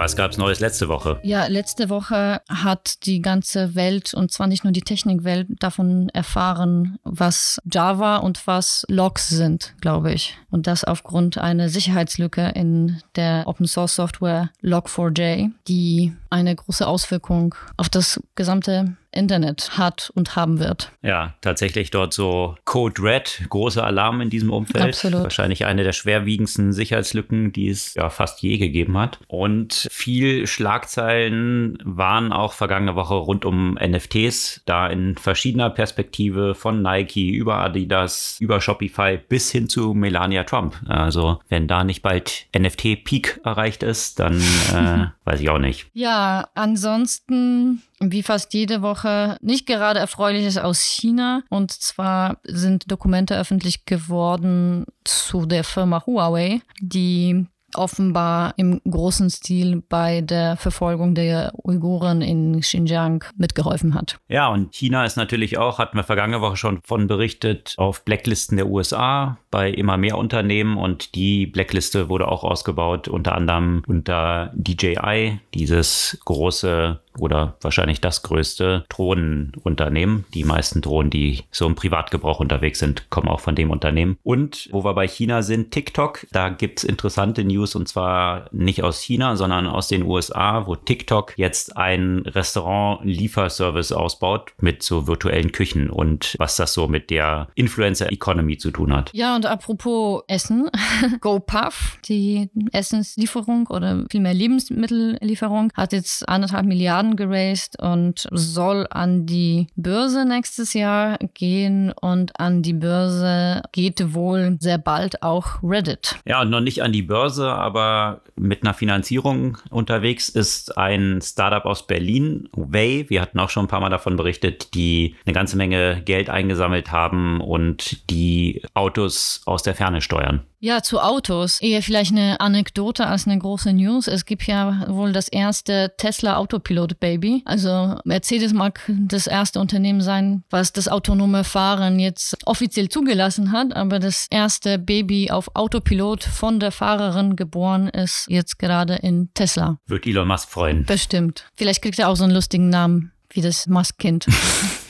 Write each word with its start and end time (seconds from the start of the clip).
Was 0.00 0.16
gab 0.16 0.30
es 0.30 0.38
Neues 0.38 0.60
letzte 0.60 0.88
Woche? 0.88 1.20
Ja, 1.22 1.44
letzte 1.44 1.90
Woche 1.90 2.40
hat 2.48 3.04
die 3.04 3.20
ganze 3.20 3.74
Welt 3.74 4.14
und 4.14 4.32
zwar 4.32 4.46
nicht 4.46 4.64
nur 4.64 4.72
die 4.72 4.80
Technikwelt 4.80 5.46
davon 5.58 6.08
erfahren, 6.14 6.96
was 7.04 7.60
Java 7.70 8.16
und 8.16 8.46
was 8.46 8.86
Logs 8.88 9.28
sind, 9.28 9.74
glaube 9.82 10.14
ich. 10.14 10.38
Und 10.48 10.66
das 10.66 10.84
aufgrund 10.84 11.36
einer 11.36 11.68
Sicherheitslücke 11.68 12.50
in 12.54 13.02
der 13.14 13.42
Open 13.46 13.66
Source 13.66 13.96
Software 13.96 14.48
Log4j, 14.62 15.50
die 15.68 16.14
eine 16.30 16.56
große 16.56 16.86
Auswirkung 16.86 17.54
auf 17.76 17.90
das 17.90 18.22
gesamte 18.36 18.96
Internet 19.12 19.76
hat 19.76 20.10
und 20.14 20.36
haben 20.36 20.58
wird. 20.58 20.92
Ja, 21.02 21.34
tatsächlich 21.40 21.90
dort 21.90 22.12
so 22.12 22.56
Code 22.64 23.02
Red, 23.02 23.42
großer 23.48 23.84
Alarm 23.84 24.20
in 24.20 24.30
diesem 24.30 24.50
Umfeld. 24.50 24.84
Absolut. 24.84 25.22
Wahrscheinlich 25.22 25.66
eine 25.66 25.82
der 25.82 25.92
schwerwiegendsten 25.92 26.72
Sicherheitslücken, 26.72 27.52
die 27.52 27.68
es 27.68 27.94
ja 27.94 28.08
fast 28.10 28.42
je 28.42 28.58
gegeben 28.58 28.96
hat. 28.98 29.18
Und 29.26 29.88
viel 29.90 30.46
Schlagzeilen 30.46 31.78
waren 31.84 32.32
auch 32.32 32.52
vergangene 32.52 32.94
Woche 32.94 33.14
rund 33.14 33.44
um 33.44 33.74
NFTs, 33.74 34.62
da 34.66 34.86
in 34.86 35.16
verschiedener 35.16 35.70
Perspektive 35.70 36.54
von 36.54 36.82
Nike 36.82 37.30
über 37.30 37.56
Adidas, 37.56 38.36
über 38.40 38.60
Shopify 38.60 39.18
bis 39.18 39.50
hin 39.50 39.68
zu 39.68 39.94
Melania 39.94 40.44
Trump. 40.44 40.76
Also 40.86 41.40
wenn 41.48 41.66
da 41.66 41.84
nicht 41.84 42.02
bald 42.02 42.46
NFT-Peak 42.56 43.40
erreicht 43.44 43.82
ist, 43.82 44.20
dann 44.20 44.40
äh, 44.40 45.06
weiß 45.24 45.40
ich 45.40 45.50
auch 45.50 45.58
nicht. 45.58 45.88
Ja, 45.94 46.48
ansonsten 46.54 47.82
wie 48.00 48.22
fast 48.22 48.54
jede 48.54 48.82
Woche 48.82 49.36
nicht 49.40 49.66
gerade 49.66 50.00
Erfreuliches 50.00 50.56
aus 50.56 50.80
China. 50.80 51.42
Und 51.50 51.70
zwar 51.70 52.38
sind 52.44 52.90
Dokumente 52.90 53.38
öffentlich 53.38 53.84
geworden 53.84 54.86
zu 55.04 55.46
der 55.46 55.64
Firma 55.64 56.04
Huawei, 56.06 56.60
die 56.80 57.46
offenbar 57.74 58.54
im 58.56 58.80
großen 58.88 59.30
Stil 59.30 59.82
bei 59.88 60.20
der 60.20 60.56
Verfolgung 60.56 61.14
der 61.14 61.52
Uiguren 61.64 62.22
in 62.22 62.60
Xinjiang 62.60 63.24
mitgeholfen 63.36 63.94
hat. 63.94 64.18
Ja, 64.28 64.48
und 64.48 64.74
China 64.74 65.04
ist 65.04 65.16
natürlich 65.16 65.58
auch, 65.58 65.78
hatten 65.78 65.96
wir 65.96 66.04
vergangene 66.04 66.40
Woche 66.40 66.56
schon 66.56 66.80
von 66.84 67.06
berichtet, 67.06 67.74
auf 67.76 68.04
Blacklisten 68.04 68.56
der 68.56 68.68
USA 68.68 69.38
bei 69.50 69.70
immer 69.70 69.96
mehr 69.96 70.18
Unternehmen 70.18 70.76
und 70.76 71.14
die 71.14 71.46
Blackliste 71.46 72.08
wurde 72.08 72.28
auch 72.28 72.44
ausgebaut, 72.44 73.08
unter 73.08 73.34
anderem 73.34 73.82
unter 73.86 74.52
DJI, 74.54 75.40
dieses 75.54 76.20
große 76.24 77.00
oder 77.20 77.56
wahrscheinlich 77.60 78.00
das 78.00 78.22
größte 78.22 78.84
Drohnenunternehmen. 78.88 80.24
Die 80.34 80.44
meisten 80.44 80.80
Drohnen, 80.80 81.10
die 81.10 81.42
so 81.50 81.66
im 81.66 81.74
Privatgebrauch 81.74 82.40
unterwegs 82.40 82.78
sind, 82.78 83.10
kommen 83.10 83.28
auch 83.28 83.40
von 83.40 83.54
dem 83.54 83.70
Unternehmen. 83.70 84.18
Und 84.22 84.68
wo 84.72 84.84
wir 84.84 84.94
bei 84.94 85.06
China 85.06 85.42
sind, 85.42 85.70
TikTok, 85.70 86.26
da 86.32 86.48
gibt 86.48 86.78
es 86.78 86.84
interessante 86.84 87.44
News 87.44 87.74
und 87.74 87.88
zwar 87.88 88.48
nicht 88.52 88.82
aus 88.82 89.00
China, 89.00 89.36
sondern 89.36 89.66
aus 89.66 89.88
den 89.88 90.02
USA, 90.04 90.66
wo 90.66 90.76
TikTok 90.76 91.34
jetzt 91.36 91.76
ein 91.76 92.20
Restaurant-Lieferservice 92.20 93.92
ausbaut 93.92 94.52
mit 94.60 94.82
so 94.82 95.06
virtuellen 95.06 95.52
Küchen 95.52 95.90
und 95.90 96.34
was 96.38 96.56
das 96.56 96.74
so 96.74 96.88
mit 96.88 97.10
der 97.10 97.48
Influencer-Economy 97.54 98.58
zu 98.58 98.70
tun 98.70 98.94
hat. 98.94 99.10
Ja, 99.12 99.36
und 99.36 99.46
apropos 99.46 100.22
Essen, 100.28 100.70
GoPuff, 101.20 101.98
die 102.06 102.50
Essenslieferung 102.72 103.66
oder 103.66 104.04
vielmehr 104.10 104.34
Lebensmittellieferung, 104.34 105.72
hat 105.74 105.92
jetzt 105.92 106.28
anderthalb 106.28 106.66
Milliarden 106.66 107.09
Milliarden 107.10 107.16
geraced 107.16 107.78
und 107.80 108.26
soll 108.30 108.86
an 108.90 109.26
die 109.26 109.68
Börse 109.76 110.24
nächstes 110.24 110.74
Jahr 110.74 111.18
gehen 111.34 111.92
und 111.92 112.38
an 112.38 112.62
die 112.62 112.72
Börse 112.72 113.62
geht 113.72 114.14
wohl 114.14 114.56
sehr 114.60 114.78
bald 114.78 115.22
auch 115.22 115.62
Reddit. 115.62 116.16
Ja, 116.24 116.42
und 116.42 116.50
noch 116.50 116.60
nicht 116.60 116.82
an 116.82 116.92
die 116.92 117.02
Börse, 117.02 117.52
aber 117.52 118.22
mit 118.36 118.62
einer 118.62 118.74
Finanzierung 118.74 119.58
unterwegs 119.70 120.28
ist 120.28 120.76
ein 120.76 121.20
Startup 121.22 121.64
aus 121.64 121.86
Berlin, 121.86 122.48
Way. 122.52 123.06
Wir 123.08 123.20
hatten 123.20 123.38
auch 123.38 123.50
schon 123.50 123.64
ein 123.64 123.68
paar 123.68 123.80
Mal 123.80 123.90
davon 123.90 124.16
berichtet, 124.16 124.74
die 124.74 125.16
eine 125.26 125.34
ganze 125.34 125.56
Menge 125.56 126.02
Geld 126.04 126.30
eingesammelt 126.30 126.92
haben 126.92 127.40
und 127.40 128.08
die 128.10 128.62
Autos 128.74 129.42
aus 129.46 129.62
der 129.62 129.74
Ferne 129.74 130.00
steuern. 130.00 130.44
Ja, 130.62 130.82
zu 130.82 131.00
Autos. 131.00 131.60
Eher 131.62 131.82
vielleicht 131.82 132.12
eine 132.12 132.38
Anekdote 132.38 133.06
als 133.06 133.26
eine 133.26 133.38
große 133.38 133.72
News. 133.72 134.06
Es 134.08 134.26
gibt 134.26 134.46
ja 134.46 134.84
wohl 134.88 135.12
das 135.12 135.28
erste 135.28 135.94
Tesla 135.96 136.36
Autopilot 136.36 137.00
Baby. 137.00 137.42
Also 137.46 137.98
Mercedes 138.04 138.52
mag 138.52 138.78
das 138.86 139.26
erste 139.26 139.58
Unternehmen 139.58 140.02
sein, 140.02 140.44
was 140.50 140.74
das 140.74 140.86
autonome 140.88 141.44
Fahren 141.44 141.98
jetzt 141.98 142.36
offiziell 142.46 142.90
zugelassen 142.90 143.52
hat, 143.52 143.74
aber 143.74 143.98
das 143.98 144.26
erste 144.28 144.78
Baby 144.78 145.30
auf 145.30 145.48
Autopilot 145.54 146.24
von 146.24 146.60
der 146.60 146.72
Fahrerin 146.72 147.36
geboren 147.36 147.88
ist 147.88 148.26
jetzt 148.28 148.58
gerade 148.58 148.96
in 148.96 149.30
Tesla. 149.32 149.78
Wird 149.86 150.06
Elon 150.06 150.28
Musk 150.28 150.50
freuen. 150.50 150.84
Bestimmt. 150.84 151.46
Vielleicht 151.56 151.80
kriegt 151.80 151.98
er 151.98 152.10
auch 152.10 152.16
so 152.16 152.24
einen 152.24 152.34
lustigen 152.34 152.68
Namen 152.68 153.12
wie 153.30 153.40
das 153.40 153.66
Musk-Kind. 153.66 154.26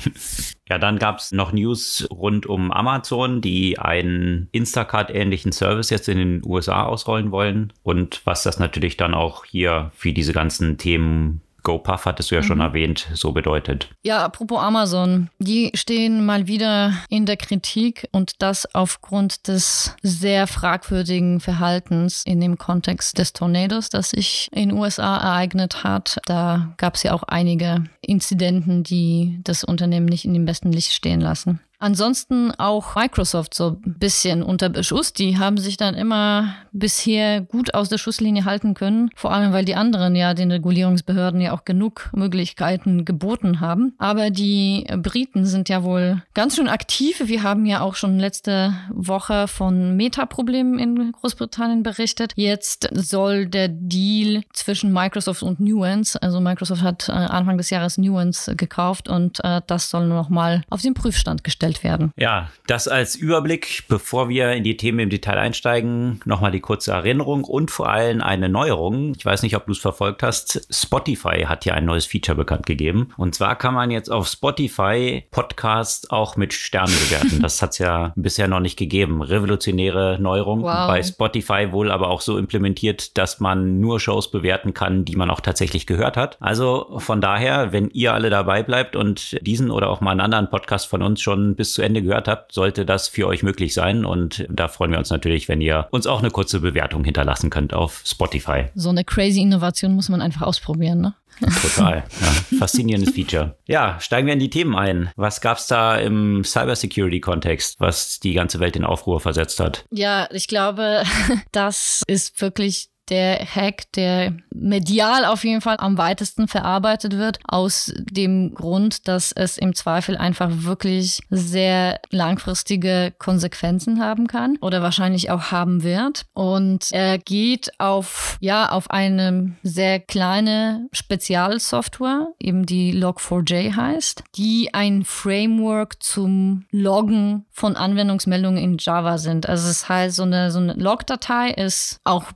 Ja, 0.68 0.78
dann 0.78 0.98
gab 0.98 1.18
es 1.18 1.32
noch 1.32 1.52
News 1.52 2.06
rund 2.10 2.46
um 2.46 2.72
Amazon, 2.72 3.42
die 3.42 3.78
einen 3.78 4.48
Instacart-ähnlichen 4.52 5.52
Service 5.52 5.90
jetzt 5.90 6.08
in 6.08 6.16
den 6.16 6.42
USA 6.46 6.84
ausrollen 6.84 7.30
wollen. 7.30 7.74
Und 7.82 8.22
was 8.24 8.42
das 8.42 8.58
natürlich 8.58 8.96
dann 8.96 9.12
auch 9.12 9.44
hier 9.44 9.90
für 9.94 10.14
diese 10.14 10.32
ganzen 10.32 10.78
Themen 10.78 11.42
GoPuff 11.62 12.06
hattest 12.06 12.30
du 12.30 12.34
ja 12.34 12.42
schon 12.42 12.58
mhm. 12.58 12.64
erwähnt, 12.64 13.08
so 13.14 13.32
bedeutet. 13.32 13.88
Ja, 14.02 14.24
apropos 14.24 14.60
Amazon, 14.60 15.30
die 15.38 15.70
stehen 15.74 16.24
mal 16.24 16.46
wieder 16.46 16.94
in 17.08 17.26
der 17.26 17.36
Kritik 17.36 18.08
und 18.12 18.42
das 18.42 18.74
aufgrund 18.74 19.48
des 19.48 19.94
sehr 20.02 20.46
fragwürdigen 20.46 21.40
Verhaltens 21.40 22.22
in 22.24 22.40
dem 22.40 22.58
Kontext 22.58 23.18
des 23.18 23.32
Tornados, 23.32 23.88
das 23.88 24.10
sich 24.10 24.48
in 24.52 24.70
den 24.70 24.78
USA 24.78 25.16
ereignet 25.16 25.84
hat. 25.84 26.18
Da 26.26 26.74
gab 26.76 26.94
es 26.94 27.02
ja 27.02 27.12
auch 27.12 27.22
einige 27.24 27.84
Inzidenten, 28.00 28.82
die 28.82 29.40
das 29.44 29.64
Unternehmen 29.64 30.06
nicht 30.06 30.24
in 30.24 30.34
dem 30.34 30.44
besten 30.44 30.72
Licht 30.72 30.92
stehen 30.92 31.20
lassen. 31.20 31.60
Ansonsten 31.82 32.52
auch 32.52 32.94
Microsoft 32.94 33.54
so 33.54 33.70
ein 33.84 33.96
bisschen 33.98 34.44
unter 34.44 34.68
Beschuss. 34.68 35.12
Die 35.12 35.36
haben 35.38 35.58
sich 35.58 35.76
dann 35.76 35.96
immer 35.96 36.54
bisher 36.70 37.40
gut 37.40 37.74
aus 37.74 37.88
der 37.88 37.98
Schusslinie 37.98 38.44
halten 38.44 38.74
können. 38.74 39.10
Vor 39.16 39.32
allem, 39.32 39.52
weil 39.52 39.64
die 39.64 39.74
anderen 39.74 40.14
ja 40.14 40.32
den 40.32 40.52
Regulierungsbehörden 40.52 41.40
ja 41.40 41.52
auch 41.52 41.64
genug 41.64 42.08
Möglichkeiten 42.14 43.04
geboten 43.04 43.58
haben. 43.58 43.94
Aber 43.98 44.30
die 44.30 44.86
Briten 44.96 45.44
sind 45.44 45.68
ja 45.68 45.82
wohl 45.82 46.22
ganz 46.34 46.54
schön 46.54 46.68
aktiv. 46.68 47.20
Wir 47.24 47.42
haben 47.42 47.66
ja 47.66 47.80
auch 47.80 47.96
schon 47.96 48.16
letzte 48.16 48.74
Woche 48.90 49.48
von 49.48 49.96
Meta-Problemen 49.96 50.78
in 50.78 51.10
Großbritannien 51.10 51.82
berichtet. 51.82 52.32
Jetzt 52.36 52.90
soll 52.92 53.46
der 53.46 53.66
Deal 53.68 54.42
zwischen 54.52 54.92
Microsoft 54.92 55.42
und 55.42 55.58
Nuance, 55.58 56.22
also 56.22 56.40
Microsoft 56.40 56.82
hat 56.82 57.08
äh, 57.08 57.12
Anfang 57.12 57.58
des 57.58 57.70
Jahres 57.70 57.98
Nuance 57.98 58.54
gekauft 58.54 59.08
und 59.08 59.42
äh, 59.42 59.62
das 59.66 59.90
soll 59.90 60.06
nur 60.06 60.16
noch 60.16 60.28
mal 60.28 60.62
auf 60.70 60.82
den 60.82 60.94
Prüfstand 60.94 61.42
gestellt 61.42 61.71
gestellt 61.72 61.84
werden. 61.84 62.12
Ja, 62.16 62.50
das 62.66 62.88
als 62.88 63.14
Überblick, 63.14 63.84
bevor 63.88 64.28
wir 64.28 64.52
in 64.52 64.64
die 64.64 64.76
Themen 64.76 64.98
im 65.00 65.10
Detail 65.10 65.38
einsteigen, 65.38 66.20
nochmal 66.24 66.50
die 66.50 66.60
kurze 66.60 66.92
Erinnerung 66.92 67.44
und 67.44 67.70
vor 67.70 67.88
allem 67.88 68.20
eine 68.20 68.48
Neuerung. 68.48 69.14
Ich 69.16 69.24
weiß 69.24 69.42
nicht, 69.42 69.56
ob 69.56 69.66
du 69.66 69.72
es 69.72 69.78
verfolgt 69.78 70.22
hast. 70.22 70.66
Spotify 70.70 71.44
hat 71.46 71.64
ja 71.64 71.74
ein 71.74 71.84
neues 71.84 72.06
Feature 72.06 72.36
bekannt 72.36 72.66
gegeben. 72.66 73.12
Und 73.16 73.34
zwar 73.34 73.56
kann 73.56 73.74
man 73.74 73.90
jetzt 73.90 74.10
auf 74.10 74.28
Spotify 74.28 75.24
Podcasts 75.30 76.10
auch 76.10 76.36
mit 76.36 76.52
Sternen 76.52 76.94
bewerten. 76.94 77.40
Das 77.42 77.62
hat 77.62 77.72
es 77.72 77.78
ja 77.78 78.12
bisher 78.16 78.48
noch 78.48 78.60
nicht 78.60 78.78
gegeben. 78.78 79.22
Revolutionäre 79.22 80.18
Neuerung. 80.20 80.62
Wow. 80.62 80.88
Bei 80.88 81.02
Spotify 81.02 81.72
wohl 81.72 81.90
aber 81.90 82.08
auch 82.08 82.20
so 82.20 82.38
implementiert, 82.38 83.16
dass 83.18 83.40
man 83.40 83.80
nur 83.80 84.00
Shows 84.00 84.30
bewerten 84.30 84.74
kann, 84.74 85.04
die 85.04 85.16
man 85.16 85.30
auch 85.30 85.40
tatsächlich 85.40 85.86
gehört 85.86 86.16
hat. 86.16 86.36
Also 86.40 86.98
von 86.98 87.20
daher, 87.20 87.72
wenn 87.72 87.90
ihr 87.90 88.14
alle 88.14 88.30
dabei 88.30 88.62
bleibt 88.62 88.96
und 88.96 89.38
diesen 89.46 89.70
oder 89.70 89.88
auch 89.88 90.00
mal 90.00 90.12
einen 90.12 90.20
anderen 90.20 90.50
Podcast 90.50 90.86
von 90.86 91.02
uns 91.02 91.20
schon 91.20 91.56
bis 91.62 91.74
zu 91.74 91.82
Ende 91.82 92.02
gehört 92.02 92.26
habt, 92.26 92.50
sollte 92.50 92.84
das 92.84 93.06
für 93.06 93.28
euch 93.28 93.44
möglich 93.44 93.72
sein. 93.72 94.04
Und 94.04 94.44
da 94.50 94.66
freuen 94.66 94.90
wir 94.90 94.98
uns 94.98 95.10
natürlich, 95.10 95.48
wenn 95.48 95.60
ihr 95.60 95.86
uns 95.92 96.08
auch 96.08 96.18
eine 96.18 96.32
kurze 96.32 96.58
Bewertung 96.58 97.04
hinterlassen 97.04 97.50
könnt 97.50 97.72
auf 97.72 98.02
Spotify. 98.04 98.64
So 98.74 98.88
eine 98.88 99.04
crazy 99.04 99.40
Innovation 99.40 99.92
muss 99.94 100.08
man 100.08 100.20
einfach 100.20 100.42
ausprobieren, 100.42 101.00
ne? 101.00 101.14
Total. 101.62 102.04
Ja. 102.20 102.58
Faszinierendes 102.58 103.14
Feature. 103.14 103.56
Ja, 103.66 103.98
steigen 104.00 104.26
wir 104.26 104.34
in 104.34 104.40
die 104.40 104.50
Themen 104.50 104.74
ein. 104.74 105.10
Was 105.14 105.40
gab 105.40 105.58
es 105.58 105.68
da 105.68 105.96
im 105.96 106.42
Cybersecurity-Kontext, 106.42 107.76
was 107.78 108.18
die 108.18 108.34
ganze 108.34 108.58
Welt 108.58 108.74
in 108.74 108.84
Aufruhr 108.84 109.20
versetzt 109.20 109.60
hat? 109.60 109.84
Ja, 109.92 110.28
ich 110.32 110.48
glaube, 110.48 111.04
das 111.52 112.02
ist 112.08 112.40
wirklich 112.40 112.88
der 113.08 113.44
Hack, 113.44 113.90
der 113.92 114.34
medial 114.54 115.24
auf 115.24 115.44
jeden 115.44 115.60
Fall 115.60 115.76
am 115.78 115.98
weitesten 115.98 116.48
verarbeitet 116.48 117.18
wird, 117.18 117.38
aus 117.46 117.92
dem 117.98 118.54
Grund, 118.54 119.08
dass 119.08 119.32
es 119.32 119.58
im 119.58 119.74
Zweifel 119.74 120.16
einfach 120.16 120.50
wirklich 120.50 121.20
sehr 121.30 122.00
langfristige 122.10 123.12
Konsequenzen 123.18 124.00
haben 124.02 124.26
kann 124.26 124.56
oder 124.60 124.82
wahrscheinlich 124.82 125.30
auch 125.30 125.50
haben 125.50 125.82
wird. 125.82 126.26
Und 126.32 126.88
er 126.92 127.18
geht 127.18 127.78
auf, 127.78 128.36
ja, 128.40 128.70
auf 128.70 128.90
eine 128.90 129.56
sehr 129.62 130.00
kleine 130.00 130.88
Spezialsoftware, 130.92 132.28
eben 132.38 132.66
die 132.66 132.94
Log4j 132.94 133.76
heißt, 133.76 134.24
die 134.36 134.74
ein 134.74 135.04
Framework 135.04 136.02
zum 136.02 136.66
Loggen 136.70 137.46
von 137.50 137.76
Anwendungsmeldungen 137.76 138.62
in 138.62 138.76
Java 138.78 139.18
sind. 139.18 139.48
Also 139.48 139.68
es 139.68 139.88
heißt, 139.88 140.16
so 140.16 140.22
eine, 140.22 140.50
so 140.50 140.58
eine 140.58 140.74
Log-Datei 140.74 141.50
ist 141.50 142.00
auch 142.04 142.32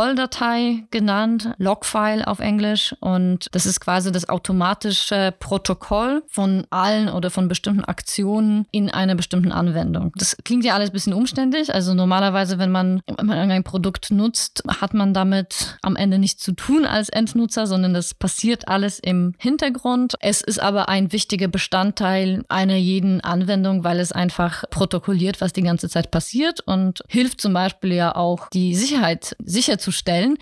Protokolldatei 0.00 0.84
genannt, 0.90 1.50
Logfile 1.58 2.26
auf 2.26 2.38
Englisch. 2.38 2.94
Und 3.00 3.48
das 3.52 3.66
ist 3.66 3.80
quasi 3.80 4.10
das 4.10 4.30
automatische 4.30 5.34
Protokoll 5.38 6.22
von 6.26 6.66
allen 6.70 7.10
oder 7.10 7.28
von 7.28 7.48
bestimmten 7.48 7.84
Aktionen 7.84 8.66
in 8.70 8.90
einer 8.90 9.14
bestimmten 9.14 9.52
Anwendung. 9.52 10.12
Das 10.16 10.38
klingt 10.42 10.64
ja 10.64 10.74
alles 10.74 10.88
ein 10.88 10.94
bisschen 10.94 11.12
umständlich. 11.12 11.74
Also 11.74 11.92
normalerweise, 11.92 12.58
wenn 12.58 12.70
man, 12.70 13.02
wenn 13.14 13.26
man 13.26 13.36
irgendein 13.36 13.62
Produkt 13.62 14.10
nutzt, 14.10 14.62
hat 14.80 14.94
man 14.94 15.12
damit 15.12 15.78
am 15.82 15.96
Ende 15.96 16.18
nichts 16.18 16.42
zu 16.42 16.52
tun 16.52 16.86
als 16.86 17.10
Endnutzer, 17.10 17.66
sondern 17.66 17.92
das 17.92 18.14
passiert 18.14 18.68
alles 18.68 19.00
im 19.00 19.34
Hintergrund. 19.36 20.14
Es 20.20 20.40
ist 20.40 20.62
aber 20.62 20.88
ein 20.88 21.12
wichtiger 21.12 21.48
Bestandteil 21.48 22.42
einer 22.48 22.76
jeden 22.76 23.20
Anwendung, 23.20 23.84
weil 23.84 24.00
es 24.00 24.12
einfach 24.12 24.64
protokolliert, 24.70 25.42
was 25.42 25.52
die 25.52 25.62
ganze 25.62 25.90
Zeit 25.90 26.10
passiert 26.10 26.60
und 26.60 27.02
hilft 27.06 27.42
zum 27.42 27.52
Beispiel 27.52 27.92
ja 27.92 28.16
auch, 28.16 28.48
die 28.48 28.74
Sicherheit 28.74 29.36
sicherzustellen, 29.44 29.89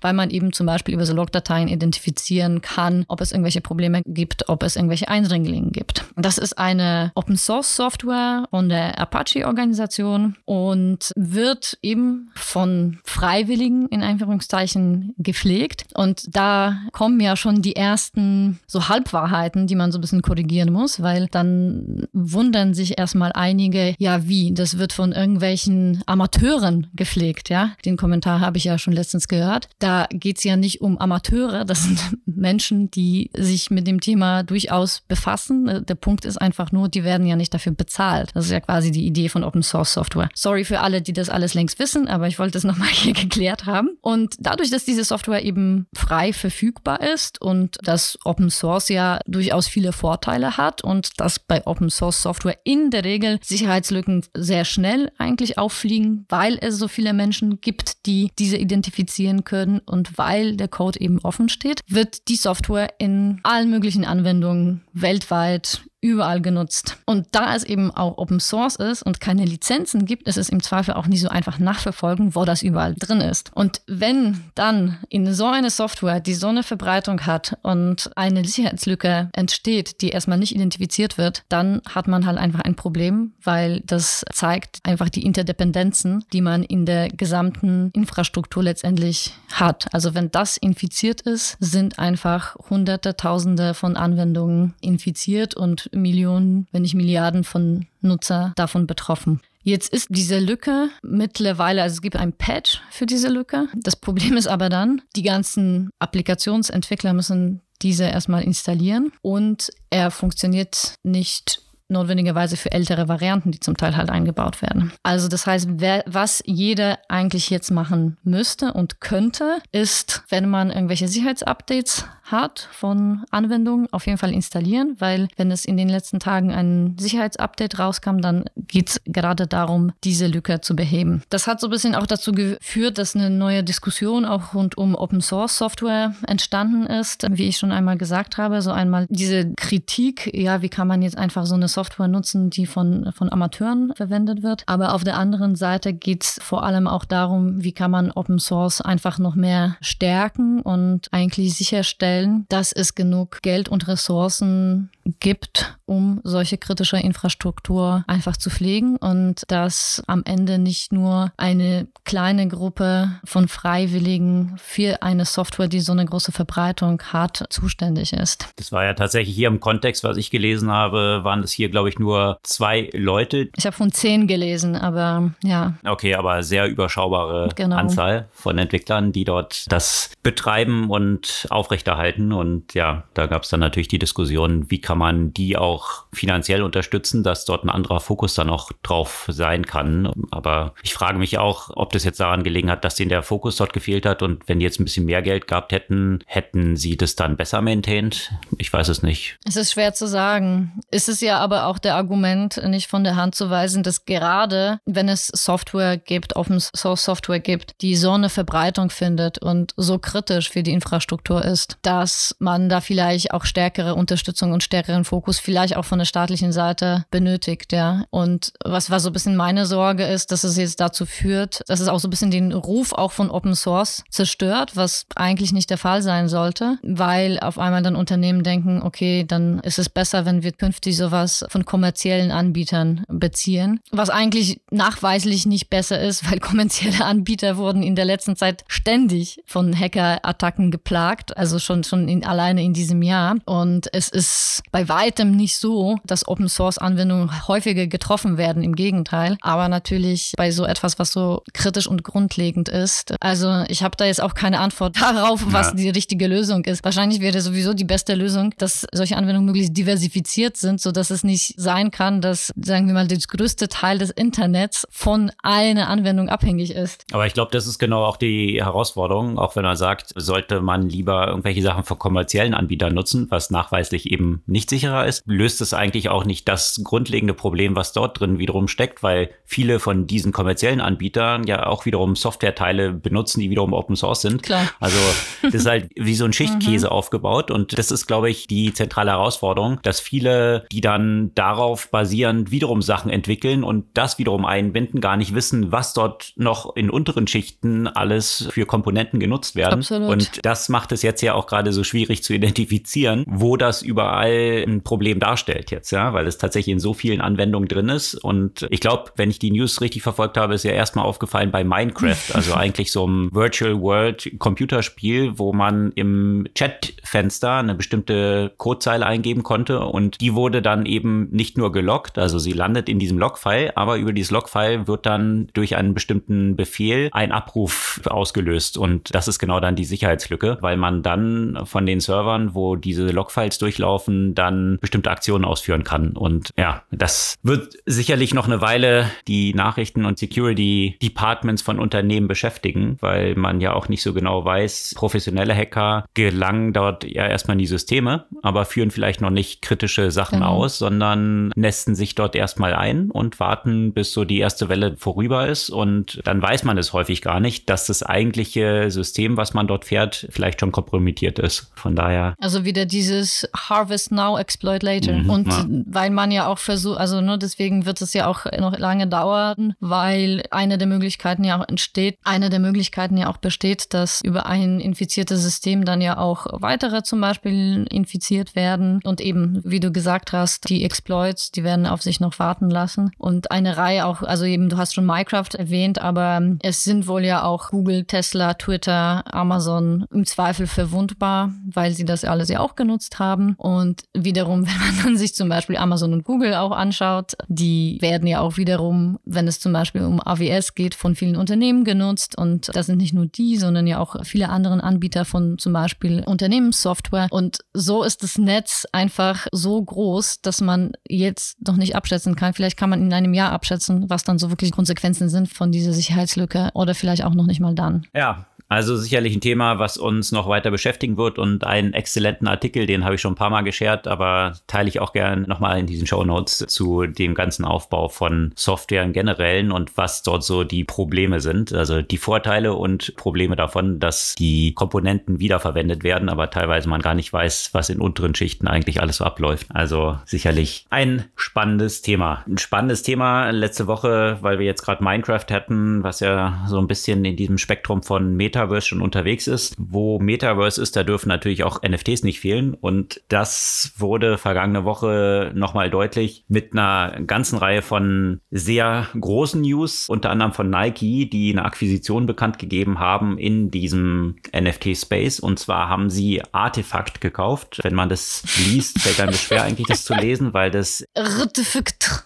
weil 0.01 0.13
man 0.13 0.29
eben 0.29 0.53
zum 0.53 0.65
Beispiel 0.65 0.93
über 0.93 1.05
so 1.05 1.13
Logdateien 1.13 1.67
identifizieren 1.67 2.61
kann, 2.61 3.05
ob 3.07 3.21
es 3.21 3.31
irgendwelche 3.31 3.61
Probleme 3.61 4.01
gibt, 4.05 4.49
ob 4.49 4.63
es 4.63 4.75
irgendwelche 4.75 5.07
Eindringlinge 5.07 5.71
gibt. 5.71 6.05
Das 6.15 6.37
ist 6.37 6.57
eine 6.57 7.11
Open 7.15 7.37
Source 7.37 7.75
Software 7.75 8.45
von 8.49 8.69
der 8.69 8.99
Apache 8.99 9.45
Organisation 9.45 10.35
und 10.45 11.11
wird 11.15 11.77
eben 11.81 12.31
von 12.35 12.99
Freiwilligen 13.03 13.87
in 13.87 14.03
Anführungszeichen 14.03 15.13
gepflegt. 15.17 15.85
Und 15.93 16.35
da 16.35 16.77
kommen 16.91 17.19
ja 17.19 17.35
schon 17.35 17.61
die 17.61 17.75
ersten 17.75 18.59
so 18.67 18.89
Halbwahrheiten, 18.89 19.67
die 19.67 19.75
man 19.75 19.91
so 19.91 19.97
ein 19.97 20.01
bisschen 20.01 20.21
korrigieren 20.21 20.71
muss, 20.71 21.01
weil 21.01 21.27
dann 21.27 22.07
wundern 22.13 22.73
sich 22.73 22.97
erstmal 22.97 23.31
einige, 23.33 23.95
ja, 23.97 24.27
wie? 24.27 24.53
Das 24.53 24.77
wird 24.77 24.93
von 24.93 25.11
irgendwelchen 25.11 26.03
Amateuren 26.05 26.87
gepflegt, 26.93 27.49
ja? 27.49 27.71
Den 27.85 27.97
Kommentar 27.97 28.39
habe 28.39 28.57
ich 28.57 28.63
ja 28.65 28.77
schon 28.77 28.93
letztens 28.93 29.27
gehört. 29.27 29.38
Da 29.79 30.07
geht 30.11 30.37
es 30.37 30.43
ja 30.43 30.55
nicht 30.55 30.81
um 30.81 30.97
Amateure, 30.97 31.65
das 31.69 31.83
sind 31.83 31.99
Menschen, 32.25 32.91
die 32.91 33.29
sich 33.35 33.71
mit 33.71 33.87
dem 33.87 33.99
Thema 33.99 34.43
durchaus 34.43 35.01
befassen. 35.07 35.85
Der 35.85 35.95
Punkt 35.95 36.25
ist 36.25 36.37
einfach 36.37 36.71
nur, 36.71 36.89
die 36.89 37.03
werden 37.03 37.25
ja 37.25 37.35
nicht 37.35 37.53
dafür 37.53 37.73
bezahlt. 37.73 38.31
Das 38.33 38.45
ist 38.45 38.51
ja 38.51 38.59
quasi 38.59 38.91
die 38.91 39.05
Idee 39.05 39.29
von 39.29 39.43
Open 39.43 39.63
Source 39.63 39.93
Software. 39.93 40.29
Sorry 40.35 40.63
für 40.63 40.79
alle, 40.79 41.01
die 41.01 41.13
das 41.13 41.29
alles 41.29 41.53
längst 41.53 41.79
wissen, 41.79 42.07
aber 42.07 42.27
ich 42.27 42.39
wollte 42.39 42.57
es 42.57 42.63
nochmal 42.63 42.87
hier 42.91 43.13
geklärt 43.13 43.65
haben. 43.65 43.97
Und 44.01 44.35
dadurch, 44.39 44.69
dass 44.69 44.85
diese 44.85 45.03
Software 45.03 45.43
eben 45.43 45.87
frei 45.95 46.33
verfügbar 46.33 47.01
ist 47.01 47.41
und 47.41 47.77
dass 47.83 48.17
Open 48.23 48.49
Source 48.49 48.89
ja 48.89 49.19
durchaus 49.27 49.67
viele 49.67 49.91
Vorteile 49.91 50.57
hat 50.57 50.83
und 50.83 51.19
dass 51.19 51.39
bei 51.39 51.65
Open 51.65 51.89
Source 51.89 52.21
Software 52.21 52.57
in 52.63 52.91
der 52.91 53.03
Regel 53.03 53.39
Sicherheitslücken 53.43 54.25
sehr 54.35 54.65
schnell 54.65 55.11
eigentlich 55.17 55.57
auffliegen, 55.57 56.25
weil 56.29 56.57
es 56.61 56.77
so 56.77 56.87
viele 56.87 57.13
Menschen 57.13 57.61
gibt, 57.61 58.05
die 58.05 58.31
diese 58.39 58.57
identifizieren 58.57 59.28
können. 59.43 59.79
Und 59.79 60.17
weil 60.17 60.55
der 60.55 60.67
Code 60.67 60.99
eben 60.99 61.19
offen 61.19 61.49
steht, 61.49 61.81
wird 61.87 62.27
die 62.27 62.35
Software 62.35 62.93
in 62.99 63.39
allen 63.43 63.69
möglichen 63.69 64.05
Anwendungen 64.05 64.81
weltweit 64.93 65.81
überall 66.01 66.41
genutzt. 66.41 66.97
Und 67.05 67.27
da 67.31 67.55
es 67.55 67.63
eben 67.63 67.91
auch 67.91 68.17
Open 68.17 68.39
Source 68.39 68.77
ist 68.77 69.03
und 69.03 69.19
keine 69.19 69.45
Lizenzen 69.45 70.05
gibt, 70.05 70.27
ist 70.27 70.37
es 70.37 70.49
im 70.49 70.63
Zweifel 70.63 70.93
auch 70.93 71.07
nicht 71.07 71.21
so 71.21 71.29
einfach 71.29 71.59
nachverfolgen, 71.59 72.35
wo 72.35 72.45
das 72.45 72.61
überall 72.61 72.95
drin 72.95 73.21
ist. 73.21 73.51
Und 73.53 73.81
wenn 73.87 74.41
dann 74.55 74.97
in 75.09 75.33
so 75.33 75.47
eine 75.47 75.69
Software, 75.69 76.21
die 76.21 76.33
so 76.33 76.47
eine 76.47 76.63
Verbreitung 76.63 77.25
hat 77.25 77.57
und 77.63 78.11
eine 78.15 78.45
Sicherheitslücke 78.45 79.29
entsteht, 79.33 80.01
die 80.01 80.09
erstmal 80.09 80.37
nicht 80.37 80.55
identifiziert 80.55 81.17
wird, 81.17 81.43
dann 81.49 81.81
hat 81.89 82.07
man 82.07 82.25
halt 82.25 82.37
einfach 82.37 82.61
ein 82.61 82.75
Problem, 82.75 83.33
weil 83.43 83.81
das 83.81 84.23
zeigt 84.31 84.79
einfach 84.83 85.09
die 85.09 85.25
Interdependenzen, 85.25 86.23
die 86.31 86.41
man 86.41 86.63
in 86.63 86.85
der 86.85 87.09
gesamten 87.09 87.91
Infrastruktur 87.93 88.63
letztendlich 88.63 89.33
hat. 89.51 89.93
Also 89.93 90.13
wenn 90.13 90.31
das 90.31 90.55
infiziert 90.55 91.21
ist, 91.21 91.57
sind 91.59 91.99
einfach 91.99 92.55
hunderte, 92.69 93.17
tausende 93.17 93.73
von 93.73 93.97
Anwendungen 93.97 94.75
infiziert 94.81 95.55
und 95.55 95.88
Millionen, 95.93 96.67
wenn 96.71 96.83
nicht 96.83 96.95
Milliarden 96.95 97.43
von 97.43 97.87
Nutzer 98.01 98.53
davon 98.55 98.87
betroffen. 98.87 99.41
Jetzt 99.61 99.93
ist 99.93 100.07
diese 100.09 100.39
Lücke 100.39 100.89
mittlerweile, 101.03 101.83
also 101.83 101.95
es 101.95 102.01
gibt 102.01 102.15
ein 102.15 102.33
Patch 102.33 102.81
für 102.89 103.05
diese 103.05 103.29
Lücke. 103.29 103.67
Das 103.75 103.95
Problem 103.95 104.37
ist 104.37 104.47
aber 104.47 104.69
dann, 104.69 105.01
die 105.15 105.23
ganzen 105.23 105.89
Applikationsentwickler 105.99 107.13
müssen 107.13 107.61
diese 107.81 108.05
erstmal 108.05 108.43
installieren 108.43 109.11
und 109.21 109.69
er 109.89 110.11
funktioniert 110.11 110.95
nicht 111.03 111.61
notwendigerweise 111.89 112.55
für 112.55 112.71
ältere 112.71 113.07
Varianten, 113.07 113.51
die 113.51 113.59
zum 113.59 113.75
Teil 113.75 113.97
halt 113.97 114.09
eingebaut 114.09 114.61
werden. 114.61 114.93
Also 115.03 115.27
das 115.27 115.47
heißt, 115.47 115.67
wer, 115.77 116.03
was 116.05 116.43
jeder 116.45 116.99
eigentlich 117.09 117.49
jetzt 117.49 117.71
machen 117.71 118.17
müsste 118.23 118.73
und 118.73 119.01
könnte, 119.01 119.59
ist, 119.71 120.23
wenn 120.29 120.49
man 120.49 120.69
irgendwelche 120.69 121.07
Sicherheitsupdates 121.07 122.05
hat 122.31 122.67
von 122.71 123.23
Anwendungen, 123.31 123.87
auf 123.91 124.05
jeden 124.05 124.17
Fall 124.17 124.33
installieren, 124.33 124.95
weil 124.99 125.27
wenn 125.37 125.51
es 125.51 125.65
in 125.65 125.77
den 125.77 125.89
letzten 125.89 126.19
Tagen 126.19 126.51
ein 126.51 126.95
Sicherheitsupdate 126.99 127.79
rauskam, 127.79 128.19
dann 128.19 128.45
geht 128.55 128.89
es 128.89 129.01
gerade 129.05 129.47
darum, 129.47 129.91
diese 130.03 130.27
Lücke 130.27 130.61
zu 130.61 130.75
beheben. 130.75 131.23
Das 131.29 131.47
hat 131.47 131.59
so 131.59 131.67
ein 131.67 131.71
bisschen 131.71 131.95
auch 131.95 132.07
dazu 132.07 132.31
geführt, 132.31 132.97
dass 132.97 133.15
eine 133.15 133.29
neue 133.29 133.63
Diskussion 133.63 134.25
auch 134.25 134.53
rund 134.53 134.77
um 134.77 134.95
Open 134.95 135.21
Source 135.21 135.57
Software 135.57 136.15
entstanden 136.27 136.85
ist, 136.85 137.25
wie 137.29 137.47
ich 137.47 137.57
schon 137.57 137.71
einmal 137.71 137.97
gesagt 137.97 138.37
habe. 138.37 138.61
So 138.61 138.71
einmal 138.71 139.07
diese 139.09 139.53
Kritik, 139.55 140.31
ja, 140.33 140.61
wie 140.61 140.69
kann 140.69 140.87
man 140.87 141.01
jetzt 141.01 141.17
einfach 141.17 141.45
so 141.45 141.55
eine 141.55 141.67
Software 141.67 142.07
nutzen, 142.07 142.49
die 142.49 142.65
von, 142.65 143.11
von 143.13 143.31
Amateuren 143.31 143.93
verwendet 143.95 144.43
wird. 144.43 144.63
Aber 144.65 144.93
auf 144.93 145.03
der 145.03 145.17
anderen 145.17 145.55
Seite 145.55 145.93
geht 145.93 146.23
es 146.23 146.39
vor 146.41 146.63
allem 146.63 146.87
auch 146.87 147.05
darum, 147.05 147.63
wie 147.63 147.71
kann 147.71 147.91
man 147.91 148.11
Open 148.11 148.39
Source 148.39 148.81
einfach 148.81 149.19
noch 149.19 149.35
mehr 149.35 149.77
stärken 149.81 150.61
und 150.61 151.07
eigentlich 151.11 151.55
sicherstellen, 151.55 152.18
sicherstellen, 152.19 152.45
dass 152.49 152.71
es 152.71 152.95
genug 152.95 153.41
Geld 153.41 153.69
und 153.69 153.87
Ressourcen 153.87 154.89
gibt, 155.19 155.77
um 155.85 156.21
solche 156.23 156.57
kritische 156.57 156.97
Infrastruktur 156.97 158.03
einfach 158.07 158.37
zu 158.37 158.49
pflegen 158.49 158.97
und 158.97 159.43
dass 159.47 160.03
am 160.07 160.21
Ende 160.25 160.59
nicht 160.59 160.93
nur 160.93 161.31
eine 161.37 161.87
kleine 162.05 162.47
Gruppe 162.47 163.19
von 163.23 163.47
Freiwilligen 163.47 164.55
für 164.57 165.01
eine 165.01 165.25
Software, 165.25 165.67
die 165.67 165.79
so 165.79 165.91
eine 165.91 166.05
große 166.05 166.31
Verbreitung 166.31 167.01
hat, 167.11 167.45
zuständig 167.49 168.13
ist. 168.13 168.49
Das 168.57 168.71
war 168.71 168.85
ja 168.85 168.93
tatsächlich 168.93 169.35
hier 169.35 169.47
im 169.47 169.59
Kontext, 169.59 170.03
was 170.03 170.17
ich 170.17 170.29
gelesen 170.29 170.69
habe, 170.71 171.21
waren 171.23 171.41
es 171.41 171.51
hier, 171.51 171.69
glaube 171.69 171.89
ich, 171.89 171.97
nur 171.97 172.39
zwei 172.43 172.89
Leute. 172.93 173.49
Ich 173.57 173.65
habe 173.65 173.75
von 173.75 173.91
zehn 173.91 174.27
gelesen, 174.27 174.75
aber 174.75 175.31
ja. 175.43 175.73
Okay, 175.83 176.13
aber 176.13 176.43
sehr 176.43 176.67
überschaubare 176.67 177.49
genau. 177.55 177.77
Anzahl 177.77 178.29
von 178.31 178.57
Entwicklern, 178.57 179.11
die 179.11 179.23
dort 179.23 179.71
das 179.71 180.11
betreiben 180.21 180.89
und 180.89 181.47
aufrechterhalten. 181.49 182.08
Und 182.17 182.73
ja, 182.73 183.03
da 183.13 183.27
gab 183.27 183.43
es 183.43 183.49
dann 183.49 183.59
natürlich 183.59 183.87
die 183.87 183.99
Diskussion, 183.99 184.69
wie 184.69 184.81
kann 184.81 184.97
man 184.97 185.33
die 185.33 185.57
auch 185.57 186.05
finanziell 186.11 186.61
unterstützen, 186.61 187.23
dass 187.23 187.45
dort 187.45 187.63
ein 187.63 187.69
anderer 187.69 187.99
Fokus 187.99 188.33
dann 188.33 188.49
auch 188.49 188.71
drauf 188.83 189.25
sein 189.29 189.65
kann. 189.65 190.11
Aber 190.31 190.73
ich 190.83 190.93
frage 190.93 191.19
mich 191.19 191.37
auch, 191.37 191.69
ob 191.75 191.93
das 191.93 192.03
jetzt 192.03 192.19
daran 192.19 192.43
gelegen 192.43 192.69
hat, 192.69 192.83
dass 192.83 192.95
denen 192.95 193.09
der 193.09 193.23
Fokus 193.23 193.57
dort 193.57 193.73
gefehlt 193.73 194.05
hat 194.05 194.21
und 194.21 194.47
wenn 194.47 194.59
die 194.59 194.65
jetzt 194.65 194.79
ein 194.79 194.85
bisschen 194.85 195.05
mehr 195.05 195.21
Geld 195.21 195.47
gehabt 195.47 195.71
hätten, 195.71 196.19
hätten 196.25 196.75
sie 196.75 196.97
das 196.97 197.15
dann 197.15 197.37
besser 197.37 197.61
maintained? 197.61 198.31
Ich 198.57 198.71
weiß 198.71 198.89
es 198.89 199.03
nicht. 199.03 199.37
Es 199.47 199.55
ist 199.55 199.73
schwer 199.73 199.93
zu 199.93 200.07
sagen. 200.07 200.79
Es 200.91 201.07
ist 201.07 201.21
ja 201.21 201.39
aber 201.39 201.65
auch 201.65 201.79
der 201.79 201.95
Argument 201.95 202.61
nicht 202.67 202.87
von 202.87 203.03
der 203.03 203.15
Hand 203.15 203.35
zu 203.35 203.49
weisen, 203.49 203.83
dass 203.83 204.05
gerade 204.05 204.79
wenn 204.85 205.09
es 205.09 205.27
Software 205.27 205.97
gibt, 205.97 206.35
Open 206.35 206.59
Source 206.59 207.03
Software 207.03 207.39
gibt, 207.39 207.81
die 207.81 207.95
so 207.95 208.11
eine 208.11 208.29
Verbreitung 208.29 208.89
findet 208.89 209.39
und 209.39 209.73
so 209.77 209.99
kritisch 209.99 210.49
für 210.49 210.63
die 210.63 210.73
Infrastruktur 210.73 211.43
ist, 211.43 211.77
da 211.81 211.98
dass 211.99 212.35
man 212.39 212.69
da 212.69 212.79
vielleicht 212.79 213.33
auch 213.33 213.43
stärkere 213.43 213.93
Unterstützung 213.93 214.53
und 214.53 214.63
stärkeren 214.63 215.03
Fokus 215.03 215.37
vielleicht 215.37 215.75
auch 215.75 215.83
von 215.83 215.99
der 215.99 216.05
staatlichen 216.05 216.53
Seite 216.53 217.05
benötigt, 217.11 217.73
ja. 217.73 218.05
Und 218.09 218.53
was 218.63 218.89
war 218.89 219.01
so 219.01 219.09
ein 219.09 219.13
bisschen 219.13 219.35
meine 219.35 219.65
Sorge 219.65 220.05
ist, 220.05 220.31
dass 220.31 220.45
es 220.45 220.55
jetzt 220.55 220.79
dazu 220.79 221.05
führt, 221.05 221.61
dass 221.67 221.81
es 221.81 221.89
auch 221.89 221.99
so 221.99 222.07
ein 222.07 222.09
bisschen 222.09 222.31
den 222.31 222.53
Ruf 222.53 222.93
auch 222.93 223.11
von 223.11 223.29
Open 223.29 223.53
Source 223.53 224.03
zerstört, 224.09 224.77
was 224.77 225.07
eigentlich 225.15 225.51
nicht 225.51 225.69
der 225.69 225.77
Fall 225.77 226.01
sein 226.01 226.29
sollte, 226.29 226.77
weil 226.83 227.37
auf 227.41 227.59
einmal 227.59 227.83
dann 227.83 227.97
Unternehmen 227.97 228.43
denken, 228.43 228.81
okay, 228.81 229.25
dann 229.27 229.59
ist 229.59 229.77
es 229.77 229.89
besser, 229.89 230.25
wenn 230.25 230.41
wir 230.41 230.53
künftig 230.53 230.95
sowas 230.95 231.43
von 231.49 231.65
kommerziellen 231.65 232.31
Anbietern 232.31 233.03
beziehen, 233.09 233.81
was 233.91 234.09
eigentlich 234.09 234.61
nachweislich 234.71 235.45
nicht 235.45 235.69
besser 235.69 235.99
ist, 235.99 236.31
weil 236.31 236.39
kommerzielle 236.49 237.03
Anbieter 237.03 237.57
wurden 237.57 237.83
in 237.83 237.95
der 237.97 238.05
letzten 238.05 238.37
Zeit 238.37 238.63
ständig 238.69 239.41
von 239.45 239.77
Hackerattacken 239.77 240.71
geplagt, 240.71 241.35
also 241.35 241.59
schon 241.59 241.78
schon 241.83 242.07
in, 242.07 242.25
alleine 242.25 242.63
in 242.63 242.73
diesem 242.73 243.01
Jahr 243.01 243.35
und 243.45 243.87
es 243.93 244.09
ist 244.09 244.61
bei 244.71 244.87
weitem 244.89 245.31
nicht 245.35 245.57
so, 245.57 245.97
dass 246.05 246.27
Open 246.27 246.49
Source 246.49 246.77
Anwendungen 246.77 247.47
häufiger 247.47 247.87
getroffen 247.87 248.37
werden, 248.37 248.63
im 248.63 248.75
Gegenteil, 248.75 249.37
aber 249.41 249.67
natürlich 249.67 250.33
bei 250.37 250.51
so 250.51 250.65
etwas, 250.65 250.99
was 250.99 251.11
so 251.11 251.43
kritisch 251.53 251.87
und 251.87 252.03
grundlegend 252.03 252.69
ist. 252.69 253.13
Also 253.19 253.63
ich 253.67 253.83
habe 253.83 253.95
da 253.97 254.05
jetzt 254.05 254.21
auch 254.21 254.33
keine 254.33 254.59
Antwort 254.59 254.95
darauf, 255.01 255.43
was 255.51 255.67
ja. 255.67 255.73
die 255.75 255.89
richtige 255.89 256.27
Lösung 256.27 256.65
ist. 256.65 256.83
Wahrscheinlich 256.83 257.21
wäre 257.21 257.41
sowieso 257.41 257.73
die 257.73 257.85
beste 257.85 258.15
Lösung, 258.15 258.53
dass 258.57 258.85
solche 258.91 259.17
Anwendungen 259.17 259.45
möglichst 259.45 259.75
diversifiziert 259.75 260.57
sind, 260.57 260.81
so 260.81 260.91
dass 260.91 261.09
es 261.09 261.23
nicht 261.23 261.53
sein 261.57 261.91
kann, 261.91 262.21
dass, 262.21 262.51
sagen 262.59 262.87
wir 262.87 262.93
mal, 262.93 263.07
das 263.07 263.27
größte 263.27 263.67
Teil 263.67 263.97
des 263.97 264.09
Internets 264.09 264.87
von 264.89 265.31
einer 265.43 265.89
Anwendung 265.89 266.29
abhängig 266.29 266.71
ist. 266.71 267.05
Aber 267.11 267.25
ich 267.25 267.33
glaube, 267.33 267.51
das 267.51 267.67
ist 267.67 267.79
genau 267.79 268.05
auch 268.05 268.17
die 268.17 268.63
Herausforderung, 268.63 269.37
auch 269.37 269.55
wenn 269.55 269.65
er 269.65 269.75
sagt, 269.75 270.13
sollte 270.15 270.61
man 270.61 270.89
lieber 270.89 271.27
irgendwelche 271.27 271.61
Sachen 271.69 271.83
von 271.83 271.99
kommerziellen 271.99 272.55
Anbietern 272.55 272.95
nutzen, 272.95 273.27
was 273.29 273.51
nachweislich 273.51 274.11
eben 274.11 274.41
nicht 274.47 274.71
sicherer 274.71 275.05
ist, 275.05 275.21
löst 275.27 275.61
es 275.61 275.75
eigentlich 275.75 276.09
auch 276.09 276.25
nicht 276.25 276.47
das 276.47 276.81
grundlegende 276.83 277.35
Problem, 277.35 277.75
was 277.75 277.93
dort 277.93 278.19
drin 278.19 278.39
wiederum 278.39 278.67
steckt, 278.67 279.03
weil 279.03 279.29
viele 279.45 279.79
von 279.79 280.07
diesen 280.07 280.31
kommerziellen 280.31 280.81
Anbietern 280.81 281.45
ja 281.45 281.67
auch 281.67 281.85
wiederum 281.85 282.15
Softwareteile 282.15 282.91
benutzen, 282.91 283.39
die 283.39 283.51
wiederum 283.51 283.73
Open 283.73 283.95
Source 283.95 284.21
sind. 284.21 284.41
Klar. 284.41 284.63
Also 284.79 284.97
das 285.43 285.53
ist 285.53 285.67
halt 285.67 285.91
wie 285.95 286.15
so 286.15 286.25
ein 286.25 286.33
Schichtkäse 286.39 286.87
mhm. 286.87 286.91
aufgebaut 286.91 287.51
und 287.51 287.77
das 287.77 287.91
ist, 287.91 288.07
glaube 288.07 288.31
ich, 288.31 288.47
die 288.47 288.73
zentrale 288.73 289.11
Herausforderung, 289.11 289.79
dass 289.83 289.99
viele, 289.99 290.65
die 290.71 290.81
dann 290.81 291.31
darauf 291.35 291.91
basierend 291.91 292.49
wiederum 292.49 292.81
Sachen 292.81 293.11
entwickeln 293.11 293.63
und 293.63 293.85
das 293.93 294.17
wiederum 294.17 294.43
einbinden, 294.43 295.01
gar 295.01 295.17
nicht 295.17 295.35
wissen, 295.35 295.71
was 295.71 295.93
dort 295.93 296.33
noch 296.35 296.75
in 296.75 296.89
unteren 296.89 297.27
Schichten 297.27 297.87
alles 297.87 298.47
für 298.49 298.65
Komponenten 298.65 299.19
genutzt 299.19 299.55
werden. 299.55 299.81
Absolut. 299.81 300.09
Und 300.09 300.43
das 300.43 300.67
macht 300.69 300.91
es 300.91 301.03
jetzt 301.03 301.21
ja 301.21 301.35
auch 301.35 301.45
gerade 301.45 301.58
so 301.67 301.83
schwierig 301.83 302.23
zu 302.23 302.33
identifizieren, 302.33 303.23
wo 303.27 303.57
das 303.57 303.81
überall 303.81 304.63
ein 304.67 304.81
Problem 304.81 305.19
darstellt 305.19 305.71
jetzt, 305.71 305.91
ja, 305.91 306.13
weil 306.13 306.27
es 306.27 306.37
tatsächlich 306.37 306.73
in 306.73 306.79
so 306.79 306.93
vielen 306.93 307.21
Anwendungen 307.21 307.67
drin 307.67 307.89
ist. 307.89 308.15
Und 308.15 308.67
ich 308.69 308.79
glaube, 308.79 309.11
wenn 309.15 309.29
ich 309.29 309.39
die 309.39 309.51
News 309.51 309.81
richtig 309.81 310.01
verfolgt 310.01 310.37
habe, 310.37 310.53
ist 310.53 310.63
ja 310.63 310.71
erstmal 310.71 311.05
aufgefallen 311.05 311.51
bei 311.51 311.63
Minecraft, 311.63 312.15
also 312.33 312.53
eigentlich 312.53 312.91
so 312.91 313.05
einem 313.05 313.29
Virtual 313.31 313.79
World 313.81 314.31
Computerspiel, 314.39 315.37
wo 315.37 315.53
man 315.53 315.91
im 315.93 316.47
Chatfenster 316.55 317.57
eine 317.57 317.75
bestimmte 317.75 318.53
Codezeile 318.57 319.05
eingeben 319.05 319.43
konnte 319.43 319.79
und 319.79 320.21
die 320.21 320.33
wurde 320.33 320.61
dann 320.61 320.85
eben 320.85 321.29
nicht 321.31 321.57
nur 321.57 321.71
gelockt, 321.71 322.17
also 322.17 322.39
sie 322.39 322.53
landet 322.53 322.89
in 322.89 322.99
diesem 322.99 323.17
Logfile, 323.17 323.75
aber 323.75 323.97
über 323.97 324.13
dieses 324.13 324.31
Logfile 324.31 324.87
wird 324.87 325.05
dann 325.05 325.47
durch 325.53 325.75
einen 325.75 325.93
bestimmten 325.93 326.55
Befehl 326.55 327.09
ein 327.11 327.31
Abruf 327.31 328.01
ausgelöst 328.05 328.77
und 328.77 329.13
das 329.13 329.27
ist 329.27 329.39
genau 329.39 329.59
dann 329.59 329.75
die 329.75 329.85
Sicherheitslücke, 329.85 330.57
weil 330.61 330.77
man 330.77 331.03
dann 331.03 331.48
von 331.63 331.85
den 331.85 331.99
Servern, 331.99 332.53
wo 332.55 332.75
diese 332.75 333.07
Logfiles 333.07 333.57
durchlaufen, 333.57 334.35
dann 334.35 334.77
bestimmte 334.81 335.11
Aktionen 335.11 335.45
ausführen 335.45 335.83
kann 335.83 336.11
und 336.11 336.51
ja, 336.57 336.83
das 336.91 337.35
wird 337.43 337.75
sicherlich 337.85 338.33
noch 338.33 338.47
eine 338.47 338.61
Weile 338.61 339.09
die 339.27 339.53
Nachrichten 339.53 340.05
und 340.05 340.19
Security 340.19 340.97
Departments 341.01 341.61
von 341.61 341.79
Unternehmen 341.79 342.27
beschäftigen, 342.27 342.97
weil 342.99 343.35
man 343.35 343.61
ja 343.61 343.73
auch 343.73 343.89
nicht 343.89 344.01
so 344.01 344.13
genau 344.13 344.45
weiß, 344.45 344.93
professionelle 344.95 345.55
Hacker 345.55 346.05
gelangen 346.13 346.73
dort 346.73 347.03
ja 347.03 347.27
erstmal 347.27 347.55
in 347.55 347.59
die 347.59 347.67
Systeme, 347.67 348.25
aber 348.41 348.65
führen 348.65 348.91
vielleicht 348.91 349.21
noch 349.21 349.29
nicht 349.29 349.61
kritische 349.61 350.11
Sachen 350.11 350.39
genau. 350.39 350.51
aus, 350.51 350.77
sondern 350.77 351.51
nesten 351.55 351.95
sich 351.95 352.15
dort 352.15 352.35
erstmal 352.35 352.73
ein 352.73 353.11
und 353.11 353.39
warten, 353.39 353.93
bis 353.93 354.13
so 354.13 354.25
die 354.25 354.39
erste 354.39 354.69
Welle 354.69 354.95
vorüber 354.97 355.47
ist 355.47 355.69
und 355.69 356.21
dann 356.25 356.41
weiß 356.41 356.63
man 356.63 356.77
es 356.77 356.93
häufig 356.93 357.21
gar 357.21 357.39
nicht, 357.39 357.69
dass 357.69 357.87
das 357.87 358.03
eigentliche 358.03 358.91
System, 358.91 359.37
was 359.37 359.53
man 359.53 359.67
dort 359.67 359.85
fährt, 359.85 360.27
vielleicht 360.29 360.59
schon 360.59 360.71
kompromittiert 360.71 361.38
ist. 361.39 361.71
Von 361.75 361.95
daher. 361.95 362.35
Also 362.39 362.65
wieder 362.65 362.85
dieses 362.85 363.47
Harvest 363.55 364.11
Now, 364.11 364.37
Exploit 364.37 364.83
Later. 364.83 365.13
Mhm, 365.13 365.29
und 365.29 365.47
ja. 365.47 365.65
weil 365.85 366.09
man 366.09 366.31
ja 366.31 366.47
auch 366.47 366.57
versucht, 366.57 366.99
also 366.99 367.21
nur 367.21 367.37
deswegen 367.37 367.85
wird 367.85 368.01
es 368.01 368.13
ja 368.13 368.27
auch 368.27 368.45
noch 368.59 368.77
lange 368.77 369.07
dauern, 369.07 369.73
weil 369.79 370.43
eine 370.51 370.77
der 370.77 370.87
Möglichkeiten 370.87 371.43
ja 371.43 371.59
auch 371.59 371.67
entsteht, 371.67 372.17
eine 372.23 372.49
der 372.49 372.59
Möglichkeiten 372.59 373.17
ja 373.17 373.29
auch 373.29 373.37
besteht, 373.37 373.93
dass 373.93 374.21
über 374.21 374.45
ein 374.45 374.79
infiziertes 374.79 375.41
System 375.41 375.85
dann 375.85 376.01
ja 376.01 376.17
auch 376.17 376.47
weitere 376.51 377.03
zum 377.03 377.21
Beispiel 377.21 377.85
infiziert 377.89 378.55
werden. 378.55 378.99
Und 379.03 379.21
eben, 379.21 379.61
wie 379.63 379.79
du 379.79 379.91
gesagt 379.91 380.33
hast, 380.33 380.69
die 380.69 380.83
Exploits, 380.83 381.51
die 381.51 381.63
werden 381.63 381.85
auf 381.85 382.01
sich 382.01 382.19
noch 382.19 382.37
warten 382.39 382.69
lassen. 382.69 383.11
Und 383.17 383.51
eine 383.51 383.77
Reihe 383.77 384.05
auch, 384.05 384.21
also 384.21 384.45
eben, 384.45 384.69
du 384.69 384.77
hast 384.77 384.93
schon 384.93 385.05
Minecraft 385.05 385.55
erwähnt, 385.57 385.99
aber 385.99 386.41
es 386.61 386.83
sind 386.83 387.07
wohl 387.07 387.25
ja 387.25 387.43
auch 387.43 387.69
Google, 387.69 388.05
Tesla, 388.05 388.53
Twitter, 388.55 389.23
Amazon 389.33 390.05
im 390.11 390.25
Zweifel 390.25 390.67
verwundbar, 390.67 391.28
weil 391.73 391.93
sie 391.93 392.05
das 392.05 392.25
alles 392.25 392.49
ja 392.49 392.59
auch 392.59 392.75
genutzt 392.75 393.19
haben. 393.19 393.55
Und 393.57 394.03
wiederum, 394.13 394.65
wenn 394.67 394.77
man 394.77 395.03
dann 395.03 395.17
sich 395.17 395.35
zum 395.35 395.49
Beispiel 395.49 395.77
Amazon 395.77 396.13
und 396.13 396.23
Google 396.23 396.53
auch 396.55 396.71
anschaut, 396.71 397.33
die 397.47 397.97
werden 398.01 398.27
ja 398.27 398.39
auch 398.39 398.57
wiederum, 398.57 399.19
wenn 399.25 399.47
es 399.47 399.59
zum 399.59 399.73
Beispiel 399.73 400.03
um 400.03 400.21
AWS 400.25 400.75
geht, 400.75 400.95
von 400.95 401.15
vielen 401.15 401.35
Unternehmen 401.35 401.83
genutzt. 401.83 402.37
Und 402.37 402.71
das 402.73 402.87
sind 402.87 402.97
nicht 402.97 403.13
nur 403.13 403.25
die, 403.25 403.57
sondern 403.57 403.87
ja 403.87 403.99
auch 403.99 404.23
viele 404.23 404.49
andere 404.49 404.83
Anbieter 404.83 405.25
von 405.25 405.57
zum 405.57 405.73
Beispiel 405.73 406.23
Unternehmenssoftware. 406.25 407.27
Und 407.31 407.59
so 407.73 408.03
ist 408.03 408.23
das 408.23 408.37
Netz 408.37 408.85
einfach 408.91 409.47
so 409.51 409.81
groß, 409.81 410.41
dass 410.41 410.61
man 410.61 410.91
jetzt 411.07 411.65
noch 411.67 411.75
nicht 411.75 411.95
abschätzen 411.95 412.35
kann. 412.35 412.53
Vielleicht 412.53 412.77
kann 412.77 412.89
man 412.89 413.01
in 413.01 413.13
einem 413.13 413.33
Jahr 413.33 413.51
abschätzen, 413.51 414.09
was 414.09 414.23
dann 414.23 414.39
so 414.39 414.49
wirklich 414.49 414.71
Konsequenzen 414.71 415.29
sind 415.29 415.49
von 415.49 415.71
dieser 415.71 415.93
Sicherheitslücke 415.93 416.69
oder 416.73 416.95
vielleicht 416.95 417.23
auch 417.23 417.33
noch 417.33 417.45
nicht 417.45 417.59
mal 417.59 417.75
dann. 417.75 418.05
Ja, 418.13 418.45
also 418.69 418.95
sicherlich 418.95 419.35
ein 419.35 419.41
Thema, 419.41 419.79
was 419.79 419.97
uns 419.97 420.31
noch 420.31 420.47
weiter 420.47 420.69
beschäftigen 420.69 421.17
wird 421.17 421.39
und 421.39 421.63
einen 421.63 421.93
exzellenten 421.93 422.47
Artikel, 422.47 422.85
den 422.85 423.03
habe 423.03 423.15
ich 423.15 423.21
schon 423.21 423.33
ein 423.33 423.35
paar 423.35 423.49
Mal 423.49 423.63
geshared, 423.63 424.07
aber 424.07 424.53
teile 424.67 424.87
ich 424.87 424.99
auch 424.99 425.11
gerne 425.11 425.41
nochmal 425.41 425.79
in 425.79 425.87
diesen 425.87 426.05
Show 426.05 426.23
Notes 426.23 426.59
zu 426.67 427.07
dem 427.07 427.33
ganzen 427.33 427.65
Aufbau 427.65 428.09
von 428.09 428.53
Software 428.55 429.03
im 429.03 429.11
Generellen 429.11 429.71
und 429.71 429.97
was 429.97 430.21
dort 430.21 430.43
so 430.43 430.63
die 430.63 430.83
Probleme 430.83 431.39
sind. 431.39 431.73
Also 431.73 432.03
die 432.03 432.17
Vorteile 432.17 432.75
und 432.75 433.15
Probleme 433.15 433.55
davon, 433.55 433.99
dass 433.99 434.35
die 434.35 434.75
Komponenten 434.75 435.39
wiederverwendet 435.39 436.03
werden, 436.03 436.29
aber 436.29 436.51
teilweise 436.51 436.87
man 436.87 437.01
gar 437.01 437.15
nicht 437.15 437.33
weiß, 437.33 437.71
was 437.73 437.89
in 437.89 437.99
unteren 437.99 438.35
Schichten 438.35 438.67
eigentlich 438.67 439.01
alles 439.01 439.17
so 439.17 439.23
abläuft. 439.23 439.65
Also 439.73 440.19
sicherlich 440.25 440.85
ein 440.91 441.25
spannendes 441.35 442.03
Thema. 442.03 442.43
Ein 442.47 442.59
spannendes 442.59 443.01
Thema 443.01 443.49
letzte 443.49 443.87
Woche, 443.87 444.37
weil 444.41 444.59
wir 444.59 444.67
jetzt 444.67 444.83
gerade 444.83 445.03
Minecraft 445.03 445.47
hatten, 445.49 446.03
was 446.03 446.19
ja 446.19 446.65
so 446.67 446.77
ein 446.77 446.87
bisschen 446.87 447.25
in 447.25 447.35
diesem 447.35 447.57
Spektrum 447.57 448.03
von 448.03 448.35
Meta 448.35 448.58
Metaverse 448.59 448.87
schon 448.87 449.01
unterwegs 449.01 449.47
ist. 449.47 449.75
Wo 449.77 450.19
Metaverse 450.19 450.81
ist, 450.81 450.95
da 450.95 451.03
dürfen 451.03 451.29
natürlich 451.29 451.63
auch 451.63 451.81
NFTs 451.81 452.23
nicht 452.23 452.39
fehlen. 452.39 452.73
Und 452.73 453.21
das 453.29 453.93
wurde 453.97 454.37
vergangene 454.37 454.83
Woche 454.83 455.51
nochmal 455.55 455.89
deutlich 455.89 456.43
mit 456.47 456.73
einer 456.73 457.21
ganzen 457.25 457.57
Reihe 457.57 457.81
von 457.81 458.41
sehr 458.51 459.07
großen 459.19 459.61
News, 459.61 460.07
unter 460.09 460.29
anderem 460.29 460.53
von 460.53 460.69
Nike, 460.69 461.29
die 461.29 461.51
eine 461.51 461.65
Akquisition 461.65 462.25
bekannt 462.25 462.59
gegeben 462.59 462.99
haben 462.99 463.37
in 463.37 463.71
diesem 463.71 464.35
NFT-Space. 464.55 465.39
Und 465.39 465.59
zwar 465.59 465.87
haben 465.87 466.09
sie 466.09 466.41
Artefakt 466.51 467.21
gekauft. 467.21 467.79
Wenn 467.83 467.95
man 467.95 468.09
das 468.09 468.43
liest, 468.57 468.99
fällt 468.99 469.21
einem 469.21 469.33
schwer 469.33 469.63
eigentlich, 469.63 469.87
das 469.87 470.03
zu 470.03 470.13
lesen, 470.13 470.53
weil 470.53 470.71
das 470.71 471.05
Artefakt. 471.15 472.25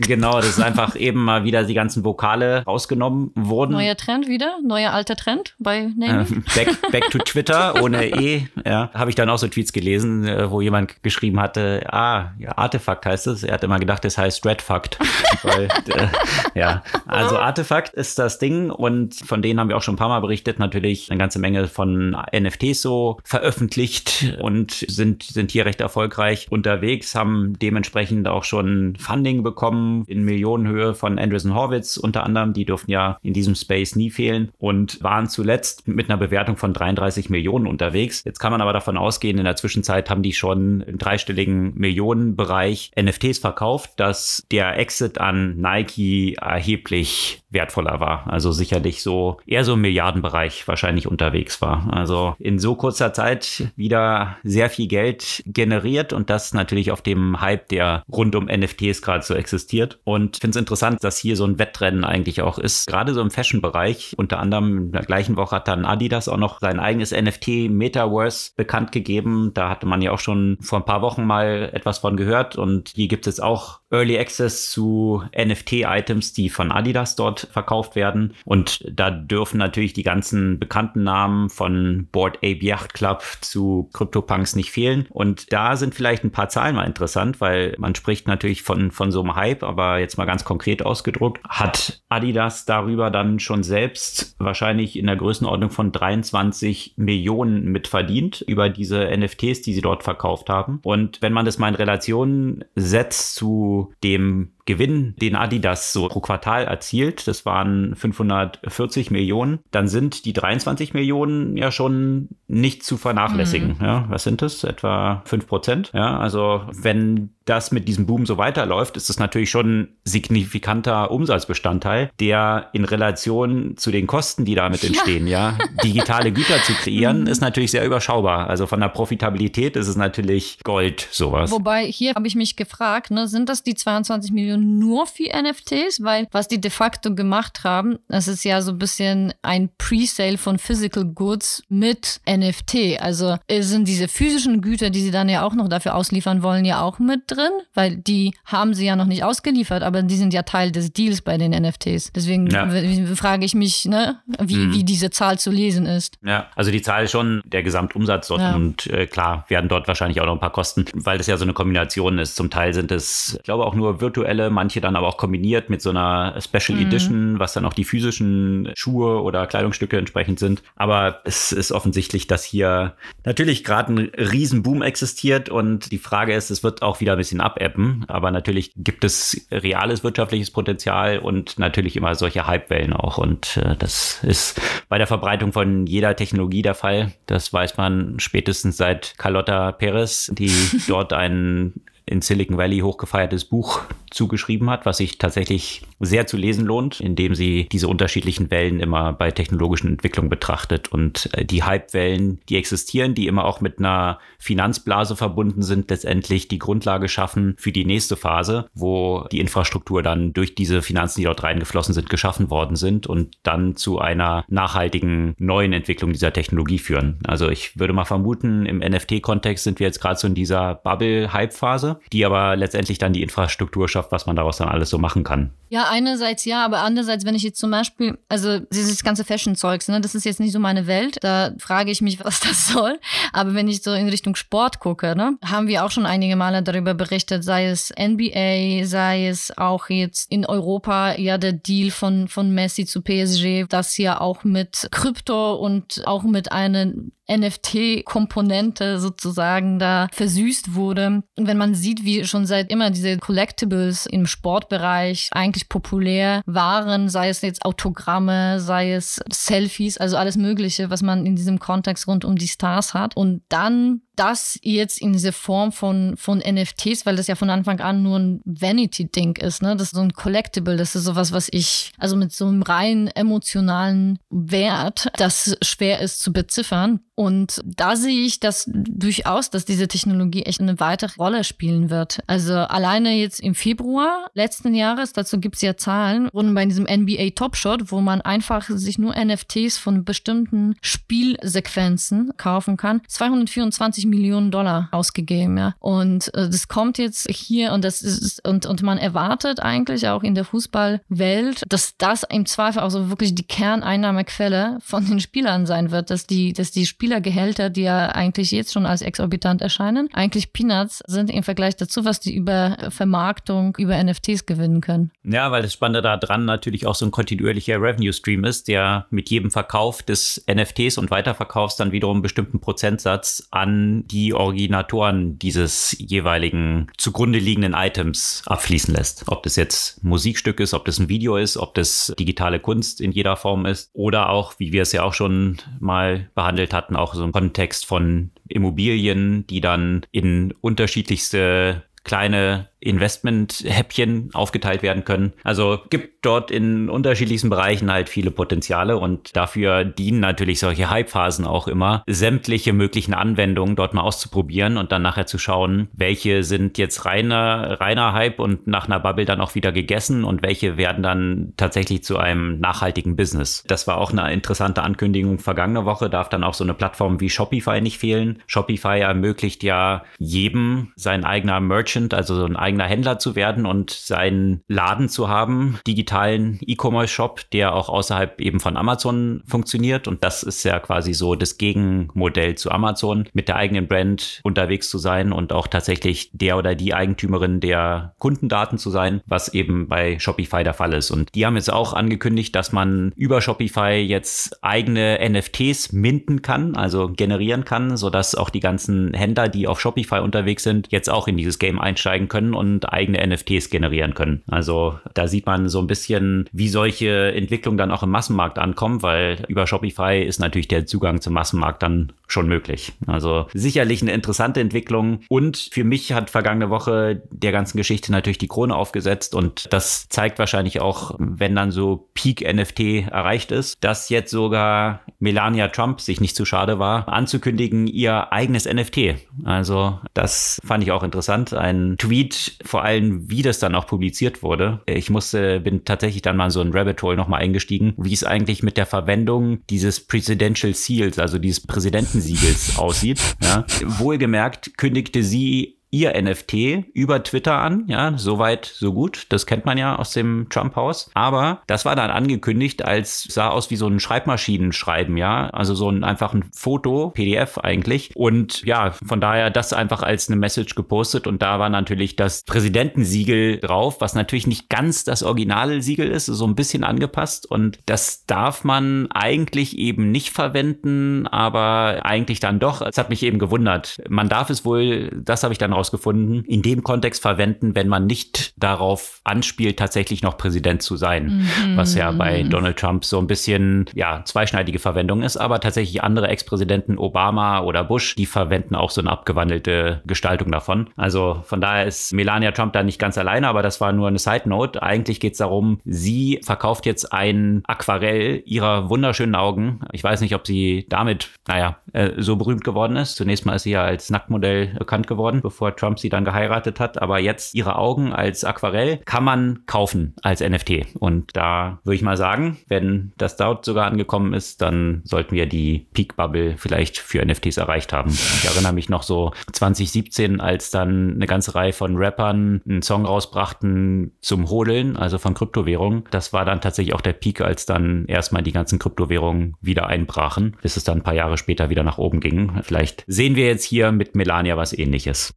genau, 0.06 0.36
das 0.36 0.50
ist 0.50 0.60
einfach 0.60 0.96
eben 0.96 1.22
mal 1.22 1.44
wieder 1.44 1.64
die 1.64 1.74
ganzen 1.74 2.04
Vokale 2.04 2.64
rausgenommen 2.64 3.32
wurden. 3.34 3.72
Neuer 3.72 3.96
Trend 3.96 4.28
wieder, 4.28 4.58
neuer 4.62 4.92
alter 5.10 5.22
Trend 5.22 5.54
bei 5.58 5.90
Naming. 5.96 6.44
Äh, 6.46 6.64
back, 6.64 6.90
back 6.92 7.10
to 7.10 7.18
Twitter 7.18 7.74
ohne 7.82 8.06
E. 8.06 8.46
Ja, 8.64 8.90
habe 8.94 9.10
ich 9.10 9.16
dann 9.16 9.28
auch 9.28 9.38
so 9.38 9.48
Tweets 9.48 9.72
gelesen, 9.72 10.26
äh, 10.26 10.50
wo 10.50 10.60
jemand 10.60 11.02
geschrieben 11.02 11.40
hatte, 11.40 11.84
ah, 11.92 12.32
ja, 12.38 12.56
Artefakt 12.56 13.06
heißt 13.06 13.26
es. 13.26 13.42
Er 13.42 13.54
hat 13.54 13.64
immer 13.64 13.78
gedacht, 13.78 14.04
es 14.04 14.16
heißt 14.16 14.46
Redfakt. 14.46 14.98
Weil, 15.42 15.64
äh, 15.64 16.08
ja, 16.54 16.82
also 17.06 17.38
Artefakt 17.38 17.94
ist 17.94 18.18
das 18.18 18.38
Ding 18.38 18.70
und 18.70 19.14
von 19.14 19.42
denen 19.42 19.58
haben 19.58 19.68
wir 19.68 19.76
auch 19.76 19.82
schon 19.82 19.94
ein 19.94 19.98
paar 19.98 20.08
Mal 20.08 20.20
berichtet. 20.20 20.58
Natürlich 20.58 21.10
eine 21.10 21.18
ganze 21.18 21.38
Menge 21.38 21.66
von 21.66 22.16
NFTs 22.34 22.82
so 22.82 23.18
veröffentlicht 23.24 24.36
und 24.40 24.84
sind, 24.88 25.22
sind 25.22 25.50
hier 25.50 25.66
recht 25.66 25.80
erfolgreich 25.80 26.46
unterwegs, 26.50 27.14
haben 27.14 27.58
dementsprechend 27.58 28.28
auch 28.28 28.44
schon 28.44 28.96
Funding 28.96 29.42
bekommen 29.42 30.04
in 30.06 30.24
Millionenhöhe 30.24 30.94
von 30.94 31.18
Andreessen 31.18 31.54
Horwitz 31.54 31.96
unter 31.96 32.24
anderem. 32.24 32.52
Die 32.52 32.64
durften 32.64 32.90
ja 32.90 33.18
in 33.22 33.32
diesem 33.32 33.54
Space 33.54 33.96
nie 33.96 34.10
fehlen 34.10 34.52
und 34.58 34.99
waren 35.02 35.28
zuletzt 35.28 35.88
mit 35.88 36.08
einer 36.08 36.18
Bewertung 36.18 36.56
von 36.56 36.72
33 36.72 37.30
Millionen 37.30 37.66
unterwegs. 37.66 38.22
Jetzt 38.24 38.38
kann 38.38 38.52
man 38.52 38.60
aber 38.60 38.72
davon 38.72 38.96
ausgehen, 38.96 39.38
in 39.38 39.44
der 39.44 39.56
Zwischenzeit 39.56 40.10
haben 40.10 40.22
die 40.22 40.32
schon 40.32 40.80
im 40.82 40.98
dreistelligen 40.98 41.74
Millionenbereich 41.74 42.92
NFTs 43.00 43.38
verkauft, 43.38 43.92
dass 43.96 44.44
der 44.50 44.78
Exit 44.78 45.18
an 45.18 45.56
Nike 45.56 46.36
erheblich 46.40 47.42
wertvoller 47.50 48.00
war. 48.00 48.30
Also 48.30 48.52
sicherlich 48.52 49.02
so 49.02 49.38
eher 49.46 49.64
so 49.64 49.74
im 49.74 49.80
Milliardenbereich 49.80 50.66
wahrscheinlich 50.68 51.06
unterwegs 51.06 51.60
war. 51.60 51.88
Also 51.92 52.34
in 52.38 52.58
so 52.58 52.76
kurzer 52.76 53.12
Zeit 53.12 53.72
wieder 53.76 54.36
sehr 54.44 54.70
viel 54.70 54.86
Geld 54.86 55.42
generiert 55.46 56.12
und 56.12 56.30
das 56.30 56.54
natürlich 56.54 56.90
auf 56.90 57.02
dem 57.02 57.40
Hype, 57.40 57.68
der 57.68 58.04
rund 58.10 58.34
um 58.36 58.46
NFTs 58.46 59.02
gerade 59.02 59.24
so 59.24 59.34
existiert. 59.34 59.98
Und 60.04 60.38
finde 60.38 60.56
es 60.56 60.60
interessant, 60.60 61.02
dass 61.02 61.18
hier 61.18 61.36
so 61.36 61.44
ein 61.44 61.58
Wettrennen 61.58 62.04
eigentlich 62.04 62.42
auch 62.42 62.58
ist. 62.58 62.86
Gerade 62.86 63.14
so 63.14 63.20
im 63.20 63.30
Fashion-Bereich. 63.30 64.14
Unter 64.16 64.38
anderem 64.38 64.89
in 64.90 64.96
der 64.96 65.06
gleichen 65.06 65.36
Woche 65.36 65.54
hat 65.56 65.68
dann 65.68 65.84
Adidas 65.84 66.28
auch 66.28 66.36
noch 66.36 66.58
sein 66.58 66.80
eigenes 66.80 67.12
NFT 67.12 67.70
Metaverse 67.70 68.50
bekannt 68.56 68.90
gegeben. 68.90 69.52
Da 69.54 69.68
hatte 69.70 69.86
man 69.86 70.02
ja 70.02 70.10
auch 70.10 70.18
schon 70.18 70.58
vor 70.60 70.80
ein 70.80 70.84
paar 70.84 71.00
Wochen 71.00 71.24
mal 71.24 71.70
etwas 71.72 71.98
von 71.98 72.16
gehört 72.16 72.56
und 72.56 72.88
hier 72.88 73.06
gibt 73.06 73.28
es 73.28 73.38
auch 73.38 73.79
Early 73.90 74.18
Access 74.18 74.70
zu 74.70 75.22
NFT-Items, 75.36 76.32
die 76.32 76.48
von 76.48 76.70
Adidas 76.70 77.16
dort 77.16 77.48
verkauft 77.52 77.96
werden. 77.96 78.34
Und 78.44 78.84
da 78.90 79.10
dürfen 79.10 79.58
natürlich 79.58 79.92
die 79.92 80.02
ganzen 80.02 80.58
bekannten 80.58 81.02
Namen 81.02 81.50
von 81.50 82.08
Board 82.12 82.36
Ape 82.38 82.64
Yacht 82.64 82.94
Club 82.94 83.22
zu 83.40 83.90
CryptoPunks 83.92 84.54
nicht 84.54 84.70
fehlen. 84.70 85.06
Und 85.10 85.52
da 85.52 85.76
sind 85.76 85.94
vielleicht 85.94 86.24
ein 86.24 86.30
paar 86.30 86.48
Zahlen 86.48 86.76
mal 86.76 86.86
interessant, 86.86 87.40
weil 87.40 87.74
man 87.78 87.94
spricht 87.94 88.28
natürlich 88.28 88.62
von, 88.62 88.90
von 88.90 89.10
so 89.10 89.20
einem 89.20 89.34
Hype, 89.34 89.62
aber 89.62 89.98
jetzt 89.98 90.18
mal 90.18 90.24
ganz 90.24 90.44
konkret 90.44 90.84
ausgedruckt, 90.84 91.40
hat 91.48 92.02
Adidas 92.08 92.64
darüber 92.64 93.10
dann 93.10 93.40
schon 93.40 93.62
selbst 93.62 94.36
wahrscheinlich 94.38 94.96
in 94.96 95.06
der 95.06 95.16
Größenordnung 95.16 95.70
von 95.70 95.90
23 95.92 96.94
Millionen 96.96 97.64
mitverdient 97.64 98.42
über 98.42 98.68
diese 98.68 99.10
NFTs, 99.16 99.62
die 99.62 99.74
sie 99.74 99.80
dort 99.80 100.04
verkauft 100.04 100.48
haben. 100.48 100.78
Und 100.82 101.20
wenn 101.22 101.32
man 101.32 101.44
das 101.44 101.58
mal 101.58 101.68
in 101.68 101.74
Relation 101.74 102.64
setzt 102.76 103.34
zu 103.34 103.79
dem 104.02 104.50
Gewinn, 104.66 105.14
den 105.20 105.36
Adidas 105.36 105.92
so 105.92 106.08
pro 106.08 106.20
Quartal 106.20 106.64
erzielt, 106.64 107.26
das 107.26 107.44
waren 107.46 107.94
540 107.96 109.10
Millionen, 109.10 109.60
dann 109.70 109.88
sind 109.88 110.24
die 110.24 110.32
23 110.32 110.94
Millionen 110.94 111.56
ja 111.56 111.70
schon 111.72 112.28
nicht 112.48 112.84
zu 112.84 112.96
vernachlässigen. 112.96 113.76
Mhm. 113.78 113.84
Ja, 113.84 114.04
was 114.08 114.24
sind 114.24 114.42
das? 114.42 114.64
Etwa 114.64 115.22
5 115.24 115.46
Prozent. 115.46 115.90
Ja, 115.94 116.18
also 116.18 116.62
wenn 116.72 117.30
das 117.44 117.72
mit 117.72 117.88
diesem 117.88 118.06
Boom 118.06 118.26
so 118.26 118.38
weiterläuft, 118.38 118.96
ist 118.96 119.08
das 119.08 119.18
natürlich 119.18 119.50
schon 119.50 119.80
ein 119.80 119.88
signifikanter 120.04 121.10
Umsatzbestandteil, 121.10 122.10
der 122.20 122.68
in 122.72 122.84
Relation 122.84 123.76
zu 123.76 123.90
den 123.90 124.06
Kosten, 124.06 124.44
die 124.44 124.54
damit 124.54 124.84
entstehen, 124.84 125.26
ja, 125.26 125.56
ja 125.58 125.58
digitale 125.82 126.32
Güter 126.32 126.62
zu 126.62 126.72
kreieren, 126.74 127.22
mhm. 127.22 127.26
ist 127.26 127.40
natürlich 127.40 127.72
sehr 127.72 127.84
überschaubar. 127.84 128.48
Also 128.48 128.66
von 128.66 128.80
der 128.80 128.88
Profitabilität 128.88 129.76
ist 129.76 129.88
es 129.88 129.96
natürlich 129.96 130.58
Gold, 130.62 131.08
sowas. 131.10 131.50
Wobei 131.50 131.86
hier 131.86 132.14
habe 132.14 132.28
ich 132.28 132.36
mich 132.36 132.56
gefragt, 132.56 133.10
ne, 133.10 133.26
sind 133.26 133.48
das 133.48 133.62
die 133.64 133.74
22 133.74 134.32
Millionen 134.32 134.59
nur 134.60 135.06
für 135.06 135.24
NFTs, 135.24 136.02
weil 136.02 136.26
was 136.30 136.48
die 136.48 136.60
de 136.60 136.70
facto 136.70 137.14
gemacht 137.14 137.64
haben, 137.64 137.98
das 138.08 138.28
ist 138.28 138.44
ja 138.44 138.62
so 138.62 138.72
ein 138.72 138.78
bisschen 138.78 139.32
ein 139.42 139.70
Presale 139.78 140.38
von 140.38 140.58
Physical 140.58 141.04
Goods 141.04 141.62
mit 141.68 142.20
NFT. 142.28 143.00
Also 143.00 143.36
sind 143.50 143.88
diese 143.88 144.08
physischen 144.08 144.60
Güter, 144.60 144.90
die 144.90 145.00
sie 145.00 145.10
dann 145.10 145.28
ja 145.28 145.44
auch 145.44 145.54
noch 145.54 145.68
dafür 145.68 145.94
ausliefern 145.94 146.42
wollen, 146.42 146.64
ja 146.64 146.82
auch 146.82 146.98
mit 146.98 147.22
drin, 147.26 147.50
weil 147.74 147.96
die 147.96 148.34
haben 148.44 148.74
sie 148.74 148.86
ja 148.86 148.96
noch 148.96 149.06
nicht 149.06 149.24
ausgeliefert, 149.24 149.82
aber 149.82 150.02
die 150.02 150.16
sind 150.16 150.32
ja 150.32 150.42
Teil 150.42 150.72
des 150.72 150.92
Deals 150.92 151.22
bei 151.22 151.38
den 151.38 151.52
NFTs. 151.52 152.12
Deswegen 152.12 152.48
ja. 152.48 152.68
frage 153.14 153.44
ich 153.44 153.54
mich, 153.54 153.84
ne, 153.84 154.20
wie, 154.40 154.56
mhm. 154.56 154.74
wie 154.74 154.84
diese 154.84 155.10
Zahl 155.10 155.38
zu 155.38 155.50
lesen 155.50 155.86
ist. 155.86 156.18
Ja, 156.22 156.48
also 156.54 156.70
die 156.70 156.82
Zahl 156.82 157.04
ist 157.04 157.12
schon 157.12 157.42
der 157.44 157.62
Gesamtumsatz 157.62 158.28
dort 158.28 158.40
ja. 158.40 158.54
und 158.54 158.86
äh, 158.86 159.06
klar 159.06 159.44
werden 159.48 159.68
dort 159.68 159.88
wahrscheinlich 159.88 160.20
auch 160.20 160.26
noch 160.26 160.34
ein 160.34 160.40
paar 160.40 160.52
Kosten, 160.52 160.84
weil 160.94 161.18
das 161.18 161.26
ja 161.26 161.36
so 161.36 161.44
eine 161.44 161.52
Kombination 161.52 162.18
ist. 162.18 162.36
Zum 162.36 162.50
Teil 162.50 162.74
sind 162.74 162.90
es, 162.90 163.34
ich 163.38 163.44
glaube, 163.44 163.64
auch 163.64 163.74
nur 163.74 164.00
virtuelle 164.00 164.39
manche 164.48 164.80
dann 164.80 164.96
aber 164.96 165.08
auch 165.08 165.18
kombiniert 165.18 165.68
mit 165.68 165.82
so 165.82 165.90
einer 165.90 166.40
Special 166.40 166.78
mhm. 166.78 166.86
Edition, 166.86 167.38
was 167.38 167.52
dann 167.52 167.66
auch 167.66 167.74
die 167.74 167.84
physischen 167.84 168.70
Schuhe 168.74 169.22
oder 169.22 169.46
Kleidungsstücke 169.46 169.98
entsprechend 169.98 170.38
sind. 170.38 170.62
Aber 170.76 171.20
es 171.24 171.52
ist 171.52 171.72
offensichtlich, 171.72 172.26
dass 172.26 172.44
hier 172.44 172.94
natürlich 173.24 173.64
gerade 173.64 173.92
ein 173.92 173.98
Riesenboom 174.16 174.82
existiert 174.82 175.48
und 175.48 175.92
die 175.92 175.98
Frage 175.98 176.34
ist, 176.34 176.50
es 176.50 176.62
wird 176.62 176.82
auch 176.82 177.00
wieder 177.00 177.12
ein 177.12 177.18
bisschen 177.18 177.40
abebben. 177.40 178.04
Aber 178.08 178.30
natürlich 178.30 178.72
gibt 178.76 179.04
es 179.04 179.46
reales 179.50 180.04
wirtschaftliches 180.04 180.50
Potenzial 180.50 181.18
und 181.18 181.58
natürlich 181.58 181.96
immer 181.96 182.14
solche 182.14 182.46
Hypewellen 182.46 182.92
auch. 182.92 183.18
Und 183.18 183.56
äh, 183.56 183.76
das 183.76 184.22
ist 184.22 184.60
bei 184.88 184.98
der 184.98 185.06
Verbreitung 185.06 185.52
von 185.52 185.86
jeder 185.86 186.16
Technologie 186.16 186.62
der 186.62 186.74
Fall. 186.74 187.12
Das 187.26 187.52
weiß 187.52 187.76
man 187.76 188.18
spätestens 188.18 188.76
seit 188.76 189.14
Carlotta 189.18 189.72
Perez, 189.72 190.30
die 190.32 190.52
dort 190.88 191.12
einen 191.12 191.82
in 192.10 192.22
Silicon 192.22 192.58
Valley 192.58 192.80
hochgefeiertes 192.80 193.44
Buch 193.44 193.82
zugeschrieben 194.10 194.68
hat, 194.68 194.86
was 194.86 194.96
sich 194.96 195.18
tatsächlich 195.18 195.82
sehr 196.00 196.26
zu 196.26 196.36
lesen 196.36 196.66
lohnt, 196.66 197.00
indem 197.00 197.34
sie 197.34 197.68
diese 197.70 197.86
unterschiedlichen 197.86 198.50
Wellen 198.50 198.80
immer 198.80 199.12
bei 199.12 199.30
technologischen 199.30 199.88
Entwicklungen 199.88 200.28
betrachtet 200.28 200.88
und 200.88 201.28
äh, 201.32 201.44
die 201.44 201.64
Hypewellen, 201.64 202.40
die 202.48 202.56
existieren, 202.56 203.14
die 203.14 203.28
immer 203.28 203.44
auch 203.44 203.60
mit 203.60 203.78
einer 203.78 204.18
Finanzblase 204.38 205.14
verbunden 205.14 205.62
sind, 205.62 205.90
letztendlich 205.90 206.48
die 206.48 206.58
Grundlage 206.58 207.08
schaffen 207.08 207.54
für 207.58 207.70
die 207.70 207.84
nächste 207.84 208.16
Phase, 208.16 208.68
wo 208.74 209.26
die 209.30 209.40
Infrastruktur 209.40 210.02
dann 210.02 210.32
durch 210.32 210.54
diese 210.54 210.82
Finanzen, 210.82 211.20
die 211.20 211.26
dort 211.26 211.42
reingeflossen 211.42 211.94
sind, 211.94 212.10
geschaffen 212.10 212.50
worden 212.50 212.76
sind 212.76 213.06
und 213.06 213.36
dann 213.44 213.76
zu 213.76 214.00
einer 214.00 214.44
nachhaltigen 214.48 215.34
neuen 215.38 215.72
Entwicklung 215.72 216.12
dieser 216.12 216.32
Technologie 216.32 216.78
führen. 216.78 217.18
Also 217.24 217.48
ich 217.48 217.78
würde 217.78 217.92
mal 217.92 218.04
vermuten, 218.04 218.66
im 218.66 218.78
NFT-Kontext 218.78 219.62
sind 219.64 219.78
wir 219.78 219.86
jetzt 219.86 220.00
gerade 220.00 220.18
so 220.18 220.26
in 220.26 220.34
dieser 220.34 220.74
Bubble-Hype-Phase 220.74 221.99
die 222.12 222.24
aber 222.24 222.56
letztendlich 222.56 222.98
dann 222.98 223.12
die 223.12 223.22
Infrastruktur 223.22 223.88
schafft, 223.88 224.12
was 224.12 224.26
man 224.26 224.36
daraus 224.36 224.58
dann 224.58 224.68
alles 224.68 224.90
so 224.90 224.98
machen 224.98 225.24
kann. 225.24 225.50
Ja, 225.68 225.86
einerseits 225.88 226.44
ja, 226.44 226.64
aber 226.64 226.82
andererseits, 226.82 227.24
wenn 227.24 227.34
ich 227.34 227.42
jetzt 227.42 227.60
zum 227.60 227.70
Beispiel, 227.70 228.18
also 228.28 228.58
dieses 228.58 229.04
ganze 229.04 229.24
Fashion-Zeugs, 229.24 229.88
ne, 229.88 230.00
das 230.00 230.14
ist 230.14 230.24
jetzt 230.24 230.40
nicht 230.40 230.52
so 230.52 230.58
meine 230.58 230.86
Welt, 230.86 231.18
da 231.22 231.52
frage 231.58 231.90
ich 231.90 232.00
mich, 232.00 232.18
was 232.24 232.40
das 232.40 232.68
soll. 232.68 232.98
Aber 233.32 233.54
wenn 233.54 233.68
ich 233.68 233.82
so 233.82 233.92
in 233.92 234.08
Richtung 234.08 234.34
Sport 234.34 234.80
gucke, 234.80 235.14
ne, 235.16 235.38
haben 235.44 235.68
wir 235.68 235.84
auch 235.84 235.90
schon 235.90 236.06
einige 236.06 236.36
Male 236.36 236.62
darüber 236.62 236.94
berichtet, 236.94 237.44
sei 237.44 237.66
es 237.66 237.92
NBA, 237.98 238.84
sei 238.84 239.28
es 239.28 239.56
auch 239.56 239.88
jetzt 239.88 240.30
in 240.32 240.44
Europa 240.44 241.14
ja 241.16 241.38
der 241.38 241.52
Deal 241.52 241.90
von, 241.90 242.28
von 242.28 242.50
Messi 242.50 242.84
zu 242.84 243.02
PSG, 243.02 243.66
das 243.68 243.92
hier 243.92 244.20
auch 244.20 244.44
mit 244.44 244.88
Krypto 244.90 245.54
und 245.54 246.02
auch 246.06 246.24
mit 246.24 246.50
einem 246.52 247.12
NFT-Komponente 247.30 248.98
sozusagen 248.98 249.78
da 249.78 250.08
versüßt 250.12 250.74
wurde. 250.74 251.22
Und 251.36 251.46
wenn 251.46 251.56
man 251.56 251.74
sieht, 251.74 252.04
wie 252.04 252.24
schon 252.24 252.46
seit 252.46 252.70
immer 252.70 252.90
diese 252.90 253.18
Collectibles 253.18 254.06
im 254.06 254.26
Sportbereich 254.26 255.28
eigentlich 255.32 255.68
populär 255.68 256.42
waren, 256.46 257.08
sei 257.08 257.28
es 257.28 257.40
jetzt 257.40 257.64
Autogramme, 257.64 258.60
sei 258.60 258.92
es 258.92 259.20
Selfies, 259.30 259.98
also 259.98 260.16
alles 260.16 260.36
Mögliche, 260.36 260.90
was 260.90 261.02
man 261.02 261.26
in 261.26 261.36
diesem 261.36 261.58
Kontext 261.58 262.06
rund 262.08 262.24
um 262.24 262.36
die 262.36 262.48
Stars 262.48 262.94
hat. 262.94 263.16
Und 263.16 263.42
dann 263.48 264.02
das 264.20 264.58
jetzt 264.62 265.00
in 265.00 265.14
diese 265.14 265.32
Form 265.32 265.72
von, 265.72 266.14
von 266.18 266.40
NFTs, 266.40 267.06
weil 267.06 267.16
das 267.16 267.26
ja 267.26 267.36
von 267.36 267.48
Anfang 267.48 267.80
an 267.80 268.02
nur 268.02 268.18
ein 268.18 268.42
Vanity-Ding 268.44 269.36
ist, 269.36 269.62
ne? 269.62 269.76
Das 269.76 269.88
ist 269.88 269.94
so 269.94 270.02
ein 270.02 270.12
Collectible, 270.12 270.76
das 270.76 270.94
ist 270.94 271.04
sowas, 271.04 271.32
was 271.32 271.48
ich, 271.50 271.92
also 271.96 272.16
mit 272.16 272.30
so 272.30 272.46
einem 272.46 272.60
rein 272.60 273.08
emotionalen 273.08 274.18
Wert, 274.28 275.10
das 275.16 275.56
schwer 275.62 276.00
ist 276.00 276.20
zu 276.20 276.34
beziffern. 276.34 277.00
Und 277.20 277.60
da 277.66 277.96
sehe 277.96 278.24
ich 278.24 278.40
das 278.40 278.64
durchaus, 278.66 279.50
dass 279.50 279.66
diese 279.66 279.88
Technologie 279.88 280.44
echt 280.44 280.60
eine 280.62 280.80
weitere 280.80 281.12
Rolle 281.18 281.44
spielen 281.44 281.90
wird. 281.90 282.20
Also 282.26 282.54
alleine 282.54 283.14
jetzt 283.14 283.40
im 283.40 283.54
Februar 283.54 284.30
letzten 284.32 284.74
Jahres, 284.74 285.12
dazu 285.12 285.38
gibt 285.38 285.56
es 285.56 285.60
ja 285.60 285.76
Zahlen, 285.76 286.28
rund 286.28 286.54
bei 286.54 286.64
diesem 286.64 286.84
NBA 286.84 287.32
Top 287.34 287.56
Shot, 287.56 287.92
wo 287.92 288.00
man 288.00 288.22
einfach 288.22 288.70
sich 288.70 288.98
nur 288.98 289.14
NFTs 289.14 289.76
von 289.76 290.06
bestimmten 290.06 290.76
Spielsequenzen 290.80 292.32
kaufen 292.38 292.78
kann, 292.78 293.02
224 293.06 294.06
Millionen 294.10 294.50
Dollar 294.50 294.88
ausgegeben, 294.92 295.56
ja. 295.56 295.74
Und 295.78 296.32
äh, 296.34 296.48
das 296.48 296.68
kommt 296.68 296.98
jetzt 296.98 297.28
hier 297.30 297.72
und 297.72 297.84
das 297.84 298.02
ist, 298.02 298.46
und, 298.46 298.66
und 298.66 298.82
man 298.82 298.98
erwartet 298.98 299.60
eigentlich 299.60 300.08
auch 300.08 300.22
in 300.22 300.34
der 300.34 300.44
Fußballwelt, 300.44 301.62
dass 301.68 301.96
das 301.96 302.24
im 302.24 302.46
Zweifel 302.46 302.80
auch 302.80 302.90
so 302.90 303.08
wirklich 303.08 303.34
die 303.34 303.44
Kerneinnahmequelle 303.44 304.78
von 304.82 305.06
den 305.06 305.20
Spielern 305.20 305.66
sein 305.66 305.90
wird, 305.90 306.10
dass 306.10 306.26
die, 306.26 306.52
dass 306.52 306.70
die 306.70 306.86
Spielergehälter, 306.86 307.70
die 307.70 307.82
ja 307.82 308.08
eigentlich 308.08 308.50
jetzt 308.50 308.72
schon 308.72 308.86
als 308.86 309.02
exorbitant 309.02 309.62
erscheinen, 309.62 310.08
eigentlich 310.12 310.52
Peanuts 310.52 311.02
sind 311.06 311.30
im 311.30 311.42
Vergleich 311.42 311.76
dazu, 311.76 312.04
was 312.04 312.20
die 312.20 312.34
über 312.34 312.76
Vermarktung, 312.90 313.76
über 313.78 314.02
NFTs 314.02 314.46
gewinnen 314.46 314.80
können. 314.80 315.10
Ja, 315.22 315.50
weil 315.50 315.62
das 315.62 315.72
Spannende 315.72 316.02
daran 316.02 316.44
natürlich 316.44 316.86
auch 316.86 316.94
so 316.94 317.06
ein 317.06 317.10
kontinuierlicher 317.10 317.80
Revenue 317.80 318.12
Stream 318.12 318.44
ist, 318.44 318.68
der 318.68 319.06
mit 319.10 319.30
jedem 319.30 319.50
Verkauf 319.50 320.02
des 320.02 320.44
NFTs 320.52 320.98
und 320.98 321.10
Weiterverkaufs 321.10 321.76
dann 321.76 321.92
wiederum 321.92 322.16
einen 322.16 322.22
bestimmten 322.22 322.60
Prozentsatz 322.60 323.48
an 323.50 323.99
dann 324.00 324.08
die 324.08 324.34
Originatoren 324.34 325.38
dieses 325.38 325.96
jeweiligen 325.98 326.88
zugrunde 326.96 327.38
liegenden 327.38 327.74
Items 327.74 328.42
abfließen 328.46 328.94
lässt. 328.94 329.24
Ob 329.26 329.42
das 329.42 329.56
jetzt 329.56 330.02
Musikstück 330.04 330.60
ist, 330.60 330.74
ob 330.74 330.84
das 330.84 330.98
ein 330.98 331.08
Video 331.08 331.36
ist, 331.36 331.56
ob 331.56 331.74
das 331.74 332.12
digitale 332.18 332.60
Kunst 332.60 333.00
in 333.00 333.12
jeder 333.12 333.36
Form 333.36 333.66
ist 333.66 333.90
oder 333.92 334.30
auch, 334.30 334.54
wie 334.58 334.72
wir 334.72 334.82
es 334.82 334.92
ja 334.92 335.02
auch 335.02 335.14
schon 335.14 335.58
mal 335.78 336.30
behandelt 336.34 336.72
hatten, 336.72 336.96
auch 336.96 337.14
so 337.14 337.24
im 337.24 337.32
Kontext 337.32 337.86
von 337.86 338.30
Immobilien, 338.48 339.46
die 339.46 339.60
dann 339.60 340.06
in 340.10 340.52
unterschiedlichste 340.60 341.82
kleine 342.04 342.69
Investment-Häppchen 342.80 344.30
aufgeteilt 344.32 344.82
werden 344.82 345.04
können. 345.04 345.32
Also 345.44 345.78
gibt 345.90 346.24
dort 346.24 346.50
in 346.50 346.88
unterschiedlichsten 346.88 347.50
Bereichen 347.50 347.90
halt 347.90 348.08
viele 348.08 348.30
Potenziale 348.30 348.98
und 348.98 349.36
dafür 349.36 349.84
dienen 349.84 350.20
natürlich 350.20 350.60
solche 350.60 350.90
Hype-Phasen 350.90 351.44
auch 351.44 351.68
immer, 351.68 352.02
sämtliche 352.06 352.72
möglichen 352.72 353.14
Anwendungen 353.14 353.76
dort 353.76 353.94
mal 353.94 354.02
auszuprobieren 354.02 354.76
und 354.76 354.92
dann 354.92 355.02
nachher 355.02 355.26
zu 355.26 355.38
schauen, 355.38 355.88
welche 355.92 356.42
sind 356.42 356.78
jetzt 356.78 357.04
reiner, 357.04 357.80
reiner 357.80 358.12
Hype 358.12 358.38
und 358.38 358.66
nach 358.66 358.86
einer 358.86 359.00
Bubble 359.00 359.24
dann 359.24 359.40
auch 359.40 359.54
wieder 359.54 359.72
gegessen 359.72 360.24
und 360.24 360.42
welche 360.42 360.76
werden 360.76 361.02
dann 361.02 361.52
tatsächlich 361.56 362.04
zu 362.04 362.18
einem 362.18 362.60
nachhaltigen 362.60 363.16
Business. 363.16 363.64
Das 363.66 363.86
war 363.86 363.98
auch 363.98 364.12
eine 364.12 364.32
interessante 364.32 364.82
Ankündigung 364.82 365.38
vergangene 365.38 365.84
Woche, 365.84 366.10
darf 366.10 366.28
dann 366.28 366.44
auch 366.44 366.54
so 366.54 366.64
eine 366.64 366.74
Plattform 366.74 367.20
wie 367.20 367.30
Shopify 367.30 367.80
nicht 367.80 367.98
fehlen. 367.98 368.42
Shopify 368.46 369.00
ermöglicht 369.00 369.62
ja 369.62 370.04
jedem 370.18 370.92
sein 370.96 371.24
eigener 371.24 371.60
Merchant, 371.60 372.14
also 372.14 372.34
so 372.34 372.44
ein 372.44 372.56
eigener 372.70 372.84
Händler 372.84 373.18
zu 373.18 373.34
werden 373.34 373.66
und 373.66 373.90
seinen 373.90 374.62
Laden 374.68 375.08
zu 375.08 375.28
haben, 375.28 375.80
digitalen 375.86 376.60
E-Commerce-Shop, 376.64 377.50
der 377.52 377.74
auch 377.74 377.88
außerhalb 377.88 378.40
eben 378.40 378.60
von 378.60 378.76
Amazon 378.76 379.42
funktioniert. 379.44 380.06
Und 380.06 380.22
das 380.22 380.44
ist 380.44 380.62
ja 380.62 380.78
quasi 380.78 381.12
so 381.12 381.34
das 381.34 381.58
Gegenmodell 381.58 382.54
zu 382.54 382.70
Amazon, 382.70 383.28
mit 383.32 383.48
der 383.48 383.56
eigenen 383.56 383.88
Brand 383.88 384.40
unterwegs 384.44 384.88
zu 384.88 384.98
sein 384.98 385.32
und 385.32 385.52
auch 385.52 385.66
tatsächlich 385.66 386.30
der 386.32 386.56
oder 386.58 386.76
die 386.76 386.94
Eigentümerin 386.94 387.58
der 387.58 388.14
Kundendaten 388.18 388.78
zu 388.78 388.90
sein, 388.90 389.20
was 389.26 389.52
eben 389.52 389.88
bei 389.88 390.20
Shopify 390.20 390.62
der 390.62 390.74
Fall 390.74 390.92
ist. 390.92 391.10
Und 391.10 391.34
die 391.34 391.44
haben 391.46 391.56
jetzt 391.56 391.72
auch 391.72 391.92
angekündigt, 391.92 392.54
dass 392.54 392.70
man 392.70 393.12
über 393.16 393.40
Shopify 393.40 393.96
jetzt 393.96 394.62
eigene 394.62 395.18
NFTs 395.28 395.92
minten 395.92 396.42
kann, 396.42 396.76
also 396.76 397.08
generieren 397.08 397.64
kann, 397.64 397.96
sodass 397.96 398.36
auch 398.36 398.50
die 398.50 398.60
ganzen 398.60 399.12
Händler, 399.12 399.48
die 399.48 399.66
auf 399.66 399.80
Shopify 399.80 400.20
unterwegs 400.20 400.62
sind, 400.62 400.86
jetzt 400.90 401.10
auch 401.10 401.26
in 401.26 401.36
dieses 401.36 401.58
Game 401.58 401.80
einsteigen 401.80 402.28
können 402.28 402.54
und 402.60 402.92
eigene 402.92 403.26
NFTs 403.26 403.70
generieren 403.70 404.12
können. 404.12 404.42
Also 404.46 405.00
da 405.14 405.26
sieht 405.26 405.46
man 405.46 405.70
so 405.70 405.80
ein 405.80 405.86
bisschen, 405.86 406.48
wie 406.52 406.68
solche 406.68 407.32
Entwicklungen 407.32 407.78
dann 407.78 407.90
auch 407.90 408.02
im 408.02 408.10
Massenmarkt 408.10 408.58
ankommen, 408.58 409.02
weil 409.02 409.44
über 409.48 409.66
Shopify 409.66 410.22
ist 410.22 410.38
natürlich 410.38 410.68
der 410.68 410.84
Zugang 410.84 411.22
zum 411.22 411.32
Massenmarkt 411.32 411.82
dann 411.82 412.12
schon 412.28 412.46
möglich. 412.46 412.92
Also 413.06 413.46
sicherlich 413.54 414.02
eine 414.02 414.12
interessante 414.12 414.60
Entwicklung 414.60 415.20
und 415.28 415.56
für 415.72 415.84
mich 415.84 416.12
hat 416.12 416.28
vergangene 416.30 416.70
Woche 416.70 417.22
der 417.30 417.50
ganzen 417.50 417.78
Geschichte 417.78 418.12
natürlich 418.12 418.38
die 418.38 418.46
Krone 418.46 418.76
aufgesetzt 418.76 419.34
und 419.34 419.72
das 419.72 420.08
zeigt 420.08 420.38
wahrscheinlich 420.38 420.80
auch, 420.80 421.14
wenn 421.18 421.56
dann 421.56 421.70
so 421.70 422.08
Peak 422.14 422.42
NFT 422.42 423.08
erreicht 423.10 423.52
ist, 423.52 423.82
dass 423.82 424.10
jetzt 424.10 424.30
sogar 424.30 425.00
Melania 425.18 425.68
Trump 425.68 426.00
sich 426.00 426.20
nicht 426.20 426.36
zu 426.36 426.44
schade 426.44 426.78
war, 426.78 427.08
anzukündigen, 427.08 427.86
ihr 427.86 428.32
eigenes 428.32 428.66
NFT. 428.66 429.16
Also 429.44 429.98
das 430.14 430.60
fand 430.64 430.84
ich 430.84 430.92
auch 430.92 431.02
interessant. 431.02 431.54
Ein 431.54 431.96
Tweet 431.98 432.49
vor 432.64 432.84
allem, 432.84 433.30
wie 433.30 433.42
das 433.42 433.58
dann 433.58 433.74
auch 433.74 433.86
publiziert 433.86 434.42
wurde. 434.42 434.80
Ich 434.86 435.10
musste, 435.10 435.60
bin 435.60 435.84
tatsächlich 435.84 436.22
dann 436.22 436.36
mal 436.36 436.50
so 436.50 436.60
ein 436.60 436.72
Rabbit 436.72 437.02
Hole 437.02 437.16
nochmal 437.16 437.40
eingestiegen, 437.42 437.94
wie 437.96 438.12
es 438.12 438.24
eigentlich 438.24 438.62
mit 438.62 438.76
der 438.76 438.86
Verwendung 438.86 439.60
dieses 439.68 440.00
Presidential 440.00 440.74
Seals, 440.74 441.18
also 441.18 441.38
dieses 441.38 441.66
Präsidentensiegels 441.66 442.78
aussieht. 442.78 443.20
Ja. 443.42 443.64
Wohlgemerkt 443.84 444.76
kündigte 444.76 445.22
sie 445.22 445.79
ihr 445.90 446.20
NFT 446.20 446.54
über 446.94 447.22
Twitter 447.22 447.58
an. 447.58 447.84
Ja, 447.88 448.16
soweit, 448.16 448.64
so 448.66 448.92
gut. 448.92 449.26
Das 449.30 449.46
kennt 449.46 449.64
man 449.64 449.76
ja 449.76 449.96
aus 449.96 450.12
dem 450.12 450.46
Trump-Haus. 450.48 451.10
Aber 451.14 451.62
das 451.66 451.84
war 451.84 451.96
dann 451.96 452.10
angekündigt 452.10 452.84
als, 452.84 453.24
sah 453.24 453.48
aus 453.48 453.70
wie 453.70 453.76
so 453.76 453.88
ein 453.88 454.00
Schreibmaschinenschreiben, 454.00 455.16
ja. 455.16 455.50
Also 455.50 455.74
so 455.74 455.90
ein 455.90 456.04
einfach 456.04 456.32
ein 456.32 456.44
Foto, 456.54 457.10
PDF 457.10 457.58
eigentlich. 457.58 458.12
Und 458.14 458.62
ja, 458.62 458.92
von 458.92 459.20
daher 459.20 459.50
das 459.50 459.72
einfach 459.72 460.02
als 460.02 460.28
eine 460.28 460.36
Message 460.36 460.74
gepostet. 460.76 461.26
Und 461.26 461.42
da 461.42 461.58
war 461.58 461.68
natürlich 461.68 462.14
das 462.16 462.44
Präsidentensiegel 462.44 463.58
drauf, 463.58 464.00
was 464.00 464.14
natürlich 464.14 464.46
nicht 464.46 464.68
ganz 464.68 465.04
das 465.04 465.22
originale 465.22 465.82
Siegel 465.82 466.08
ist, 466.08 466.26
so 466.26 466.46
ein 466.46 466.54
bisschen 466.54 466.84
angepasst. 466.84 467.50
Und 467.50 467.78
das 467.86 468.26
darf 468.26 468.62
man 468.62 469.10
eigentlich 469.10 469.76
eben 469.76 470.12
nicht 470.12 470.30
verwenden, 470.30 471.26
aber 471.26 472.00
eigentlich 472.04 472.38
dann 472.38 472.60
doch. 472.60 472.80
Es 472.80 472.96
hat 472.96 473.10
mich 473.10 473.24
eben 473.24 473.40
gewundert. 473.40 474.00
Man 474.08 474.28
darf 474.28 474.50
es 474.50 474.64
wohl, 474.64 475.10
das 475.10 475.42
habe 475.42 475.52
ich 475.52 475.58
dann 475.58 475.72
herausgefunden, 475.80 476.44
in 476.44 476.62
dem 476.62 476.82
Kontext 476.82 477.22
verwenden, 477.22 477.74
wenn 477.74 477.88
man 477.88 478.06
nicht 478.06 478.52
darauf 478.62 479.20
anspielt, 479.24 479.78
tatsächlich 479.78 480.22
noch 480.22 480.36
Präsident 480.36 480.82
zu 480.82 480.96
sein. 480.96 481.48
Mhm. 481.64 481.76
Was 481.76 481.94
ja 481.94 482.10
bei 482.12 482.42
Donald 482.42 482.78
Trump 482.78 483.04
so 483.04 483.18
ein 483.18 483.26
bisschen, 483.26 483.86
ja, 483.94 484.22
zweischneidige 484.24 484.78
Verwendung 484.78 485.22
ist, 485.22 485.36
aber 485.36 485.60
tatsächlich 485.60 486.02
andere 486.02 486.28
Ex-Präsidenten, 486.28 486.98
Obama 486.98 487.60
oder 487.60 487.84
Bush, 487.84 488.14
die 488.14 488.26
verwenden 488.26 488.74
auch 488.74 488.90
so 488.90 489.00
eine 489.00 489.10
abgewandelte 489.10 490.02
Gestaltung 490.06 490.52
davon. 490.52 490.90
Also 490.96 491.40
von 491.44 491.60
daher 491.60 491.86
ist 491.86 492.12
Melania 492.12 492.52
Trump 492.52 492.74
da 492.74 492.82
nicht 492.82 492.98
ganz 492.98 493.16
alleine, 493.16 493.48
aber 493.48 493.62
das 493.62 493.80
war 493.80 493.92
nur 493.92 494.08
eine 494.08 494.18
Side 494.18 494.48
Note. 494.48 494.82
Eigentlich 494.82 495.20
geht 495.20 495.32
es 495.32 495.38
darum, 495.38 495.80
sie 495.84 496.40
verkauft 496.44 496.84
jetzt 496.86 497.12
ein 497.12 497.62
Aquarell 497.66 498.42
ihrer 498.44 498.90
wunderschönen 498.90 499.34
Augen. 499.34 499.80
Ich 499.92 500.04
weiß 500.04 500.20
nicht, 500.20 500.34
ob 500.34 500.46
sie 500.46 500.86
damit, 500.88 501.30
naja, 501.48 501.78
äh, 501.92 502.10
so 502.18 502.36
berühmt 502.36 502.64
geworden 502.64 502.96
ist. 502.96 503.16
Zunächst 503.16 503.46
mal 503.46 503.54
ist 503.54 503.62
sie 503.62 503.72
ja 503.72 503.84
als 503.84 504.10
Nacktmodell 504.10 504.74
bekannt 504.78 505.06
geworden, 505.06 505.40
bevor 505.40 505.69
bevor 505.70 505.76
Trump 505.76 505.98
sie 505.98 506.08
dann 506.08 506.24
geheiratet 506.24 506.80
hat. 506.80 507.00
Aber 507.00 507.18
jetzt 507.18 507.54
ihre 507.54 507.76
Augen 507.76 508.12
als 508.12 508.44
Aquarell 508.44 508.98
kann 509.04 509.24
man 509.24 509.60
kaufen 509.66 510.14
als 510.22 510.40
NFT. 510.40 510.94
Und 510.98 511.36
da 511.36 511.78
würde 511.84 511.96
ich 511.96 512.02
mal 512.02 512.16
sagen, 512.16 512.58
wenn 512.68 513.12
das 513.16 513.36
dort 513.36 513.64
sogar 513.64 513.86
angekommen 513.86 514.34
ist, 514.34 514.60
dann 514.60 515.02
sollten 515.04 515.34
wir 515.34 515.46
die 515.46 515.86
Peak 515.92 516.16
Bubble 516.16 516.56
vielleicht 516.56 516.98
für 516.98 517.24
NFTs 517.24 517.56
erreicht 517.56 517.92
haben. 517.92 518.10
Ich 518.10 518.44
erinnere 518.44 518.72
mich 518.72 518.88
noch 518.88 519.02
so 519.02 519.32
2017, 519.52 520.40
als 520.40 520.70
dann 520.70 521.14
eine 521.14 521.26
ganze 521.26 521.54
Reihe 521.54 521.72
von 521.72 521.96
Rappern 521.96 522.60
einen 522.68 522.82
Song 522.82 523.04
rausbrachten 523.04 524.12
zum 524.20 524.50
Hodeln, 524.50 524.96
also 524.96 525.18
von 525.18 525.34
Kryptowährungen. 525.34 526.04
Das 526.10 526.32
war 526.32 526.44
dann 526.44 526.60
tatsächlich 526.60 526.94
auch 526.94 527.00
der 527.00 527.12
Peak, 527.12 527.40
als 527.40 527.66
dann 527.66 528.06
erstmal 528.06 528.42
die 528.42 528.52
ganzen 528.52 528.78
Kryptowährungen 528.78 529.54
wieder 529.60 529.86
einbrachen, 529.86 530.56
bis 530.62 530.76
es 530.76 530.84
dann 530.84 530.98
ein 530.98 531.02
paar 531.02 531.14
Jahre 531.14 531.38
später 531.38 531.70
wieder 531.70 531.82
nach 531.82 531.98
oben 531.98 532.20
ging. 532.20 532.60
Vielleicht 532.62 533.04
sehen 533.06 533.36
wir 533.36 533.46
jetzt 533.46 533.64
hier 533.64 533.92
mit 533.92 534.14
Melania 534.14 534.56
was 534.56 534.72
ähnliches. 534.72 535.34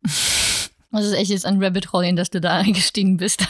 Das 0.94 1.06
ist 1.06 1.14
echt 1.14 1.32
jetzt 1.32 1.46
ein 1.46 1.62
Rabbit 1.62 1.92
Hole, 1.92 2.08
in 2.08 2.16
das 2.16 2.30
du 2.30 2.40
da 2.40 2.58
eingestiegen 2.60 3.18
bist. 3.18 3.46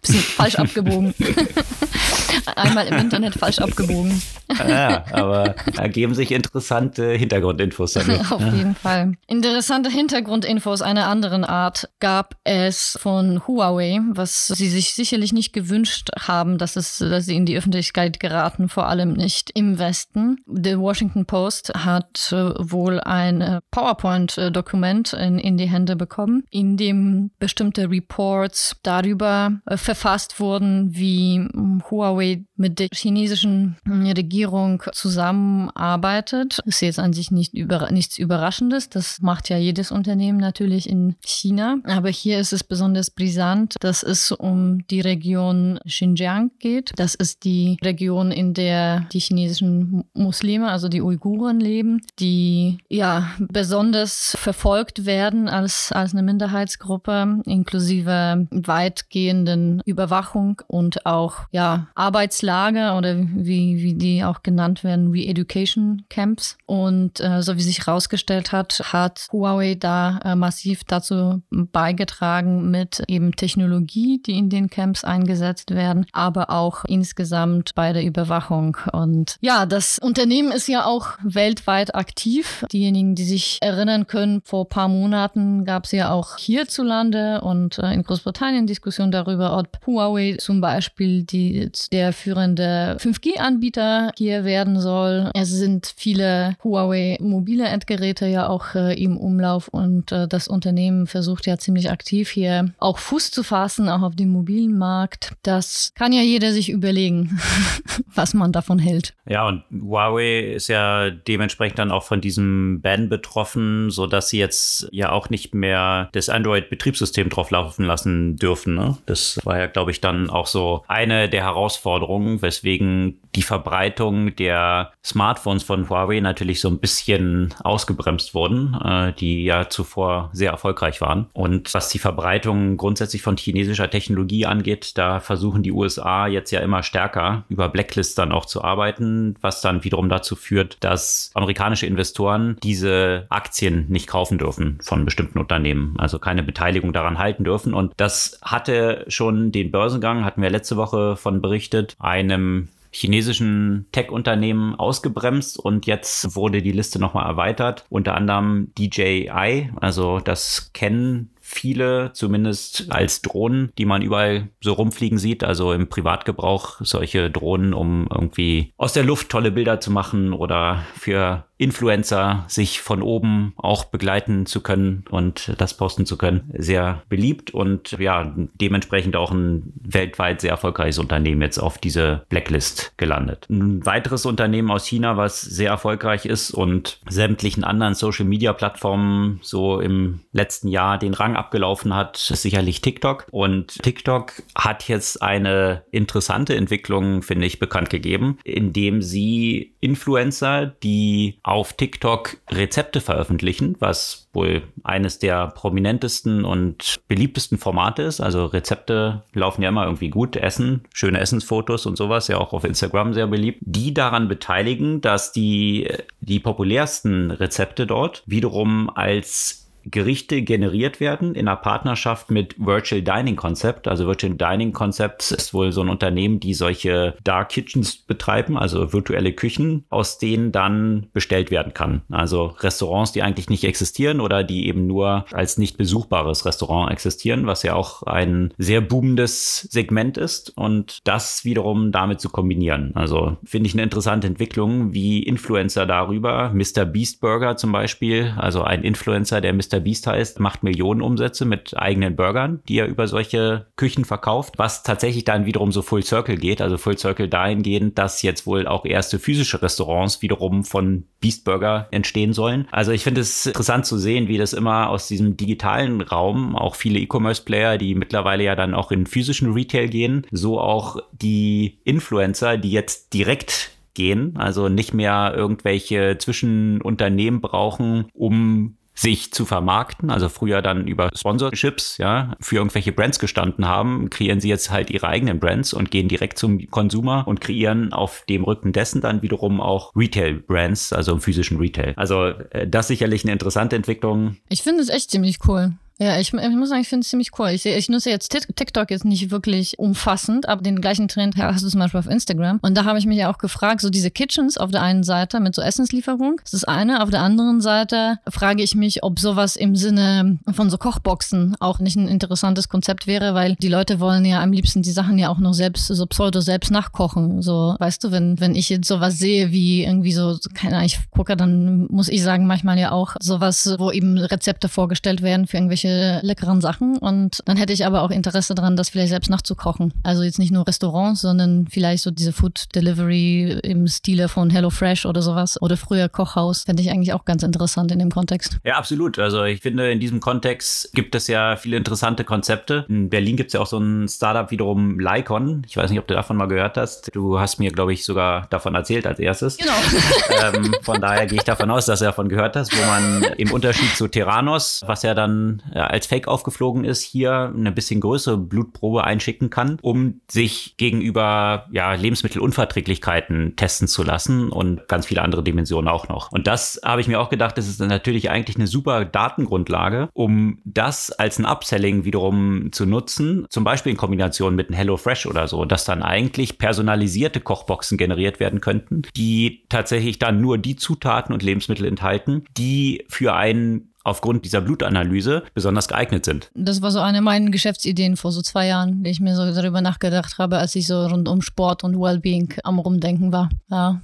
Bisschen 0.00 0.20
falsch 0.20 0.56
abgebogen. 0.56 1.14
Einmal 2.56 2.86
im 2.86 2.98
Internet 2.98 3.34
falsch 3.34 3.58
abgebogen. 3.58 4.20
Ja, 4.66 5.04
aber 5.12 5.54
ergeben 5.76 6.14
sich 6.14 6.32
interessante 6.32 7.12
Hintergrundinfos 7.12 7.92
damit. 7.92 8.20
Auf 8.32 8.40
jeden 8.40 8.74
Fall. 8.74 9.12
Interessante 9.26 9.90
Hintergrundinfos 9.90 10.82
einer 10.82 11.06
anderen 11.06 11.44
Art 11.44 11.88
gab 12.00 12.36
es 12.44 12.98
von 13.00 13.46
Huawei, 13.46 14.00
was 14.10 14.46
sie 14.48 14.68
sich 14.68 14.94
sicherlich 14.94 15.32
nicht 15.32 15.52
gewünscht 15.52 16.10
haben, 16.18 16.58
dass, 16.58 16.76
es, 16.76 16.98
dass 16.98 17.26
sie 17.26 17.36
in 17.36 17.46
die 17.46 17.56
Öffentlichkeit 17.56 18.20
geraten, 18.20 18.68
vor 18.68 18.88
allem 18.88 19.12
nicht 19.12 19.50
im 19.54 19.78
Westen. 19.78 20.38
The 20.46 20.78
Washington 20.78 21.26
Post 21.26 21.72
hat 21.74 22.32
äh, 22.32 22.52
wohl 22.58 23.00
ein 23.00 23.60
PowerPoint-Dokument 23.70 25.12
in, 25.12 25.38
in 25.38 25.56
die 25.56 25.68
Hände 25.68 25.96
bekommen, 25.96 26.44
in 26.50 26.76
dem 26.76 27.30
bestimmte 27.38 27.90
Reports 27.90 28.76
darüber 28.82 29.52
äh, 29.66 29.76
verfasst 29.88 30.38
wurden, 30.38 30.94
wie 30.94 31.48
Huawei 31.90 32.44
mit 32.56 32.78
der 32.78 32.88
chinesischen 32.92 33.78
Regierung 33.88 34.82
zusammenarbeitet. 34.92 36.58
Ist 36.66 36.82
jetzt 36.82 36.98
an 36.98 37.14
sich 37.14 37.30
nicht 37.30 37.54
über, 37.54 37.90
nichts 37.90 38.18
Überraschendes. 38.18 38.90
Das 38.90 39.22
macht 39.22 39.48
ja 39.48 39.56
jedes 39.56 39.90
Unternehmen 39.90 40.36
natürlich 40.36 40.90
in 40.90 41.16
China. 41.24 41.78
Aber 41.84 42.10
hier 42.10 42.38
ist 42.38 42.52
es 42.52 42.64
besonders 42.64 43.10
brisant, 43.10 43.76
dass 43.80 44.02
es 44.02 44.30
um 44.30 44.86
die 44.88 45.00
Region 45.00 45.80
Xinjiang 45.86 46.50
geht. 46.58 46.92
Das 46.96 47.14
ist 47.14 47.44
die 47.44 47.78
Region, 47.82 48.30
in 48.30 48.52
der 48.52 49.06
die 49.10 49.20
chinesischen 49.20 50.04
Muslime, 50.12 50.70
also 50.70 50.90
die 50.90 51.00
Uiguren 51.00 51.60
leben, 51.60 52.02
die 52.18 52.76
ja 52.90 53.30
besonders 53.38 54.36
verfolgt 54.38 55.06
werden 55.06 55.48
als, 55.48 55.92
als 55.92 56.12
eine 56.12 56.22
Minderheitsgruppe, 56.22 57.40
inklusive 57.46 58.46
weitgehenden 58.50 59.77
Überwachung 59.84 60.62
und 60.66 61.06
auch 61.06 61.46
ja 61.50 61.88
Arbeitslager 61.94 62.96
oder 62.96 63.16
wie, 63.18 63.82
wie 63.82 63.94
die 63.94 64.24
auch 64.24 64.42
genannt 64.42 64.84
werden 64.84 65.10
Re-Education 65.10 66.04
Camps. 66.08 66.56
Und 66.66 67.20
äh, 67.20 67.42
so 67.42 67.56
wie 67.56 67.62
sich 67.62 67.86
herausgestellt 67.86 68.52
hat, 68.52 68.80
hat 68.92 69.28
Huawei 69.32 69.74
da 69.74 70.20
äh, 70.24 70.34
massiv 70.34 70.84
dazu 70.84 71.42
beigetragen 71.50 72.70
mit 72.70 73.02
eben 73.08 73.32
Technologie, 73.32 74.20
die 74.24 74.38
in 74.38 74.50
den 74.50 74.70
Camps 74.70 75.04
eingesetzt 75.04 75.74
werden, 75.74 76.06
aber 76.12 76.50
auch 76.50 76.84
insgesamt 76.84 77.74
bei 77.74 77.92
der 77.92 78.04
Überwachung. 78.04 78.76
Und 78.92 79.36
ja, 79.40 79.66
das 79.66 79.98
Unternehmen 79.98 80.52
ist 80.52 80.68
ja 80.68 80.84
auch 80.84 81.10
weltweit 81.22 81.94
aktiv. 81.94 82.64
Diejenigen, 82.72 83.14
die 83.14 83.24
sich 83.24 83.58
erinnern 83.60 84.06
können, 84.06 84.40
vor 84.44 84.64
ein 84.64 84.68
paar 84.68 84.88
Monaten 84.88 85.64
gab 85.64 85.84
es 85.84 85.92
ja 85.92 86.10
auch 86.12 86.36
hierzulande 86.36 87.40
und 87.40 87.78
äh, 87.78 87.92
in 87.92 88.02
Großbritannien 88.02 88.66
Diskussionen 88.66 89.12
darüber, 89.12 89.56
ob 89.56 89.67
Huawei 89.86 90.36
zum 90.38 90.60
Beispiel 90.60 91.22
die, 91.22 91.70
der 91.92 92.12
führende 92.12 92.96
5G-Anbieter 93.00 94.12
hier 94.16 94.44
werden 94.44 94.80
soll. 94.80 95.30
Es 95.34 95.50
sind 95.50 95.92
viele 95.96 96.56
Huawei 96.62 97.16
mobile 97.20 97.66
Endgeräte 97.66 98.26
ja 98.26 98.48
auch 98.48 98.74
äh, 98.74 98.94
im 99.02 99.16
Umlauf 99.16 99.68
und 99.68 100.12
äh, 100.12 100.28
das 100.28 100.48
Unternehmen 100.48 101.06
versucht 101.06 101.46
ja 101.46 101.58
ziemlich 101.58 101.90
aktiv 101.90 102.30
hier 102.30 102.72
auch 102.78 102.98
Fuß 102.98 103.30
zu 103.30 103.42
fassen, 103.42 103.88
auch 103.88 104.02
auf 104.02 104.16
dem 104.16 104.30
mobilen 104.30 104.76
Markt. 104.76 105.32
Das 105.42 105.92
kann 105.94 106.12
ja 106.12 106.22
jeder 106.22 106.52
sich 106.52 106.70
überlegen, 106.70 107.38
was 108.14 108.34
man 108.34 108.52
davon 108.52 108.78
hält. 108.78 109.14
Ja, 109.26 109.46
und 109.46 109.62
Huawei 109.70 110.40
ist 110.54 110.68
ja 110.68 111.10
dementsprechend 111.10 111.78
dann 111.78 111.90
auch 111.90 112.04
von 112.04 112.20
diesem 112.20 112.80
Ban 112.80 113.08
betroffen, 113.08 113.90
sodass 113.90 114.30
sie 114.30 114.38
jetzt 114.38 114.88
ja 114.90 115.12
auch 115.12 115.30
nicht 115.30 115.54
mehr 115.54 116.08
das 116.12 116.28
Android-Betriebssystem 116.28 117.28
drauf 117.28 117.50
laufen 117.50 117.84
lassen 117.84 118.36
dürfen. 118.36 118.74
Ne? 118.74 118.98
Das 119.06 119.38
war 119.44 119.57
ja, 119.58 119.66
glaube 119.66 119.90
ich, 119.90 120.00
dann 120.00 120.30
auch 120.30 120.46
so 120.46 120.84
eine 120.88 121.28
der 121.28 121.44
Herausforderungen, 121.44 122.42
weswegen 122.42 123.20
die 123.34 123.42
Verbreitung 123.42 124.34
der 124.36 124.92
Smartphones 125.04 125.62
von 125.62 125.88
Huawei 125.88 126.20
natürlich 126.20 126.60
so 126.60 126.68
ein 126.68 126.78
bisschen 126.78 127.54
ausgebremst 127.62 128.34
wurden, 128.34 128.74
äh, 128.82 129.12
die 129.12 129.44
ja 129.44 129.68
zuvor 129.68 130.30
sehr 130.32 130.50
erfolgreich 130.50 131.00
waren. 131.00 131.26
Und 131.32 131.72
was 131.74 131.88
die 131.90 131.98
Verbreitung 131.98 132.76
grundsätzlich 132.76 133.22
von 133.22 133.36
chinesischer 133.36 133.90
Technologie 133.90 134.46
angeht, 134.46 134.96
da 134.96 135.20
versuchen 135.20 135.62
die 135.62 135.72
USA 135.72 136.26
jetzt 136.26 136.50
ja 136.50 136.60
immer 136.60 136.82
stärker 136.82 137.44
über 137.48 137.68
Blacklists 137.68 138.14
dann 138.14 138.32
auch 138.32 138.46
zu 138.46 138.64
arbeiten, 138.64 139.36
was 139.40 139.60
dann 139.60 139.84
wiederum 139.84 140.08
dazu 140.08 140.34
führt, 140.34 140.76
dass 140.80 141.30
amerikanische 141.34 141.86
Investoren 141.86 142.56
diese 142.62 143.26
Aktien 143.28 143.86
nicht 143.88 144.06
kaufen 144.06 144.38
dürfen 144.38 144.78
von 144.82 145.04
bestimmten 145.04 145.38
Unternehmen, 145.38 145.94
also 145.98 146.18
keine 146.18 146.42
Beteiligung 146.42 146.92
daran 146.92 147.18
halten 147.18 147.44
dürfen. 147.44 147.74
Und 147.74 147.92
das 147.96 148.38
hatte 148.42 149.04
schon 149.08 149.47
den 149.52 149.70
Börsengang, 149.70 150.24
hatten 150.24 150.42
wir 150.42 150.50
letzte 150.50 150.76
Woche 150.76 151.16
von 151.16 151.40
berichtet, 151.40 151.96
einem 151.98 152.68
chinesischen 152.90 153.86
Tech-Unternehmen 153.92 154.74
ausgebremst 154.74 155.58
und 155.58 155.86
jetzt 155.86 156.34
wurde 156.34 156.62
die 156.62 156.72
Liste 156.72 156.98
nochmal 156.98 157.26
erweitert. 157.26 157.84
Unter 157.90 158.14
anderem 158.14 158.72
DJI, 158.78 159.70
also 159.76 160.20
das 160.20 160.70
kennen 160.72 161.30
viele, 161.40 162.12
zumindest 162.12 162.90
als 162.90 163.22
Drohnen, 163.22 163.72
die 163.78 163.86
man 163.86 164.02
überall 164.02 164.48
so 164.60 164.74
rumfliegen 164.74 165.18
sieht, 165.18 165.44
also 165.44 165.72
im 165.72 165.88
Privatgebrauch 165.88 166.76
solche 166.80 167.30
Drohnen, 167.30 167.72
um 167.72 168.06
irgendwie 168.10 168.72
aus 168.76 168.92
der 168.92 169.04
Luft 169.04 169.30
tolle 169.30 169.50
Bilder 169.50 169.80
zu 169.80 169.90
machen 169.90 170.32
oder 170.32 170.84
für 170.94 171.44
Influencer 171.58 172.44
sich 172.48 172.80
von 172.80 173.02
oben 173.02 173.52
auch 173.56 173.84
begleiten 173.84 174.46
zu 174.46 174.60
können 174.60 175.04
und 175.10 175.52
das 175.58 175.76
posten 175.76 176.06
zu 176.06 176.16
können. 176.16 176.50
Sehr 176.56 177.02
beliebt 177.08 177.52
und 177.52 177.92
ja, 177.98 178.32
dementsprechend 178.54 179.16
auch 179.16 179.32
ein 179.32 179.72
weltweit 179.82 180.40
sehr 180.40 180.52
erfolgreiches 180.52 180.98
Unternehmen 180.98 181.42
jetzt 181.42 181.58
auf 181.58 181.78
diese 181.78 182.24
Blacklist 182.28 182.92
gelandet. 182.96 183.46
Ein 183.50 183.84
weiteres 183.84 184.24
Unternehmen 184.24 184.70
aus 184.70 184.86
China, 184.86 185.16
was 185.16 185.40
sehr 185.40 185.70
erfolgreich 185.70 186.26
ist 186.26 186.52
und 186.52 187.00
sämtlichen 187.08 187.64
anderen 187.64 187.94
Social 187.94 188.24
Media 188.24 188.52
Plattformen 188.52 189.40
so 189.42 189.80
im 189.80 190.20
letzten 190.32 190.68
Jahr 190.68 190.98
den 190.98 191.14
Rang 191.14 191.36
abgelaufen 191.36 191.94
hat, 191.94 192.30
ist 192.30 192.42
sicherlich 192.42 192.80
TikTok. 192.80 193.26
Und 193.32 193.82
TikTok 193.82 194.32
hat 194.54 194.86
jetzt 194.88 195.22
eine 195.22 195.82
interessante 195.90 196.54
Entwicklung, 196.54 197.22
finde 197.22 197.46
ich, 197.46 197.58
bekannt 197.58 197.90
gegeben, 197.90 198.38
indem 198.44 199.02
sie 199.02 199.74
Influencer, 199.80 200.66
die 200.66 201.38
auf 201.48 201.72
TikTok 201.72 202.36
Rezepte 202.50 203.00
veröffentlichen, 203.00 203.76
was 203.78 204.28
wohl 204.32 204.62
eines 204.84 205.18
der 205.18 205.48
prominentesten 205.48 206.44
und 206.44 207.00
beliebtesten 207.08 207.56
Formate 207.56 208.02
ist. 208.02 208.20
Also 208.20 208.44
Rezepte 208.44 209.22
laufen 209.32 209.62
ja 209.62 209.70
immer 209.70 209.84
irgendwie 209.84 210.10
gut, 210.10 210.36
Essen, 210.36 210.84
schöne 210.92 211.20
Essensfotos 211.20 211.86
und 211.86 211.96
sowas, 211.96 212.28
ja 212.28 212.36
auch 212.36 212.52
auf 212.52 212.64
Instagram 212.64 213.14
sehr 213.14 213.26
beliebt, 213.26 213.60
die 213.62 213.94
daran 213.94 214.28
beteiligen, 214.28 215.00
dass 215.00 215.32
die, 215.32 215.88
die 216.20 216.38
populärsten 216.38 217.30
Rezepte 217.30 217.86
dort 217.86 218.22
wiederum 218.26 218.90
als 218.94 219.67
Gerichte 219.90 220.42
generiert 220.42 221.00
werden 221.00 221.34
in 221.34 221.48
einer 221.48 221.56
Partnerschaft 221.56 222.30
mit 222.30 222.54
Virtual 222.58 223.02
Dining 223.02 223.36
Concept. 223.36 223.88
Also 223.88 224.06
Virtual 224.06 224.34
Dining 224.34 224.72
Concept 224.72 225.30
ist 225.30 225.54
wohl 225.54 225.72
so 225.72 225.80
ein 225.80 225.88
Unternehmen, 225.88 226.40
die 226.40 226.54
solche 226.54 227.14
Dark 227.24 227.50
Kitchens 227.50 227.96
betreiben, 227.96 228.58
also 228.58 228.92
virtuelle 228.92 229.32
Küchen, 229.32 229.84
aus 229.88 230.18
denen 230.18 230.52
dann 230.52 231.08
bestellt 231.12 231.50
werden 231.50 231.74
kann. 231.74 232.02
Also 232.10 232.54
Restaurants, 232.60 233.12
die 233.12 233.22
eigentlich 233.22 233.50
nicht 233.50 233.64
existieren 233.64 234.20
oder 234.20 234.44
die 234.44 234.66
eben 234.66 234.86
nur 234.86 235.24
als 235.32 235.58
nicht 235.58 235.76
besuchbares 235.76 236.44
Restaurant 236.44 236.90
existieren, 236.90 237.46
was 237.46 237.62
ja 237.62 237.74
auch 237.74 238.02
ein 238.02 238.52
sehr 238.58 238.80
boomendes 238.80 239.68
Segment 239.70 240.16
ist 240.16 240.56
und 240.56 240.98
das 241.04 241.44
wiederum 241.44 241.92
damit 241.92 242.20
zu 242.20 242.28
kombinieren. 242.28 242.92
Also 242.94 243.36
finde 243.44 243.68
ich 243.68 243.74
eine 243.74 243.82
interessante 243.82 244.26
Entwicklung, 244.26 244.92
wie 244.92 245.22
Influencer 245.22 245.86
darüber, 245.86 246.52
Mr. 246.54 246.84
Beast 246.84 247.20
Burger 247.20 247.56
zum 247.56 247.72
Beispiel, 247.72 248.34
also 248.36 248.62
ein 248.62 248.82
Influencer, 248.82 249.40
der 249.40 249.52
Mr. 249.52 249.77
Mr. 249.78 249.80
Beast 249.80 250.06
heißt, 250.06 250.40
macht 250.40 250.62
Millionen 250.62 251.02
Umsätze 251.02 251.44
mit 251.44 251.76
eigenen 251.76 252.16
Burgern, 252.16 252.60
die 252.68 252.78
er 252.78 252.86
über 252.86 253.06
solche 253.06 253.66
Küchen 253.76 254.04
verkauft, 254.04 254.54
was 254.58 254.82
tatsächlich 254.82 255.24
dann 255.24 255.46
wiederum 255.46 255.72
so 255.72 255.82
Full 255.82 256.02
Circle 256.02 256.36
geht, 256.36 256.60
also 256.60 256.76
Full 256.76 256.98
Circle 256.98 257.28
dahingehend, 257.28 257.98
dass 257.98 258.22
jetzt 258.22 258.46
wohl 258.46 258.66
auch 258.66 258.84
erste 258.84 259.18
physische 259.18 259.62
Restaurants 259.62 260.22
wiederum 260.22 260.64
von 260.64 261.04
Beast 261.20 261.44
Burger 261.44 261.88
entstehen 261.90 262.32
sollen. 262.32 262.66
Also 262.70 262.92
ich 262.92 263.02
finde 263.02 263.20
es 263.20 263.46
interessant 263.46 263.86
zu 263.86 263.98
sehen, 263.98 264.28
wie 264.28 264.38
das 264.38 264.52
immer 264.52 264.90
aus 264.90 265.08
diesem 265.08 265.36
digitalen 265.36 266.00
Raum, 266.00 266.56
auch 266.56 266.74
viele 266.74 266.98
E-Commerce-Player, 266.98 267.78
die 267.78 267.94
mittlerweile 267.94 268.44
ja 268.44 268.56
dann 268.56 268.74
auch 268.74 268.90
in 268.90 269.06
physischen 269.06 269.52
Retail 269.52 269.88
gehen, 269.88 270.26
so 270.30 270.60
auch 270.60 270.98
die 271.12 271.78
Influencer, 271.84 272.56
die 272.56 272.72
jetzt 272.72 273.14
direkt 273.14 273.70
gehen, 273.98 274.36
also 274.36 274.68
nicht 274.68 274.94
mehr 274.94 275.34
irgendwelche 275.36 276.16
Zwischenunternehmen 276.18 277.40
brauchen, 277.40 278.06
um 278.14 278.77
sich 278.98 279.32
zu 279.32 279.44
vermarkten, 279.44 280.10
also 280.10 280.28
früher 280.28 280.60
dann 280.60 280.88
über 280.88 281.10
Sponsorships, 281.14 281.98
ja, 281.98 282.34
für 282.40 282.56
irgendwelche 282.56 282.92
Brands 282.92 283.20
gestanden 283.20 283.68
haben, 283.68 284.10
kreieren 284.10 284.40
sie 284.40 284.48
jetzt 284.48 284.70
halt 284.70 284.90
ihre 284.90 285.06
eigenen 285.06 285.38
Brands 285.38 285.72
und 285.72 285.92
gehen 285.92 286.08
direkt 286.08 286.38
zum 286.38 286.68
Konsumer 286.70 287.26
und 287.26 287.40
kreieren 287.40 287.92
auf 287.92 288.24
dem 288.28 288.42
Rücken 288.42 288.72
dessen 288.72 289.00
dann 289.00 289.22
wiederum 289.22 289.60
auch 289.60 289.94
Retail-Brands, 289.94 290.92
also 290.92 291.12
im 291.12 291.20
physischen 291.20 291.58
Retail. 291.58 291.92
Also 291.96 292.26
äh, 292.50 292.66
das 292.66 292.88
sicherlich 292.88 293.22
eine 293.24 293.32
interessante 293.32 293.76
Entwicklung. 293.76 294.36
Ich 294.48 294.62
finde 294.62 294.82
es 294.82 294.88
echt 294.88 295.10
ziemlich 295.10 295.38
cool. 295.46 295.74
Ja, 296.00 296.18
ich, 296.20 296.32
ich 296.32 296.50
muss 296.50 296.68
sagen, 296.68 296.80
ich 296.80 296.88
finde 296.88 297.02
es 297.02 297.08
ziemlich 297.08 297.30
cool. 297.38 297.48
Ich, 297.48 297.66
ich 297.66 297.88
nutze 297.88 298.08
jetzt 298.10 298.30
TikTok 298.30 298.90
jetzt 298.90 299.04
nicht 299.04 299.32
wirklich 299.32 299.78
umfassend, 299.80 300.48
aber 300.48 300.62
den 300.62 300.80
gleichen 300.80 301.08
Trend 301.08 301.36
hast 301.36 301.64
du 301.64 301.68
zum 301.68 301.80
Beispiel 301.80 301.98
auf 301.98 302.06
Instagram. 302.06 302.60
Und 302.62 302.76
da 302.76 302.84
habe 302.84 303.00
ich 303.00 303.06
mich 303.06 303.18
ja 303.18 303.32
auch 303.32 303.38
gefragt, 303.38 303.80
so 303.80 303.90
diese 303.90 304.12
Kitchens 304.12 304.58
auf 304.58 304.70
der 304.70 304.82
einen 304.82 305.02
Seite 305.02 305.40
mit 305.40 305.56
so 305.56 305.62
Essenslieferung, 305.62 306.40
das 306.44 306.54
ist 306.54 306.68
eine. 306.68 307.02
Auf 307.02 307.10
der 307.10 307.22
anderen 307.22 307.60
Seite 307.60 308.18
frage 308.28 308.62
ich 308.62 308.76
mich, 308.76 309.02
ob 309.02 309.18
sowas 309.18 309.56
im 309.56 309.74
Sinne 309.74 310.38
von 310.52 310.70
so 310.70 310.78
Kochboxen 310.78 311.56
auch 311.58 311.80
nicht 311.80 311.96
ein 311.96 312.06
interessantes 312.06 312.68
Konzept 312.68 313.08
wäre, 313.08 313.34
weil 313.34 313.56
die 313.56 313.68
Leute 313.68 313.98
wollen 313.98 314.24
ja 314.24 314.40
am 314.40 314.52
liebsten 314.52 314.82
die 314.82 314.92
Sachen 314.92 315.18
ja 315.18 315.30
auch 315.30 315.38
noch 315.38 315.52
selbst, 315.52 315.88
so 315.88 316.06
pseudo 316.06 316.40
selbst 316.40 316.70
nachkochen. 316.70 317.42
So, 317.42 317.74
weißt 317.76 318.04
du, 318.04 318.12
wenn, 318.12 318.38
wenn 318.38 318.54
ich 318.54 318.68
jetzt 318.68 318.86
sowas 318.86 319.18
sehe 319.18 319.50
wie 319.50 319.82
irgendwie 319.82 320.12
so, 320.12 320.38
keine 320.54 320.76
Ahnung, 320.76 320.86
ich 320.86 321.00
gucke, 321.10 321.36
dann 321.36 321.88
muss 321.90 322.08
ich 322.08 322.22
sagen, 322.22 322.46
manchmal 322.46 322.78
ja 322.78 322.92
auch 322.92 323.16
sowas, 323.20 323.74
wo 323.78 323.90
eben 323.90 324.16
Rezepte 324.16 324.68
vorgestellt 324.68 325.22
werden 325.22 325.48
für 325.48 325.56
irgendwelche 325.56 325.87
irgendwelche 325.88 326.26
leckeren 326.26 326.60
Sachen. 326.60 326.98
Und 326.98 327.40
dann 327.44 327.56
hätte 327.56 327.72
ich 327.72 327.86
aber 327.86 328.02
auch 328.02 328.10
Interesse 328.10 328.54
daran, 328.54 328.76
das 328.76 328.90
vielleicht 328.90 329.10
selbst 329.10 329.30
nachzukochen. 329.30 329.92
Also 330.02 330.22
jetzt 330.22 330.38
nicht 330.38 330.52
nur 330.52 330.66
Restaurants, 330.66 331.20
sondern 331.20 331.66
vielleicht 331.70 332.02
so 332.02 332.10
diese 332.10 332.32
Food 332.32 332.74
Delivery 332.74 333.58
im 333.62 333.86
Stile 333.86 334.28
von 334.28 334.50
HelloFresh 334.50 335.06
oder 335.06 335.22
sowas. 335.22 335.60
Oder 335.60 335.76
früher 335.76 336.08
Kochhaus. 336.08 336.64
Fände 336.64 336.82
ich 336.82 336.90
eigentlich 336.90 337.12
auch 337.12 337.24
ganz 337.24 337.42
interessant 337.42 337.92
in 337.92 337.98
dem 337.98 338.10
Kontext. 338.10 338.58
Ja, 338.64 338.76
absolut. 338.76 339.18
Also 339.18 339.44
ich 339.44 339.60
finde, 339.60 339.90
in 339.90 340.00
diesem 340.00 340.20
Kontext 340.20 340.92
gibt 340.92 341.14
es 341.14 341.26
ja 341.26 341.56
viele 341.56 341.76
interessante 341.76 342.24
Konzepte. 342.24 342.84
In 342.88 343.08
Berlin 343.10 343.36
gibt 343.36 343.48
es 343.48 343.54
ja 343.54 343.60
auch 343.60 343.66
so 343.66 343.78
ein 343.78 344.08
Startup 344.08 344.50
wiederum, 344.50 344.98
Lycon. 344.98 345.62
Ich 345.66 345.76
weiß 345.76 345.90
nicht, 345.90 345.98
ob 345.98 346.06
du 346.06 346.14
davon 346.14 346.36
mal 346.36 346.46
gehört 346.46 346.76
hast. 346.76 347.14
Du 347.14 347.38
hast 347.38 347.58
mir, 347.58 347.70
glaube 347.70 347.92
ich, 347.92 348.04
sogar 348.04 348.46
davon 348.50 348.74
erzählt 348.74 349.06
als 349.06 349.18
erstes. 349.18 349.56
Genau. 349.56 349.72
ähm, 350.54 350.74
von 350.82 351.00
daher 351.00 351.26
gehe 351.26 351.38
ich 351.38 351.44
davon 351.44 351.70
aus, 351.70 351.86
dass 351.86 352.00
du 352.00 352.04
davon 352.04 352.28
gehört 352.28 352.56
hast, 352.56 352.76
wo 352.76 352.86
man 352.86 353.22
im 353.36 353.52
Unterschied 353.52 353.94
zu 353.96 354.08
Terranos, 354.08 354.82
was 354.86 355.02
ja 355.02 355.14
dann 355.14 355.62
als 355.86 356.06
Fake 356.06 356.28
aufgeflogen 356.28 356.84
ist, 356.84 357.02
hier 357.02 357.52
eine 357.54 357.72
bisschen 357.72 358.00
größere 358.00 358.36
Blutprobe 358.36 359.04
einschicken 359.04 359.50
kann, 359.50 359.78
um 359.82 360.20
sich 360.30 360.74
gegenüber 360.76 361.66
ja, 361.70 361.94
Lebensmittelunverträglichkeiten 361.94 363.56
testen 363.56 363.88
zu 363.88 364.02
lassen 364.02 364.50
und 364.50 364.88
ganz 364.88 365.06
viele 365.06 365.22
andere 365.22 365.42
Dimensionen 365.42 365.88
auch 365.88 366.08
noch. 366.08 366.32
Und 366.32 366.46
das 366.46 366.80
habe 366.84 367.00
ich 367.00 367.08
mir 367.08 367.20
auch 367.20 367.30
gedacht, 367.30 367.58
das 367.58 367.68
ist 367.68 367.80
natürlich 367.80 368.30
eigentlich 368.30 368.56
eine 368.56 368.66
super 368.66 369.04
Datengrundlage, 369.04 370.08
um 370.12 370.58
das 370.64 371.10
als 371.12 371.38
ein 371.38 371.46
Upselling 371.46 372.04
wiederum 372.04 372.70
zu 372.72 372.86
nutzen, 372.86 373.46
zum 373.48 373.64
Beispiel 373.64 373.92
in 373.92 373.98
Kombination 373.98 374.54
mit 374.54 374.68
einem 374.68 374.76
HelloFresh 374.76 375.26
oder 375.26 375.48
so, 375.48 375.64
dass 375.64 375.84
dann 375.84 376.02
eigentlich 376.02 376.58
personalisierte 376.58 377.40
Kochboxen 377.40 377.98
generiert 377.98 378.40
werden 378.40 378.60
könnten, 378.60 379.02
die 379.16 379.64
tatsächlich 379.68 380.18
dann 380.18 380.40
nur 380.40 380.58
die 380.58 380.76
Zutaten 380.76 381.32
und 381.32 381.42
Lebensmittel 381.42 381.86
enthalten, 381.86 382.44
die 382.56 383.04
für 383.08 383.34
einen 383.34 383.92
aufgrund 384.08 384.44
dieser 384.44 384.60
Blutanalyse 384.60 385.44
besonders 385.54 385.88
geeignet 385.88 386.24
sind. 386.24 386.50
Das 386.54 386.82
war 386.82 386.90
so 386.90 387.00
eine 387.00 387.20
meiner 387.20 387.50
Geschäftsideen 387.50 388.16
vor 388.16 388.32
so 388.32 388.42
zwei 388.42 388.66
Jahren, 388.66 389.02
die 389.02 389.10
ich 389.10 389.20
mir 389.20 389.36
so 389.36 389.44
darüber 389.52 389.80
nachgedacht 389.80 390.38
habe, 390.38 390.58
als 390.58 390.74
ich 390.74 390.86
so 390.86 391.06
rund 391.06 391.28
um 391.28 391.42
Sport 391.42 391.84
und 391.84 391.98
Wellbeing 392.00 392.54
am 392.64 392.78
Rumdenken 392.78 393.32
war. 393.32 393.48
Ja. 393.70 394.00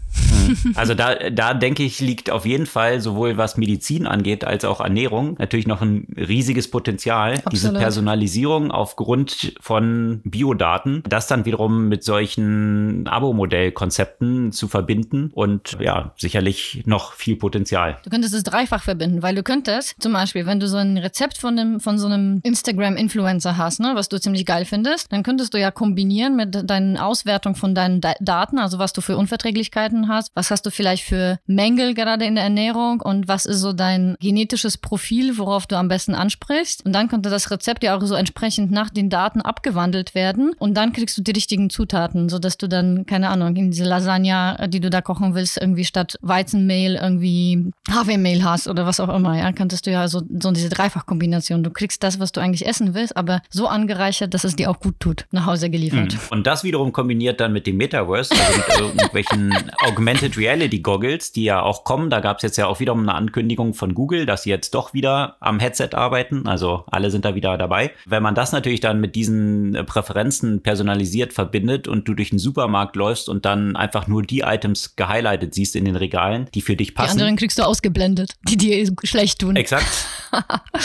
Hm. 0.46 0.56
Also 0.74 0.94
da, 0.94 1.30
da 1.30 1.54
denke 1.54 1.82
ich, 1.82 2.00
liegt 2.00 2.30
auf 2.30 2.46
jeden 2.46 2.66
Fall 2.66 3.00
sowohl 3.00 3.36
was 3.36 3.56
Medizin 3.56 4.06
angeht 4.06 4.44
als 4.44 4.64
auch 4.64 4.80
Ernährung 4.80 5.36
natürlich 5.38 5.66
noch 5.66 5.82
ein 5.82 6.06
riesiges 6.16 6.70
Potenzial. 6.70 7.32
Absolut. 7.32 7.52
Diese 7.52 7.72
Personalisierung 7.72 8.70
aufgrund 8.70 9.54
von 9.60 10.20
Biodaten, 10.24 11.02
das 11.08 11.26
dann 11.26 11.44
wiederum 11.44 11.88
mit 11.88 12.04
solchen 12.04 13.06
Abo-Modell-Konzepten 13.06 14.52
zu 14.52 14.68
verbinden 14.68 15.30
und 15.34 15.76
ja, 15.80 16.12
sicherlich 16.16 16.82
noch 16.86 17.12
viel 17.12 17.36
Potenzial. 17.36 17.98
Du 18.04 18.10
könntest 18.10 18.34
es 18.34 18.42
dreifach 18.42 18.82
verbinden, 18.82 19.22
weil 19.22 19.34
du 19.34 19.42
könntest 19.42 19.93
zum 19.98 20.12
Beispiel, 20.12 20.46
wenn 20.46 20.60
du 20.60 20.68
so 20.68 20.76
ein 20.76 20.98
Rezept 20.98 21.38
von, 21.38 21.56
dem, 21.56 21.80
von 21.80 21.98
so 21.98 22.06
einem 22.06 22.40
Instagram-Influencer 22.42 23.56
hast, 23.56 23.80
ne, 23.80 23.92
was 23.94 24.08
du 24.08 24.20
ziemlich 24.20 24.46
geil 24.46 24.64
findest, 24.64 25.12
dann 25.12 25.22
könntest 25.22 25.54
du 25.54 25.58
ja 25.58 25.70
kombinieren 25.70 26.36
mit 26.36 26.68
deinen 26.68 26.96
Auswertung 26.96 27.54
von 27.54 27.74
deinen 27.74 28.00
da 28.00 28.14
Daten, 28.20 28.58
also 28.58 28.78
was 28.78 28.92
du 28.92 29.00
für 29.00 29.16
Unverträglichkeiten 29.16 30.08
hast, 30.08 30.30
was 30.34 30.50
hast 30.50 30.66
du 30.66 30.70
vielleicht 30.70 31.04
für 31.04 31.38
Mängel 31.46 31.94
gerade 31.94 32.24
in 32.24 32.34
der 32.34 32.44
Ernährung 32.44 33.00
und 33.00 33.28
was 33.28 33.46
ist 33.46 33.60
so 33.60 33.72
dein 33.72 34.16
genetisches 34.20 34.78
Profil, 34.78 35.38
worauf 35.38 35.66
du 35.66 35.76
am 35.76 35.88
besten 35.88 36.14
ansprichst. 36.14 36.84
Und 36.84 36.92
dann 36.92 37.08
könnte 37.08 37.30
das 37.30 37.50
Rezept 37.50 37.82
ja 37.82 37.96
auch 37.96 38.02
so 38.02 38.14
entsprechend 38.14 38.70
nach 38.70 38.90
den 38.90 39.10
Daten 39.10 39.40
abgewandelt 39.40 40.14
werden 40.14 40.52
und 40.58 40.74
dann 40.74 40.92
kriegst 40.92 41.16
du 41.18 41.22
die 41.22 41.32
richtigen 41.32 41.70
Zutaten, 41.70 42.28
sodass 42.28 42.56
du 42.56 42.68
dann, 42.68 43.06
keine 43.06 43.28
Ahnung, 43.28 43.56
in 43.56 43.70
diese 43.70 43.84
Lasagne, 43.84 44.68
die 44.68 44.80
du 44.80 44.90
da 44.90 45.00
kochen 45.00 45.34
willst, 45.34 45.58
irgendwie 45.60 45.84
statt 45.84 46.16
Weizenmehl 46.20 46.96
irgendwie 46.96 47.70
Hafermehl 47.90 48.44
hast 48.44 48.68
oder 48.68 48.86
was 48.86 49.00
auch 49.00 49.14
immer. 49.14 49.36
Ja, 49.38 49.52
könntest 49.52 49.83
du 49.86 49.90
ja 49.90 50.08
so, 50.08 50.22
so 50.40 50.50
diese 50.50 50.68
Dreifachkombination. 50.68 51.62
Du 51.62 51.70
kriegst 51.70 52.02
das, 52.02 52.20
was 52.20 52.32
du 52.32 52.40
eigentlich 52.40 52.66
essen 52.66 52.94
willst, 52.94 53.16
aber 53.16 53.42
so 53.50 53.66
angereichert, 53.66 54.34
dass 54.34 54.44
es 54.44 54.56
dir 54.56 54.70
auch 54.70 54.80
gut 54.80 54.98
tut, 55.00 55.26
nach 55.30 55.46
Hause 55.46 55.70
geliefert. 55.70 56.14
Mhm. 56.14 56.18
Und 56.30 56.46
das 56.46 56.64
wiederum 56.64 56.92
kombiniert 56.92 57.40
dann 57.40 57.52
mit 57.52 57.66
dem 57.66 57.76
Metaverse, 57.76 58.34
also 58.34 58.58
mit 58.58 58.96
irgendwelchen 58.96 59.54
Augmented 59.86 60.36
Reality 60.36 60.80
Goggles, 60.80 61.32
die 61.32 61.44
ja 61.44 61.62
auch 61.62 61.84
kommen. 61.84 62.10
Da 62.10 62.20
gab 62.20 62.38
es 62.38 62.42
jetzt 62.42 62.56
ja 62.56 62.66
auch 62.66 62.80
wiederum 62.80 63.00
eine 63.00 63.14
Ankündigung 63.14 63.74
von 63.74 63.94
Google, 63.94 64.26
dass 64.26 64.44
sie 64.44 64.50
jetzt 64.50 64.74
doch 64.74 64.94
wieder 64.94 65.36
am 65.40 65.60
Headset 65.60 65.90
arbeiten. 65.92 66.46
Also 66.46 66.84
alle 66.90 67.10
sind 67.10 67.24
da 67.24 67.34
wieder 67.34 67.56
dabei. 67.58 67.92
Wenn 68.06 68.22
man 68.22 68.34
das 68.34 68.52
natürlich 68.52 68.80
dann 68.80 69.00
mit 69.00 69.14
diesen 69.14 69.78
Präferenzen 69.86 70.62
personalisiert 70.62 71.32
verbindet 71.32 71.88
und 71.88 72.08
du 72.08 72.14
durch 72.14 72.30
den 72.30 72.38
Supermarkt 72.38 72.96
läufst 72.96 73.28
und 73.28 73.44
dann 73.44 73.76
einfach 73.76 74.06
nur 74.06 74.22
die 74.22 74.40
Items 74.40 74.96
gehighlightet 74.96 75.54
siehst 75.54 75.76
in 75.76 75.84
den 75.84 75.96
Regalen, 75.96 76.48
die 76.54 76.60
für 76.60 76.76
dich 76.76 76.94
passen. 76.94 77.16
Die 77.16 77.22
anderen 77.22 77.36
kriegst 77.36 77.58
du 77.58 77.62
ausgeblendet, 77.62 78.32
die 78.48 78.56
dir 78.56 78.90
schlecht 79.04 79.40
tun. 79.40 79.56
Exakt. 79.64 80.06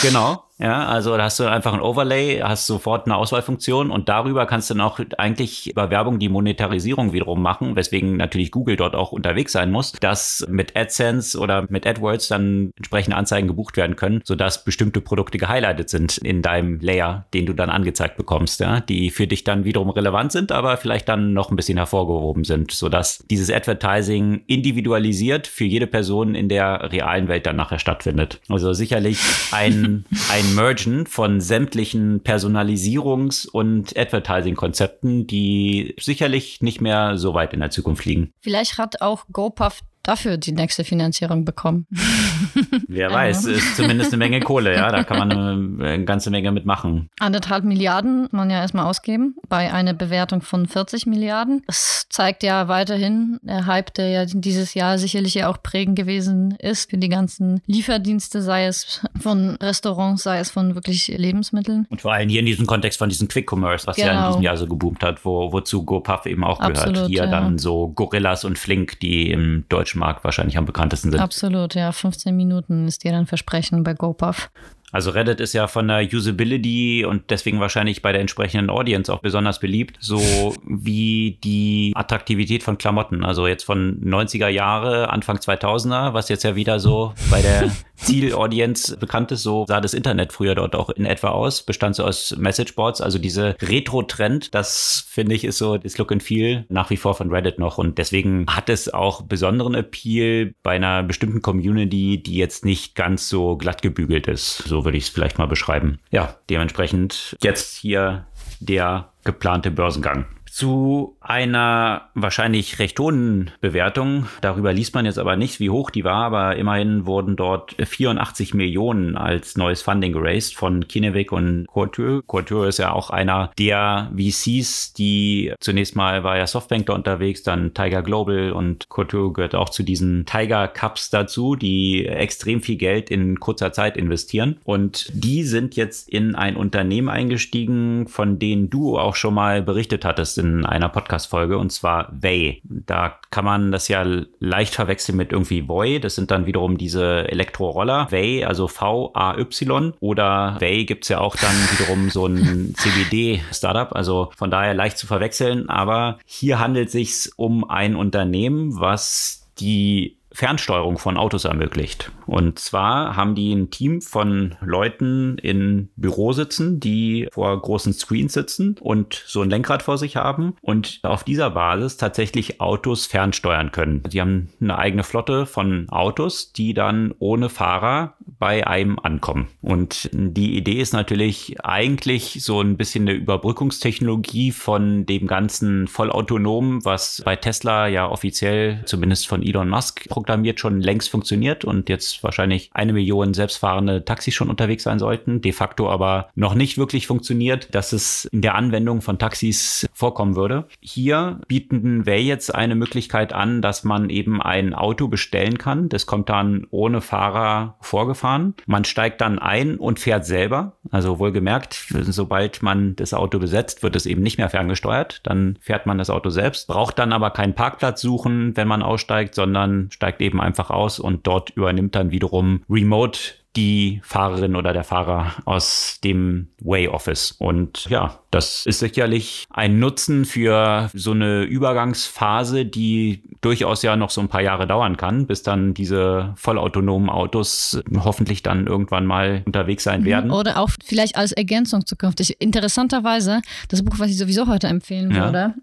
genau. 0.02 0.44
Ja, 0.60 0.86
also 0.86 1.16
da 1.16 1.24
hast 1.24 1.40
du 1.40 1.44
einfach 1.44 1.72
ein 1.72 1.80
Overlay, 1.80 2.40
hast 2.40 2.66
sofort 2.66 3.06
eine 3.06 3.16
Auswahlfunktion 3.16 3.90
und 3.90 4.10
darüber 4.10 4.44
kannst 4.44 4.68
du 4.68 4.74
dann 4.74 4.82
auch 4.82 5.00
eigentlich 5.16 5.70
über 5.70 5.90
Werbung 5.90 6.18
die 6.18 6.28
Monetarisierung 6.28 7.14
wiederum 7.14 7.40
machen, 7.40 7.76
weswegen 7.76 8.18
natürlich 8.18 8.50
Google 8.50 8.76
dort 8.76 8.94
auch 8.94 9.12
unterwegs 9.12 9.52
sein 9.52 9.70
muss, 9.70 9.92
dass 9.92 10.46
mit 10.50 10.76
AdSense 10.76 11.38
oder 11.38 11.64
mit 11.70 11.86
AdWords 11.86 12.28
dann 12.28 12.72
entsprechende 12.76 13.16
Anzeigen 13.16 13.48
gebucht 13.48 13.78
werden 13.78 13.96
können, 13.96 14.20
sodass 14.24 14.62
bestimmte 14.64 15.00
Produkte 15.00 15.38
gehighlightet 15.38 15.88
sind 15.88 16.18
in 16.18 16.42
deinem 16.42 16.78
Layer, 16.80 17.24
den 17.32 17.46
du 17.46 17.54
dann 17.54 17.70
angezeigt 17.70 18.18
bekommst, 18.18 18.60
ja, 18.60 18.80
die 18.80 19.10
für 19.10 19.26
dich 19.26 19.44
dann 19.44 19.64
wiederum 19.64 19.88
relevant 19.88 20.30
sind, 20.30 20.52
aber 20.52 20.76
vielleicht 20.76 21.08
dann 21.08 21.32
noch 21.32 21.50
ein 21.50 21.56
bisschen 21.56 21.78
hervorgehoben 21.78 22.44
sind, 22.44 22.70
sodass 22.70 23.24
dieses 23.30 23.50
Advertising 23.50 24.42
individualisiert 24.46 25.46
für 25.46 25.64
jede 25.64 25.86
Person 25.86 26.34
in 26.34 26.50
der 26.50 26.92
realen 26.92 27.28
Welt 27.28 27.46
dann 27.46 27.56
nachher 27.56 27.78
stattfindet. 27.78 28.40
Also 28.50 28.74
sicherlich 28.74 29.18
ein, 29.52 30.04
ein 30.30 30.49
Mergen 30.54 31.06
von 31.06 31.40
sämtlichen 31.40 32.22
Personalisierungs- 32.22 33.48
und 33.48 33.96
Advertising-Konzepten, 33.96 35.26
die 35.26 35.94
sicherlich 35.98 36.60
nicht 36.60 36.80
mehr 36.80 37.16
so 37.16 37.34
weit 37.34 37.52
in 37.52 37.60
der 37.60 37.70
Zukunft 37.70 38.04
liegen. 38.04 38.32
Vielleicht 38.40 38.78
hat 38.78 39.00
auch 39.00 39.26
GoPuff 39.32 39.80
dafür 40.02 40.36
die 40.36 40.52
nächste 40.52 40.84
Finanzierung 40.84 41.44
bekommen. 41.44 41.86
Wer 42.88 43.10
weiß, 43.10 43.44
ist 43.46 43.76
zumindest 43.76 44.12
eine 44.12 44.18
Menge 44.18 44.40
Kohle, 44.40 44.74
ja, 44.74 44.90
da 44.90 45.04
kann 45.04 45.18
man 45.18 45.32
eine, 45.32 45.84
eine 45.94 46.04
ganze 46.04 46.30
Menge 46.30 46.52
mitmachen. 46.52 47.08
Anderthalb 47.18 47.64
Milliarden 47.64 48.28
man 48.30 48.50
ja 48.50 48.60
erstmal 48.60 48.86
ausgeben 48.86 49.36
bei 49.48 49.72
einer 49.72 49.94
Bewertung 49.94 50.42
von 50.42 50.66
40 50.66 51.06
Milliarden. 51.06 51.62
Das 51.66 52.06
zeigt 52.08 52.42
ja 52.42 52.68
weiterhin 52.68 53.38
der 53.42 53.66
Hype, 53.66 53.94
der 53.94 54.08
ja 54.08 54.24
dieses 54.26 54.74
Jahr 54.74 54.98
sicherlich 54.98 55.34
ja 55.34 55.48
auch 55.48 55.62
prägend 55.62 55.96
gewesen 55.96 56.56
ist 56.58 56.90
für 56.90 56.98
die 56.98 57.08
ganzen 57.08 57.60
Lieferdienste, 57.66 58.42
sei 58.42 58.66
es 58.66 59.02
von 59.20 59.56
Restaurants, 59.56 60.22
sei 60.22 60.38
es 60.38 60.50
von 60.50 60.74
wirklich 60.74 61.08
Lebensmitteln. 61.08 61.86
Und 61.90 62.00
vor 62.00 62.12
allem 62.12 62.28
hier 62.28 62.40
in 62.40 62.46
diesem 62.46 62.66
Kontext 62.66 62.98
von 62.98 63.08
diesem 63.08 63.28
Quick 63.28 63.50
Commerce, 63.50 63.86
was 63.86 63.96
genau. 63.96 64.08
ja 64.08 64.12
in 64.12 64.18
genau. 64.18 64.28
diesem 64.30 64.42
Jahr 64.42 64.56
so 64.56 64.66
geboomt 64.66 65.02
hat, 65.02 65.24
wo, 65.24 65.52
wozu 65.52 65.84
GoPuff 65.84 66.26
eben 66.26 66.44
auch 66.44 66.58
gehört. 66.58 66.78
Absolut, 66.78 67.08
hier 67.08 67.24
ja. 67.24 67.30
dann 67.30 67.58
so 67.58 67.88
Gorillas 67.88 68.44
und 68.44 68.58
Flink, 68.58 68.98
die 69.00 69.30
im 69.30 69.64
deutschen 69.68 69.89
Markt 69.94 70.24
wahrscheinlich 70.24 70.56
am 70.58 70.66
bekanntesten 70.66 71.10
sind. 71.10 71.20
Absolut, 71.20 71.74
ja. 71.74 71.92
15 71.92 72.34
Minuten 72.36 72.86
ist 72.86 73.04
dir 73.04 73.12
dann 73.12 73.26
Versprechen 73.26 73.82
bei 73.82 73.94
GoPuff. 73.94 74.50
Also 74.92 75.10
Reddit 75.10 75.40
ist 75.40 75.52
ja 75.52 75.68
von 75.68 75.86
der 75.86 76.02
Usability 76.02 77.04
und 77.04 77.30
deswegen 77.30 77.60
wahrscheinlich 77.60 78.02
bei 78.02 78.10
der 78.12 78.20
entsprechenden 78.20 78.70
Audience 78.70 79.12
auch 79.12 79.20
besonders 79.20 79.60
beliebt, 79.60 79.96
so 80.00 80.18
wie 80.64 81.38
die 81.44 81.92
Attraktivität 81.94 82.62
von 82.62 82.76
Klamotten. 82.76 83.24
Also 83.24 83.46
jetzt 83.46 83.64
von 83.64 84.00
90er 84.02 84.48
Jahre, 84.48 85.10
Anfang 85.10 85.36
2000er, 85.36 86.12
was 86.12 86.28
jetzt 86.28 86.42
ja 86.42 86.56
wieder 86.56 86.80
so 86.80 87.14
bei 87.30 87.40
der 87.40 87.70
Zielaudience 88.00 88.96
bekannt 88.96 89.32
ist. 89.32 89.42
So 89.42 89.64
sah 89.66 89.80
das 89.80 89.94
Internet 89.94 90.32
früher 90.32 90.54
dort 90.54 90.74
auch 90.74 90.90
in 90.90 91.06
etwa 91.06 91.28
aus. 91.28 91.62
Bestand 91.62 91.96
so 91.96 92.04
aus 92.04 92.34
Messageboards. 92.36 93.00
Also 93.00 93.18
diese 93.18 93.56
Retro-Trend, 93.60 94.54
das 94.54 95.04
finde 95.08 95.34
ich 95.34 95.44
ist 95.44 95.58
so 95.58 95.76
das 95.76 95.98
Look 95.98 96.12
and 96.12 96.22
Feel 96.22 96.64
nach 96.68 96.90
wie 96.90 96.96
vor 96.96 97.14
von 97.14 97.30
Reddit 97.30 97.58
noch. 97.58 97.78
Und 97.78 97.98
deswegen 97.98 98.46
hat 98.48 98.68
es 98.68 98.92
auch 98.92 99.22
besonderen 99.22 99.74
Appeal 99.74 100.54
bei 100.62 100.72
einer 100.72 101.02
bestimmten 101.02 101.42
Community, 101.42 102.22
die 102.22 102.36
jetzt 102.36 102.64
nicht 102.64 102.94
ganz 102.94 103.28
so 103.28 103.56
glatt 103.56 103.82
gebügelt 103.82 104.26
ist. 104.26 104.64
So 104.66 104.84
würde 104.84 104.98
ich 104.98 105.04
es 105.04 105.10
vielleicht 105.10 105.38
mal 105.38 105.46
beschreiben. 105.46 105.98
Ja, 106.10 106.36
dementsprechend 106.48 107.36
jetzt 107.42 107.76
hier 107.76 108.26
der 108.60 109.12
geplante 109.24 109.70
Börsengang 109.70 110.26
zu 110.50 111.16
einer 111.20 112.08
wahrscheinlich 112.14 112.78
recht 112.80 112.98
hohen 112.98 113.52
Bewertung. 113.60 114.26
Darüber 114.40 114.72
liest 114.72 114.94
man 114.94 115.04
jetzt 115.04 115.18
aber 115.18 115.36
nicht, 115.36 115.60
wie 115.60 115.70
hoch 115.70 115.90
die 115.90 116.02
war, 116.02 116.24
aber 116.24 116.56
immerhin 116.56 117.06
wurden 117.06 117.36
dort 117.36 117.76
84 117.78 118.54
Millionen 118.54 119.16
als 119.16 119.56
neues 119.56 119.82
Funding 119.82 120.12
geraced 120.12 120.56
von 120.56 120.88
Kinevik 120.88 121.30
und 121.30 121.66
Couture. 121.68 122.22
Couture 122.26 122.66
ist 122.68 122.78
ja 122.78 122.92
auch 122.92 123.10
einer 123.10 123.52
der 123.58 124.10
VCs, 124.16 124.92
die 124.94 125.54
zunächst 125.60 125.94
mal 125.94 126.24
war 126.24 126.36
ja 126.36 126.46
Softbank 126.46 126.86
da 126.86 126.94
unterwegs, 126.94 127.44
dann 127.44 127.72
Tiger 127.72 128.02
Global 128.02 128.52
und 128.52 128.88
Couture 128.88 129.32
gehört 129.32 129.54
auch 129.54 129.68
zu 129.68 129.84
diesen 129.84 130.26
Tiger 130.26 130.66
Cups 130.66 131.10
dazu, 131.10 131.54
die 131.54 132.06
extrem 132.06 132.60
viel 132.60 132.76
Geld 132.76 133.10
in 133.10 133.38
kurzer 133.38 133.72
Zeit 133.72 133.96
investieren. 133.96 134.58
Und 134.64 135.10
die 135.14 135.44
sind 135.44 135.76
jetzt 135.76 136.08
in 136.08 136.34
ein 136.34 136.56
Unternehmen 136.56 137.08
eingestiegen, 137.08 138.08
von 138.08 138.40
denen 138.40 138.68
du 138.68 138.98
auch 138.98 139.14
schon 139.14 139.34
mal 139.34 139.62
berichtet 139.62 140.04
hattest 140.04 140.39
in 140.40 140.66
einer 140.66 140.88
Podcast-Folge 140.88 141.56
und 141.56 141.70
zwar 141.70 142.08
Way. 142.10 142.62
Da 142.64 143.18
kann 143.30 143.44
man 143.44 143.70
das 143.70 143.86
ja 143.86 144.04
leicht 144.40 144.74
verwechseln 144.74 145.16
mit 145.16 145.30
irgendwie 145.30 145.68
Voy. 145.68 146.00
Das 146.00 146.16
sind 146.16 146.32
dann 146.32 146.46
wiederum 146.46 146.76
diese 146.76 147.30
Elektroroller. 147.30 148.10
Way, 148.10 148.44
also 148.44 148.66
V-A-Y. 148.66 149.94
Oder 150.00 150.56
Way 150.58 150.84
gibt 150.84 151.04
es 151.04 151.10
ja 151.10 151.20
auch 151.20 151.36
dann 151.36 151.54
wiederum 151.72 152.10
so 152.10 152.26
ein 152.26 152.74
CBD-Startup. 152.76 153.94
Also 153.94 154.32
von 154.36 154.50
daher 154.50 154.74
leicht 154.74 154.98
zu 154.98 155.06
verwechseln. 155.06 155.68
Aber 155.68 156.18
hier 156.24 156.58
handelt 156.58 156.88
es 156.88 156.92
sich 156.92 157.30
um 157.36 157.68
ein 157.68 157.94
Unternehmen, 157.94 158.80
was 158.80 159.46
die 159.60 160.16
Fernsteuerung 160.32 160.98
von 160.98 161.16
Autos 161.16 161.44
ermöglicht. 161.44 162.12
Und 162.26 162.58
zwar 162.58 163.16
haben 163.16 163.34
die 163.34 163.52
ein 163.52 163.70
Team 163.70 164.00
von 164.00 164.54
Leuten 164.60 165.38
in 165.38 165.90
Büro 165.96 166.32
sitzen, 166.32 166.80
die 166.80 167.28
vor 167.32 167.60
großen 167.60 167.92
Screens 167.92 168.32
sitzen 168.32 168.76
und 168.80 169.22
so 169.26 169.42
ein 169.42 169.50
Lenkrad 169.50 169.82
vor 169.82 169.98
sich 169.98 170.16
haben 170.16 170.54
und 170.62 171.00
auf 171.02 171.24
dieser 171.24 171.50
Basis 171.50 171.96
tatsächlich 171.96 172.60
Autos 172.60 173.06
fernsteuern 173.06 173.72
können. 173.72 174.02
Sie 174.08 174.20
haben 174.20 174.50
eine 174.60 174.78
eigene 174.78 175.02
Flotte 175.02 175.46
von 175.46 175.88
Autos, 175.90 176.52
die 176.52 176.74
dann 176.74 177.14
ohne 177.18 177.48
Fahrer 177.48 178.14
bei 178.38 178.66
einem 178.66 178.98
ankommen. 178.98 179.48
Und 179.60 180.08
die 180.12 180.56
Idee 180.56 180.80
ist 180.80 180.92
natürlich 180.92 181.56
eigentlich 181.64 182.38
so 182.42 182.60
ein 182.60 182.76
bisschen 182.76 183.08
eine 183.08 183.16
Überbrückungstechnologie 183.16 184.52
von 184.52 185.06
dem 185.06 185.26
ganzen 185.26 185.88
vollautonomen, 185.88 186.84
was 186.84 187.22
bei 187.24 187.36
Tesla 187.36 187.88
ja 187.88 188.08
offiziell, 188.08 188.82
zumindest 188.86 189.28
von 189.28 189.42
Elon 189.42 189.68
Musk, 189.68 190.06
programmiert 190.20 190.60
schon 190.60 190.82
längst 190.82 191.08
funktioniert 191.08 191.64
und 191.64 191.88
jetzt 191.88 192.22
wahrscheinlich 192.22 192.68
eine 192.74 192.92
Million 192.92 193.32
selbstfahrende 193.32 194.04
Taxis 194.04 194.34
schon 194.34 194.50
unterwegs 194.50 194.82
sein 194.82 194.98
sollten, 194.98 195.40
de 195.40 195.52
facto 195.52 195.88
aber 195.88 196.28
noch 196.34 196.54
nicht 196.54 196.76
wirklich 196.76 197.06
funktioniert, 197.06 197.74
dass 197.74 197.94
es 197.94 198.26
in 198.26 198.42
der 198.42 198.54
Anwendung 198.54 199.00
von 199.00 199.18
Taxis 199.18 199.88
vorkommen 199.94 200.36
würde. 200.36 200.66
Hier 200.80 201.40
bieten 201.48 202.04
wir 202.04 202.22
jetzt 202.22 202.54
eine 202.54 202.74
Möglichkeit 202.74 203.32
an, 203.32 203.62
dass 203.62 203.82
man 203.82 204.10
eben 204.10 204.42
ein 204.42 204.74
Auto 204.74 205.08
bestellen 205.08 205.56
kann. 205.56 205.88
Das 205.88 206.04
kommt 206.04 206.28
dann 206.28 206.66
ohne 206.70 207.00
Fahrer 207.00 207.76
vorgefahren. 207.80 208.52
Man 208.66 208.84
steigt 208.84 209.22
dann 209.22 209.38
ein 209.38 209.78
und 209.78 210.00
fährt 210.00 210.26
selber. 210.26 210.74
Also 210.90 211.18
wohlgemerkt, 211.18 211.86
sobald 212.02 212.62
man 212.62 212.94
das 212.96 213.14
Auto 213.14 213.38
besetzt, 213.38 213.82
wird 213.82 213.96
es 213.96 214.04
eben 214.04 214.20
nicht 214.20 214.36
mehr 214.36 214.50
ferngesteuert. 214.50 215.20
Dann 215.22 215.56
fährt 215.62 215.86
man 215.86 215.96
das 215.96 216.10
Auto 216.10 216.28
selbst, 216.28 216.66
braucht 216.66 216.98
dann 216.98 217.14
aber 217.14 217.30
keinen 217.30 217.54
Parkplatz 217.54 218.02
suchen, 218.02 218.54
wenn 218.54 218.68
man 218.68 218.82
aussteigt, 218.82 219.34
sondern 219.34 219.88
steigt 219.90 220.09
eben 220.18 220.40
einfach 220.40 220.70
aus 220.70 220.98
und 220.98 221.26
dort 221.26 221.50
übernimmt 221.50 221.94
dann 221.94 222.10
wiederum 222.10 222.62
Remote 222.68 223.20
die 223.56 224.00
Fahrerin 224.04 224.54
oder 224.54 224.72
der 224.72 224.84
Fahrer 224.84 225.34
aus 225.44 225.98
dem 226.04 226.48
Way 226.60 226.88
Office. 226.88 227.32
Und 227.32 227.86
ja, 227.86 228.20
das 228.30 228.64
ist 228.66 228.78
sicherlich 228.78 229.46
ein 229.50 229.78
Nutzen 229.78 230.24
für 230.24 230.88
so 230.94 231.10
eine 231.10 231.42
Übergangsphase, 231.42 232.64
die 232.64 233.22
durchaus 233.40 233.82
ja 233.82 233.96
noch 233.96 234.10
so 234.10 234.20
ein 234.20 234.28
paar 234.28 234.42
Jahre 234.42 234.66
dauern 234.66 234.96
kann, 234.96 235.26
bis 235.26 235.42
dann 235.42 235.74
diese 235.74 236.32
vollautonomen 236.36 237.10
Autos 237.10 237.80
hoffentlich 237.96 238.42
dann 238.42 238.66
irgendwann 238.66 239.06
mal 239.06 239.42
unterwegs 239.46 239.84
sein 239.84 240.02
mhm. 240.02 240.06
werden. 240.06 240.30
Oder 240.30 240.58
auch 240.58 240.70
vielleicht 240.84 241.16
als 241.16 241.32
Ergänzung 241.32 241.86
zukünftig. 241.86 242.40
Interessanterweise, 242.40 243.40
das 243.68 243.84
Buch, 243.84 243.98
was 243.98 244.10
ich 244.10 244.18
sowieso 244.18 244.46
heute 244.46 244.68
empfehlen 244.68 245.12
würde, 245.14 245.54